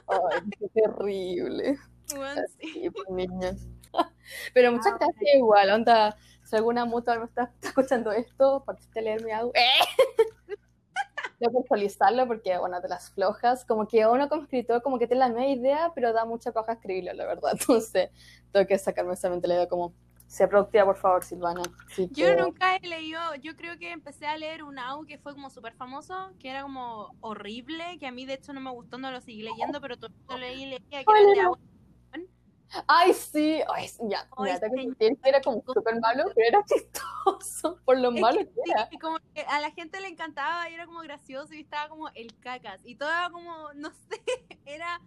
Ay, 0.09 0.41
qué 0.59 0.69
terrible. 0.69 1.79
Bueno, 2.15 2.43
sí. 2.59 2.91
Pues, 2.91 3.09
niña. 3.11 3.57
Pero 4.55 4.73
muchas 4.73 4.99
gracias 4.99 5.35
igual, 5.37 5.71
onda, 5.71 6.17
si 6.45 6.57
alguna 6.57 6.85
mutua 6.85 7.19
me 7.19 7.25
está, 7.25 7.53
escuchando 7.63 8.13
esto, 8.13 8.65
partiste 8.65 8.99
a 8.99 9.03
leerme 9.03 9.33
algo. 9.33 9.53
¡Eh! 9.55 10.57
Tengo 11.39 11.53
que 11.53 11.59
actualizarlo 11.61 12.27
porque, 12.27 12.59
bueno, 12.59 12.81
de 12.81 12.89
las 12.89 13.11
flojas, 13.13 13.65
como 13.65 13.89
que 13.89 14.07
uno 14.07 14.29
como 14.29 14.43
escritor 14.43 14.83
como 14.83 14.99
que 14.99 15.07
tiene 15.07 15.21
la 15.21 15.29
misma 15.29 15.47
idea, 15.47 15.93
pero 15.95 16.13
da 16.13 16.27
mucha 16.27 16.53
paja 16.53 16.75
escribirlo, 16.75 17.15
la 17.15 17.27
verdad. 17.27 17.53
Entonces, 17.59 18.11
tengo 18.53 18.67
que 18.67 18.79
sacarme 18.79 19.15
esa 19.15 19.31
mentalidad 19.31 19.69
como 19.69 19.95
sea 20.31 20.49
productiva, 20.49 20.85
por 20.85 20.97
favor, 20.97 21.25
Silvana. 21.25 21.61
yo 22.13 22.37
nunca 22.37 22.77
he 22.77 22.87
leído, 22.87 23.21
yo 23.43 23.57
creo 23.57 23.77
que 23.79 23.91
empecé 23.91 24.27
a 24.27 24.37
leer 24.37 24.63
un 24.63 24.79
AU 24.79 25.05
que 25.05 25.19
fue 25.19 25.35
como 25.35 25.51
súper 25.51 25.75
famoso, 25.75 26.33
que 26.39 26.49
era 26.49 26.63
como 26.63 27.17
horrible, 27.21 27.99
que 27.99 28.07
a 28.07 28.13
mí 28.13 28.27
de 28.27 28.35
hecho 28.35 28.53
no 28.53 28.61
me 28.61 28.71
gustó, 28.71 28.97
no 28.97 29.11
lo 29.11 29.21
seguí 29.21 29.43
leyendo, 29.43 29.81
pero 29.81 29.99
todo 29.99 30.13
lo 30.29 30.39
leí 30.39 30.63
y 30.63 30.67
leía 30.67 30.81
que 30.89 30.99
era 31.01 31.33
de 31.35 31.41
agua. 31.41 31.59
Ay, 32.87 33.13
sí, 33.13 33.61
Ay, 33.75 33.89
ya, 34.09 34.29
ya 34.47 34.61
te 34.61 34.71
que 34.71 35.17
era 35.25 35.41
como 35.41 35.65
súper 35.67 35.99
malo, 35.99 36.23
pero 36.37 36.47
era 36.47 36.65
chistoso 36.65 37.81
por 37.85 37.99
lo 37.99 38.13
malo 38.13 38.39
que, 38.39 38.71
era. 38.71 38.89
como 39.01 39.19
que 39.35 39.41
a 39.41 39.61
la 39.61 39.73
gente 39.73 40.01
le 40.01 40.07
encantaba 40.07 40.71
y 40.71 40.75
era 40.75 40.87
como 40.87 41.01
gracioso 41.01 41.55
y 41.55 41.63
estaba 41.63 41.89
como 41.89 42.09
el 42.15 42.39
cacas 42.39 42.81
y 42.85 42.95
todo 42.95 43.09
era 43.09 43.31
como, 43.31 43.73
no 43.75 43.91
sé, 43.91 44.23
era, 44.65 45.01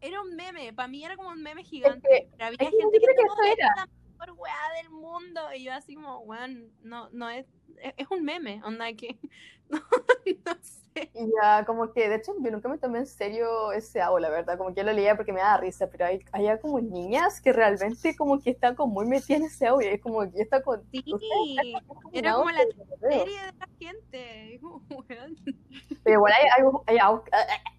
era 0.00 0.20
un 0.20 0.34
meme, 0.34 0.72
para 0.72 0.88
mí 0.88 1.04
era 1.04 1.14
como 1.14 1.28
un 1.28 1.40
meme 1.40 1.62
gigante, 1.62 2.28
pero 2.32 2.46
había 2.46 2.58
gente 2.58 2.98
que, 2.98 3.06
que 3.06 3.52
era 3.52 3.88
mejor 4.14 4.32
weá 4.38 4.72
del 4.76 4.90
mundo. 4.90 5.40
Y 5.54 5.64
yo 5.64 5.74
así 5.74 5.94
como, 5.94 6.20
weón, 6.20 6.72
no, 6.82 7.08
no 7.10 7.28
es, 7.30 7.46
es, 7.96 8.10
un 8.10 8.24
meme, 8.24 8.62
onda 8.64 8.92
que, 8.92 9.16
no, 9.68 9.78
no 9.78 10.54
sé. 10.62 10.84
Ya, 11.14 11.64
como 11.64 11.92
que, 11.92 12.08
de 12.08 12.16
hecho, 12.16 12.32
yo 12.40 12.50
nunca 12.52 12.68
me 12.68 12.78
tomé 12.78 13.00
en 13.00 13.06
serio 13.06 13.72
ese 13.72 14.00
agua, 14.00 14.20
la 14.20 14.30
verdad, 14.30 14.56
como 14.56 14.70
que 14.70 14.76
yo 14.76 14.84
lo 14.84 14.92
leía 14.92 15.16
porque 15.16 15.32
me 15.32 15.40
daba 15.40 15.56
risa, 15.56 15.88
pero 15.90 16.06
hay, 16.06 16.24
hay 16.30 16.46
como 16.60 16.80
niñas 16.80 17.40
que 17.40 17.52
realmente 17.52 18.14
como 18.16 18.40
que 18.40 18.50
están 18.50 18.76
como 18.76 18.94
muy 18.94 19.06
metidas 19.06 19.40
en 19.40 19.46
ese 19.46 19.66
agua, 19.66 19.84
y 19.84 19.88
es 19.88 20.00
como 20.00 20.20
que 20.30 20.40
está 20.40 20.62
con... 20.62 20.84
Sí, 20.92 21.02
era 22.12 22.34
como 22.34 22.50
la 22.50 22.62
serie 23.00 23.40
de 23.40 23.52
la 23.58 23.68
gente, 23.78 24.60
Pero 26.04 26.16
igual 26.16 26.32
hay, 26.32 26.44
hay, 26.86 26.98
hay, 26.98 27.16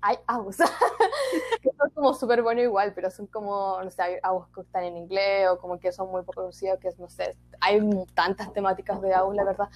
hay, 0.02 0.18
que 1.62 1.70
son 1.78 1.90
como 1.94 2.14
súper 2.14 2.42
buenos 2.42 2.64
igual, 2.64 2.94
pero 2.94 3.10
son 3.10 3.28
como, 3.28 3.82
no 3.82 3.90
sé, 3.90 4.02
hay 4.02 4.20
que 4.54 4.62
están 4.62 4.84
en 4.84 4.98
inglés 4.98 5.48
o 5.50 5.58
como 5.60 5.80
que 5.80 5.92
son 5.92 6.10
muy 6.10 6.22
poco 6.24 6.42
conocidos, 6.42 6.80
que 6.80 6.90
es, 6.90 7.00
no 7.00 7.08
sé, 7.08 7.38
hay 7.62 7.80
tantas 8.14 8.52
temáticas 8.52 9.02
de 9.02 9.14
aguas, 9.14 9.36
la 9.36 9.44
verdad. 9.44 9.70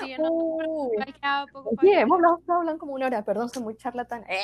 Sí, 0.00 0.16
no, 0.18 0.30
Oye, 1.80 2.00
hemos 2.00 2.16
hablado, 2.16 2.42
hablando 2.48 2.78
como 2.78 2.94
una 2.94 3.06
hora, 3.06 3.24
perdón, 3.24 3.48
soy 3.48 3.62
muy 3.62 3.76
charlatán. 3.76 4.24
¿Eh? 4.28 4.42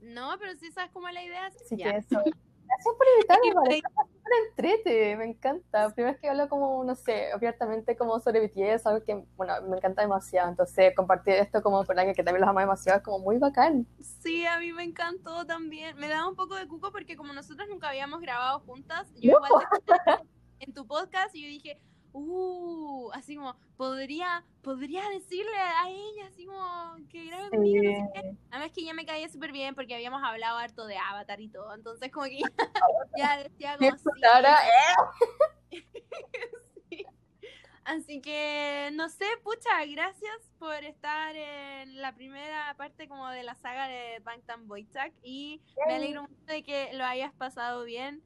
No, 0.00 0.36
pero 0.38 0.54
sí 0.58 0.70
sabes 0.72 0.90
cómo 0.92 1.08
es 1.08 1.14
la 1.14 1.22
idea. 1.22 1.50
Sí, 1.68 1.76
que 1.76 1.88
eso. 1.88 2.22
Gracias 2.70 2.94
por 2.96 3.06
invitarme, 3.16 3.82
me 4.30 4.48
entrete, 4.48 5.16
me 5.16 5.24
encanta. 5.24 5.92
Primera 5.92 6.12
vez 6.12 6.20
que 6.20 6.28
hablo 6.28 6.48
como, 6.48 6.84
no 6.84 6.94
sé, 6.94 7.32
abiertamente 7.32 7.96
como 7.96 8.20
sobre 8.20 8.46
BTS, 8.46 8.86
algo 8.86 9.04
que, 9.04 9.24
bueno, 9.36 9.54
me 9.68 9.76
encanta 9.76 10.02
demasiado. 10.02 10.50
Entonces, 10.50 10.94
compartir 10.94 11.34
esto 11.34 11.62
como 11.62 11.84
con 11.84 11.98
alguien 11.98 12.14
que 12.14 12.22
también 12.22 12.42
los 12.42 12.48
ama 12.48 12.60
demasiado 12.60 12.98
es 12.98 13.04
como 13.04 13.18
muy 13.18 13.38
bacán. 13.38 13.86
Sí, 14.00 14.46
a 14.46 14.58
mí 14.58 14.72
me 14.72 14.84
encantó 14.84 15.44
también. 15.46 15.96
Me 15.96 16.08
da 16.08 16.28
un 16.28 16.36
poco 16.36 16.54
de 16.54 16.68
cuco 16.68 16.92
porque 16.92 17.16
como 17.16 17.32
nosotros 17.32 17.68
nunca 17.68 17.88
habíamos 17.88 18.20
grabado 18.20 18.60
juntas, 18.60 19.12
yo 19.14 19.32
igual 19.32 19.66
en 20.60 20.72
tu 20.72 20.86
podcast 20.86 21.34
y 21.34 21.42
yo 21.42 21.48
dije, 21.48 21.80
uh, 22.12 23.10
así 23.12 23.36
como, 23.36 23.56
podría, 23.76 24.44
podría 24.62 25.08
decirle 25.10 25.56
a 25.56 25.88
ella, 25.88 26.26
así 26.26 26.46
como, 26.46 26.96
que 27.08 27.26
grabe 27.26 27.50
conmigo, 27.50 27.82
no 27.82 28.22
sé 28.22 28.36
Además 28.50 28.72
que 28.74 28.84
ya 28.84 28.94
me 28.94 29.06
caía 29.06 29.28
súper 29.28 29.52
bien 29.52 29.74
porque 29.74 29.94
habíamos 29.94 30.22
hablado 30.22 30.58
harto 30.58 30.86
de 30.86 30.96
Avatar 30.98 31.40
y 31.40 31.48
todo, 31.48 31.74
entonces 31.74 32.10
como 32.10 32.26
que 32.26 32.40
ya, 33.16 33.38
decía 33.48 33.76
como, 33.76 33.90
sí. 36.90 37.06
Así 37.84 38.20
que, 38.20 38.90
no 38.92 39.08
sé, 39.08 39.26
pucha, 39.42 39.84
gracias 39.86 40.50
por 40.58 40.84
estar 40.84 41.34
en 41.34 42.00
la 42.00 42.14
primera 42.14 42.74
parte 42.76 43.08
como 43.08 43.28
de 43.30 43.42
la 43.42 43.54
saga 43.56 43.88
de 43.88 44.20
Bangtan 44.22 44.68
Boychak 44.68 45.12
y 45.22 45.60
me 45.88 45.94
alegro 45.94 46.22
mucho 46.22 46.44
de 46.46 46.62
que 46.62 46.90
lo 46.92 47.04
hayas 47.04 47.32
pasado 47.32 47.84
bien. 47.84 48.22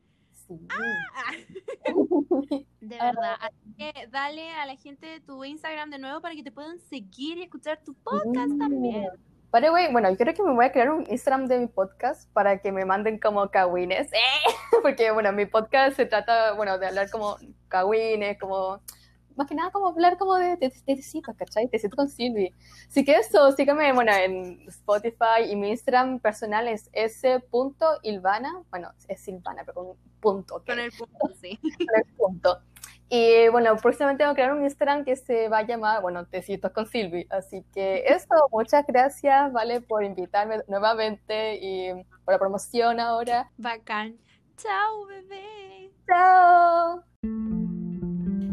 Ah. 0.71 1.33
De 2.81 2.97
verdad. 2.99 3.37
Así 3.41 3.75
que 3.79 4.07
dale 4.09 4.51
a 4.53 4.67
la 4.67 4.77
gente 4.77 5.21
tu 5.21 5.45
Instagram 5.45 5.91
de 5.91 5.99
nuevo 5.99 6.21
para 6.21 6.35
que 6.35 6.43
te 6.43 6.53
puedan 6.53 6.79
seguir 6.79 7.39
y 7.39 7.45
escuchar 7.45 7.81
tu 7.85 7.95
podcast 7.95 8.59
también. 8.59 9.09
Pero, 9.55 9.71
güey, 9.71 9.93
bueno, 9.93 10.11
yo 10.11 10.17
creo 10.17 10.35
que 10.35 10.43
me 10.43 10.53
voy 10.53 10.65
a 10.65 10.73
crear 10.73 10.91
un 10.91 11.07
Instagram 11.09 11.47
de 11.47 11.61
mi 11.61 11.67
podcast 11.69 12.29
para 12.33 12.61
que 12.61 12.73
me 12.73 12.85
manden 12.85 13.19
como 13.21 13.49
cagüines. 13.51 14.13
¿eh? 14.13 14.17
Porque, 14.83 15.13
bueno, 15.13 15.33
mi 15.33 15.47
podcast 15.47 15.97
se 15.97 16.07
trata, 16.07 16.55
bueno, 16.55 16.77
de 16.79 16.89
hablar 16.89 17.09
como 17.09 17.37
cagüines, 17.69 18.37
como 18.39 18.81
más 19.37 19.47
que 19.47 19.55
nada 19.55 19.71
como 19.71 19.89
hablar 19.89 20.17
como 20.19 20.35
de, 20.37 20.57
de, 20.57 20.73
de, 20.87 21.23
¿cachai? 21.37 21.69
Te 21.69 21.91
con 21.91 22.09
Silvi. 22.09 22.53
Así 22.89 23.05
que 23.05 23.17
eso, 23.17 23.53
sígueme, 23.53 23.93
bueno, 23.93 24.13
en 24.13 24.67
Spotify 24.69 25.51
y 25.51 25.57
mi 25.57 25.71
Instagram 25.71 26.21
personal 26.21 26.69
es 26.69 26.89
s.ilvana, 26.93 28.63
bueno, 28.71 28.93
es 29.09 29.21
Silvana, 29.21 29.63
pero 29.65 29.75
con 29.75 29.87
un 29.89 29.97
punto. 30.21 30.63
Con 30.67 30.79
el 30.79 30.91
punto, 30.93 31.35
sí. 31.41 31.59
Con 31.63 31.97
el 31.97 32.15
punto. 32.17 32.61
Y 33.09 33.49
bueno, 33.49 33.77
próximamente 33.77 34.25
voy 34.25 34.33
a 34.33 34.35
crear 34.35 34.53
un 34.55 34.65
Instagram 34.65 35.05
que 35.05 35.15
se 35.15 35.49
va 35.49 35.59
a 35.59 35.67
llamar, 35.67 36.03
bueno, 36.03 36.27
Tecitos 36.27 36.73
con 36.73 36.87
Silvi. 36.87 37.27
Así 37.31 37.65
que 37.75 38.05
eso, 38.07 38.35
muchas 38.51 38.87
gracias, 38.87 39.53
¿vale? 39.53 39.81
Por 39.81 40.05
invitarme 40.05 40.63
nuevamente 40.69 41.59
y 41.61 41.93
por 42.25 42.35
la 42.35 42.39
promoción 42.39 43.01
ahora. 43.01 43.51
Bacán. 43.57 44.19
Chao, 44.57 45.07
bebé. 45.07 45.91
Chao. 46.07 47.74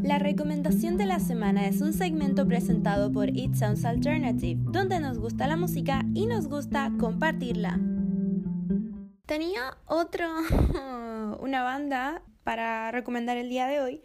La 0.03 0.17
recomendación 0.17 0.97
de 0.97 1.05
la 1.05 1.19
semana 1.19 1.67
es 1.67 1.79
un 1.79 1.93
segmento 1.93 2.47
presentado 2.47 3.11
por 3.11 3.29
It 3.29 3.53
Sounds 3.53 3.85
Alternative, 3.85 4.59
donde 4.63 4.99
nos 4.99 5.19
gusta 5.19 5.45
la 5.45 5.55
música 5.55 6.01
y 6.15 6.25
nos 6.25 6.47
gusta 6.47 6.91
compartirla. 6.99 7.79
Tenía 9.27 9.77
otro, 9.85 10.27
una 11.39 11.61
banda 11.61 12.23
para 12.43 12.91
recomendar 12.91 13.37
el 13.37 13.49
día 13.49 13.67
de 13.67 13.79
hoy, 13.79 14.01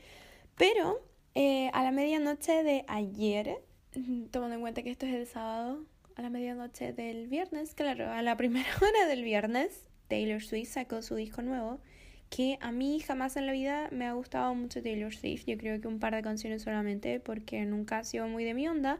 pero 0.56 1.00
eh, 1.34 1.70
a 1.72 1.82
la 1.82 1.92
medianoche 1.92 2.62
de 2.62 2.84
ayer, 2.88 3.64
tomando 4.30 4.56
en 4.56 4.60
cuenta 4.60 4.82
que 4.82 4.90
esto 4.90 5.06
es 5.06 5.14
el 5.14 5.26
sábado, 5.26 5.82
a 6.14 6.20
la 6.20 6.28
medianoche 6.28 6.92
del 6.92 7.26
viernes, 7.26 7.74
claro, 7.74 8.10
a 8.10 8.20
la 8.20 8.36
primera 8.38 8.68
hora 8.82 9.06
del 9.08 9.24
viernes, 9.24 9.88
Taylor 10.08 10.42
Swift 10.42 10.68
sacó 10.68 11.00
su 11.00 11.14
disco 11.14 11.40
nuevo 11.40 11.80
que 12.30 12.58
a 12.60 12.72
mí 12.72 13.00
jamás 13.00 13.36
en 13.36 13.46
la 13.46 13.52
vida 13.52 13.88
me 13.92 14.06
ha 14.06 14.12
gustado 14.12 14.54
mucho 14.54 14.82
Taylor 14.82 15.14
Swift. 15.14 15.44
Yo 15.46 15.56
creo 15.56 15.80
que 15.80 15.88
un 15.88 16.00
par 16.00 16.14
de 16.14 16.22
canciones 16.22 16.62
solamente 16.62 17.20
porque 17.20 17.64
nunca 17.64 17.98
ha 17.98 18.04
sido 18.04 18.26
muy 18.26 18.44
de 18.44 18.54
mi 18.54 18.68
onda. 18.68 18.98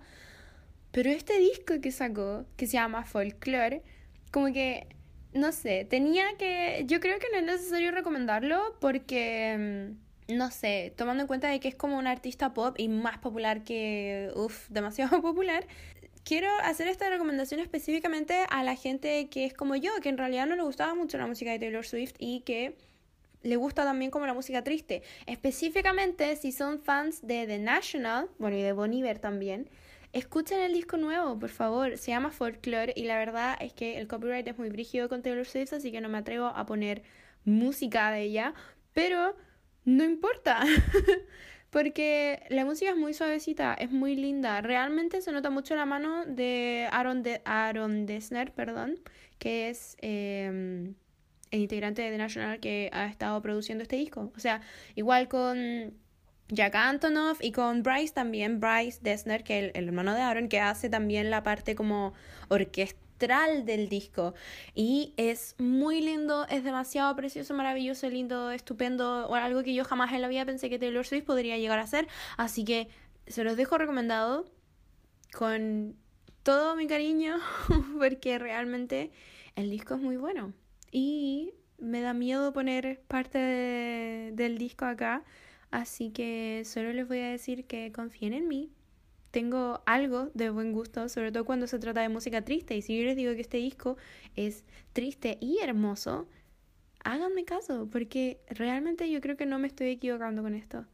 Pero 0.93 1.11
este 1.11 1.39
disco 1.39 1.75
que 1.83 1.91
sacó, 1.91 2.47
que 2.57 2.67
se 2.67 2.75
llama 2.75 3.05
Folklore, 3.05 3.83
como 4.31 4.53
que, 4.53 4.87
no 5.35 5.53
sé, 5.53 5.85
tenía 5.85 6.25
que... 6.39 6.85
Yo 6.87 7.01
creo 7.01 7.19
que 7.19 7.27
no 7.33 7.39
es 7.39 7.45
necesario 7.45 7.91
recomendarlo 7.91 8.77
porque, 8.81 9.95
mm, 10.29 10.37
no 10.37 10.51
sé, 10.51 10.95
tomando 10.97 11.23
en 11.23 11.27
cuenta 11.27 11.49
de 11.49 11.61
que 11.61 11.69
es 11.69 11.75
como 11.75 11.99
un 11.99 12.07
artista 12.07 12.55
pop 12.55 12.75
y 12.79 12.89
más 12.89 13.19
popular 13.19 13.65
que, 13.65 14.31
uff, 14.35 14.69
demasiado 14.71 15.21
popular, 15.21 15.67
quiero 16.25 16.49
hacer 16.63 16.89
esta 16.89 17.11
recomendación 17.11 17.61
específicamente 17.61 18.45
a 18.51 18.65
la 18.65 18.75
gente 18.75 19.29
que 19.29 19.45
es 19.45 19.55
como 19.55 19.77
yo, 19.77 19.91
que 20.03 20.09
en 20.09 20.19
realidad 20.19 20.47
no 20.47 20.57
le 20.57 20.63
gustaba 20.63 20.95
mucho 20.95 21.19
la 21.19 21.27
música 21.27 21.51
de 21.51 21.59
Taylor 21.59 21.87
Swift 21.87 22.15
y 22.19 22.41
que 22.41 22.75
le 23.47 23.57
gusta 23.57 23.85
también 23.85 24.11
como 24.11 24.27
la 24.27 24.35
música 24.35 24.63
triste. 24.63 25.03
Específicamente 25.27 26.37
si 26.37 26.53
son 26.53 26.81
fans 26.81 27.27
de 27.27 27.47
The 27.47 27.59
National, 27.59 28.29
bueno, 28.39 28.57
y 28.57 28.63
de 28.63 28.73
Bon 28.73 28.93
Iver 28.93 29.19
también, 29.19 29.69
escuchen 30.13 30.61
el 30.61 30.73
disco 30.73 30.97
nuevo, 30.97 31.39
por 31.39 31.51
favor. 31.51 31.99
Se 31.99 32.11
llama 32.11 32.31
Folklore 32.31 32.93
y 32.97 33.05
la 33.05 33.19
verdad 33.19 33.57
es 33.61 33.73
que 33.73 33.99
el 33.99 34.09
copyright 34.09 34.47
es 34.49 34.59
muy 34.59 34.71
brígido 34.71 35.09
con 35.09 35.23
Taylor 35.23 35.47
Swift, 35.47 35.73
así 35.73 35.93
que 35.93 36.01
no 36.01 36.09
me 36.09 36.19
atrevo 36.19 36.47
a 36.47 36.67
poner 36.67 37.03
música 37.45 38.11
de 38.11 38.23
ella, 38.23 38.55
pero 38.93 39.37
no 39.85 40.05
importa. 40.05 40.65
porque 41.71 42.43
la 42.49 42.65
música 42.65 42.93
es 42.93 42.97
muy 42.97 43.13
suavecita, 43.13 43.75
es 43.75 43.91
muy 43.91 44.17
linda. 44.17 44.63
Realmente 44.63 45.21
se 45.21 45.33
nota 45.33 45.51
mucho 45.51 45.75
la 45.75 45.85
mano 45.85 46.25
de 46.25 46.89
Aaron, 46.91 47.23
de 47.23 47.43
Aaron 47.45 48.07
Dessner, 48.07 48.53
perdón, 48.53 48.99
que 49.39 49.69
es 49.69 49.97
em, 50.01 50.95
el 51.51 51.61
integrante 51.61 52.03
de 52.03 52.11
The 52.11 52.19
National 52.19 52.61
que 52.61 52.91
ha 52.93 53.07
estado 53.07 53.41
produciendo 53.43 53.83
este 53.83 53.97
disco. 53.97 54.33
O 54.37 54.41
sea, 54.41 54.61
igual 54.95 55.29
con 55.29 55.95
Jack 56.49 56.75
Antonoff 56.77 57.43
y 57.43 57.53
con 57.53 57.83
Bryce 57.83 58.15
también, 58.15 58.61
Bryce 58.61 59.01
Dessner, 59.03 59.43
que 59.43 59.67
es 59.67 59.73
el, 59.75 59.89
hermano 59.89 60.15
de 60.15 60.21
Aaron, 60.21 60.49
que 60.49 60.61
hace 60.61 60.89
también 60.89 61.31
la 61.31 61.43
parte 61.43 61.75
como 61.75 62.13
orquestral 62.49 63.65
del 63.65 63.89
disco. 63.89 64.35
Y 64.75 65.13
es 65.17 65.57
muy 65.59 66.01
lindo, 66.01 66.47
es 66.49 66.63
demasiado 66.63 67.15
precioso, 67.17 67.55
maravilloso, 67.55 68.09
lindo, 68.09 68.51
estupendo, 68.53 69.27
o 69.27 69.35
algo 69.35 69.63
que 69.63 69.75
yo 69.75 69.85
jamás 69.85 70.13
en 70.13 70.23
la 70.23 70.29
vida 70.29 70.45
pensé 70.45 70.71
que 70.71 70.79
Taylor 70.79 71.05
Swift 71.05 71.25
podría 71.25 71.59
llegar 71.59 71.79
a 71.81 71.87
ser. 71.87 72.07
Así 72.37 72.65
que 72.65 72.89
se 73.27 73.43
los 73.43 73.57
dejo 73.57 73.77
recomendado 73.79 74.45
con 75.33 75.97
todo 76.45 76.77
mi 76.77 76.87
cariño, 76.87 77.39
porque 77.99 78.39
realmente 78.39 79.11
el 79.57 79.69
disco 79.71 79.95
es 79.95 80.01
muy 80.01 80.17
bueno. 80.17 80.53
Y 80.91 81.53
me 81.79 82.01
da 82.01 82.15
miedo 82.15 82.53
poner 82.53 83.01
parte 83.09 83.39
del 83.39 84.59
disco 84.59 84.85
acá 84.85 85.25
Así 85.71 86.11
que 86.11 86.63
solo 86.65 86.93
les 86.93 87.07
voy 87.09 87.19
a 87.19 87.31
decir 87.31 87.67
que 87.67 87.93
confíen 87.93 88.33
en 88.33 88.49
mí. 88.49 88.71
Tengo 89.31 89.83
algo 89.85 90.31
de 90.35 90.51
buen 90.51 90.73
gusto, 90.73 91.09
sobre 91.09 91.33
todo 91.33 91.45
cuando 91.45 91.67
se 91.67 91.79
trata 91.79 92.01
de 92.01 92.09
música 92.09 92.43
triste. 92.43 92.77
Y 92.77 92.83
si 92.83 92.97
yo 92.97 93.05
les 93.05 93.17
digo 93.17 93.35
que 93.35 93.43
este 93.43 93.59
disco 93.59 93.97
es 94.37 94.65
triste 94.93 95.37
y 95.41 95.59
hermoso, 95.59 96.29
háganme 97.05 97.45
caso, 97.45 97.89
porque 97.91 98.41
realmente 98.49 99.11
yo 99.11 99.21
creo 99.21 99.37
que 99.37 99.47
no 99.47 99.59
me 99.59 99.67
estoy 99.69 99.89
equivocando 99.89 100.43
con 100.43 100.55
esto. 100.55 100.87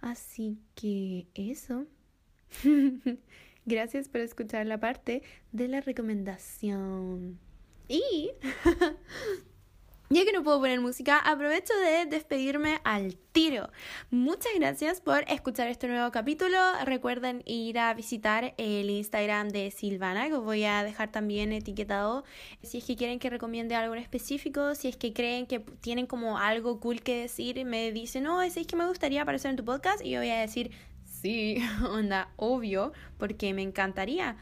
Así 0.00 0.58
que 0.74 1.26
eso. 1.34 1.86
Gracias 3.66 4.08
por 4.08 4.20
escuchar 4.20 4.66
la 4.66 4.78
parte 4.78 5.22
de 5.52 5.68
la 5.68 5.80
recomendación. 5.80 7.38
Y 7.90 8.30
Ya 10.10 10.24
que 10.24 10.32
no 10.32 10.44
puedo 10.44 10.60
poner 10.60 10.80
música, 10.80 11.18
aprovecho 11.18 11.72
de 11.74 12.06
despedirme 12.06 12.80
al 12.84 13.16
tiro. 13.32 13.68
Muchas 14.10 14.52
gracias 14.56 15.00
por 15.00 15.24
escuchar 15.28 15.66
este 15.68 15.88
nuevo 15.88 16.10
capítulo. 16.12 16.56
Recuerden 16.84 17.42
ir 17.46 17.80
a 17.80 17.92
visitar 17.94 18.54
el 18.58 18.90
Instagram 18.90 19.48
de 19.48 19.72
Silvana, 19.72 20.28
que 20.28 20.34
os 20.34 20.44
voy 20.44 20.64
a 20.64 20.84
dejar 20.84 21.10
también 21.10 21.52
etiquetado. 21.52 22.24
Si 22.62 22.78
es 22.78 22.84
que 22.84 22.96
quieren 22.96 23.18
que 23.18 23.30
recomiende 23.30 23.74
algo 23.74 23.94
en 23.94 24.02
específico, 24.02 24.76
si 24.76 24.88
es 24.88 24.96
que 24.96 25.12
creen 25.12 25.46
que 25.46 25.60
tienen 25.60 26.06
como 26.06 26.38
algo 26.38 26.78
cool 26.80 27.02
que 27.02 27.22
decir, 27.22 27.64
me 27.64 27.90
dicen, 27.90 28.24
no, 28.24 28.42
es 28.42 28.54
que 28.54 28.76
me 28.76 28.86
gustaría 28.86 29.22
aparecer 29.22 29.50
en 29.50 29.56
tu 29.56 29.64
podcast, 29.64 30.04
y 30.04 30.10
yo 30.10 30.20
voy 30.20 30.30
a 30.30 30.40
decir, 30.40 30.72
sí, 31.04 31.58
onda, 31.88 32.30
obvio, 32.36 32.92
porque 33.18 33.54
me 33.54 33.62
encantaría. 33.62 34.36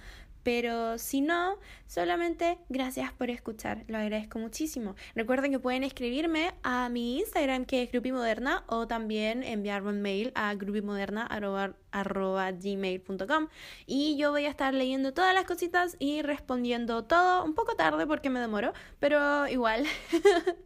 Pero 0.49 0.97
si 0.97 1.21
no, 1.21 1.59
solamente 1.87 2.57
gracias 2.71 3.13
por 3.13 3.29
escuchar, 3.29 3.85
lo 3.87 3.99
agradezco 3.99 4.39
muchísimo. 4.39 4.97
Recuerden 5.15 5.51
que 5.51 5.59
pueden 5.59 5.85
escribirme 5.85 6.55
a 6.63 6.89
mi 6.89 7.19
Instagram 7.19 7.67
que 7.67 7.83
es 7.83 7.93
grupimoderna 7.93 8.65
o 8.67 8.87
también 8.87 9.43
enviarme 9.43 9.91
un 9.91 10.01
mail 10.01 10.33
a 10.35 10.55
grupimoderna.gmail.com 10.55 13.49
y 13.85 14.17
yo 14.17 14.31
voy 14.31 14.47
a 14.47 14.49
estar 14.49 14.73
leyendo 14.73 15.13
todas 15.13 15.35
las 15.35 15.45
cositas 15.45 15.97
y 15.99 16.23
respondiendo 16.23 17.05
todo 17.05 17.45
un 17.45 17.55
poco 17.55 17.77
tarde 17.77 18.07
porque 18.07 18.31
me 18.31 18.41
demoro, 18.41 18.73
pero 19.01 19.47
igual. 19.49 19.85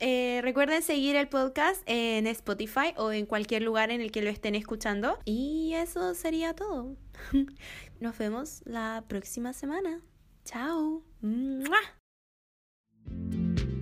Eh, 0.00 0.38
recuerden 0.44 0.80
seguir 0.80 1.16
el 1.16 1.28
podcast 1.28 1.82
en 1.86 2.28
Spotify 2.28 2.94
o 2.96 3.10
en 3.10 3.26
cualquier 3.26 3.62
lugar 3.62 3.90
en 3.90 4.00
el 4.00 4.12
que 4.12 4.22
lo 4.22 4.30
estén 4.30 4.54
escuchando. 4.54 5.18
Y 5.24 5.72
eso 5.74 6.14
sería 6.14 6.54
todo. 6.54 6.94
Nos 8.00 8.16
vemos 8.18 8.62
la 8.64 9.04
próxima 9.08 9.52
semana. 9.52 10.00
Chao. 10.44 11.02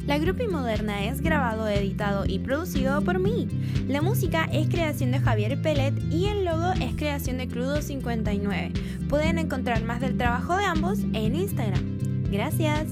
La 0.06 0.18
Grupi 0.18 0.46
Moderna 0.46 1.04
es 1.04 1.20
grabado, 1.20 1.66
editado 1.66 2.26
y 2.26 2.38
producido 2.38 3.02
por 3.02 3.18
mí. 3.18 3.48
La 3.88 4.02
música 4.02 4.48
es 4.52 4.68
creación 4.68 5.10
de 5.10 5.18
Javier 5.18 5.60
Pellet 5.60 5.94
y 6.12 6.26
el 6.26 6.44
logo 6.44 6.72
es 6.80 6.94
creación 6.94 7.38
de 7.38 7.48
Crudo59. 7.48 9.08
Pueden 9.08 9.38
encontrar 9.38 9.82
más 9.82 10.00
del 10.00 10.16
trabajo 10.16 10.56
de 10.56 10.64
ambos 10.64 11.00
en 11.12 11.34
Instagram. 11.34 11.98
Gracias. 12.30 12.86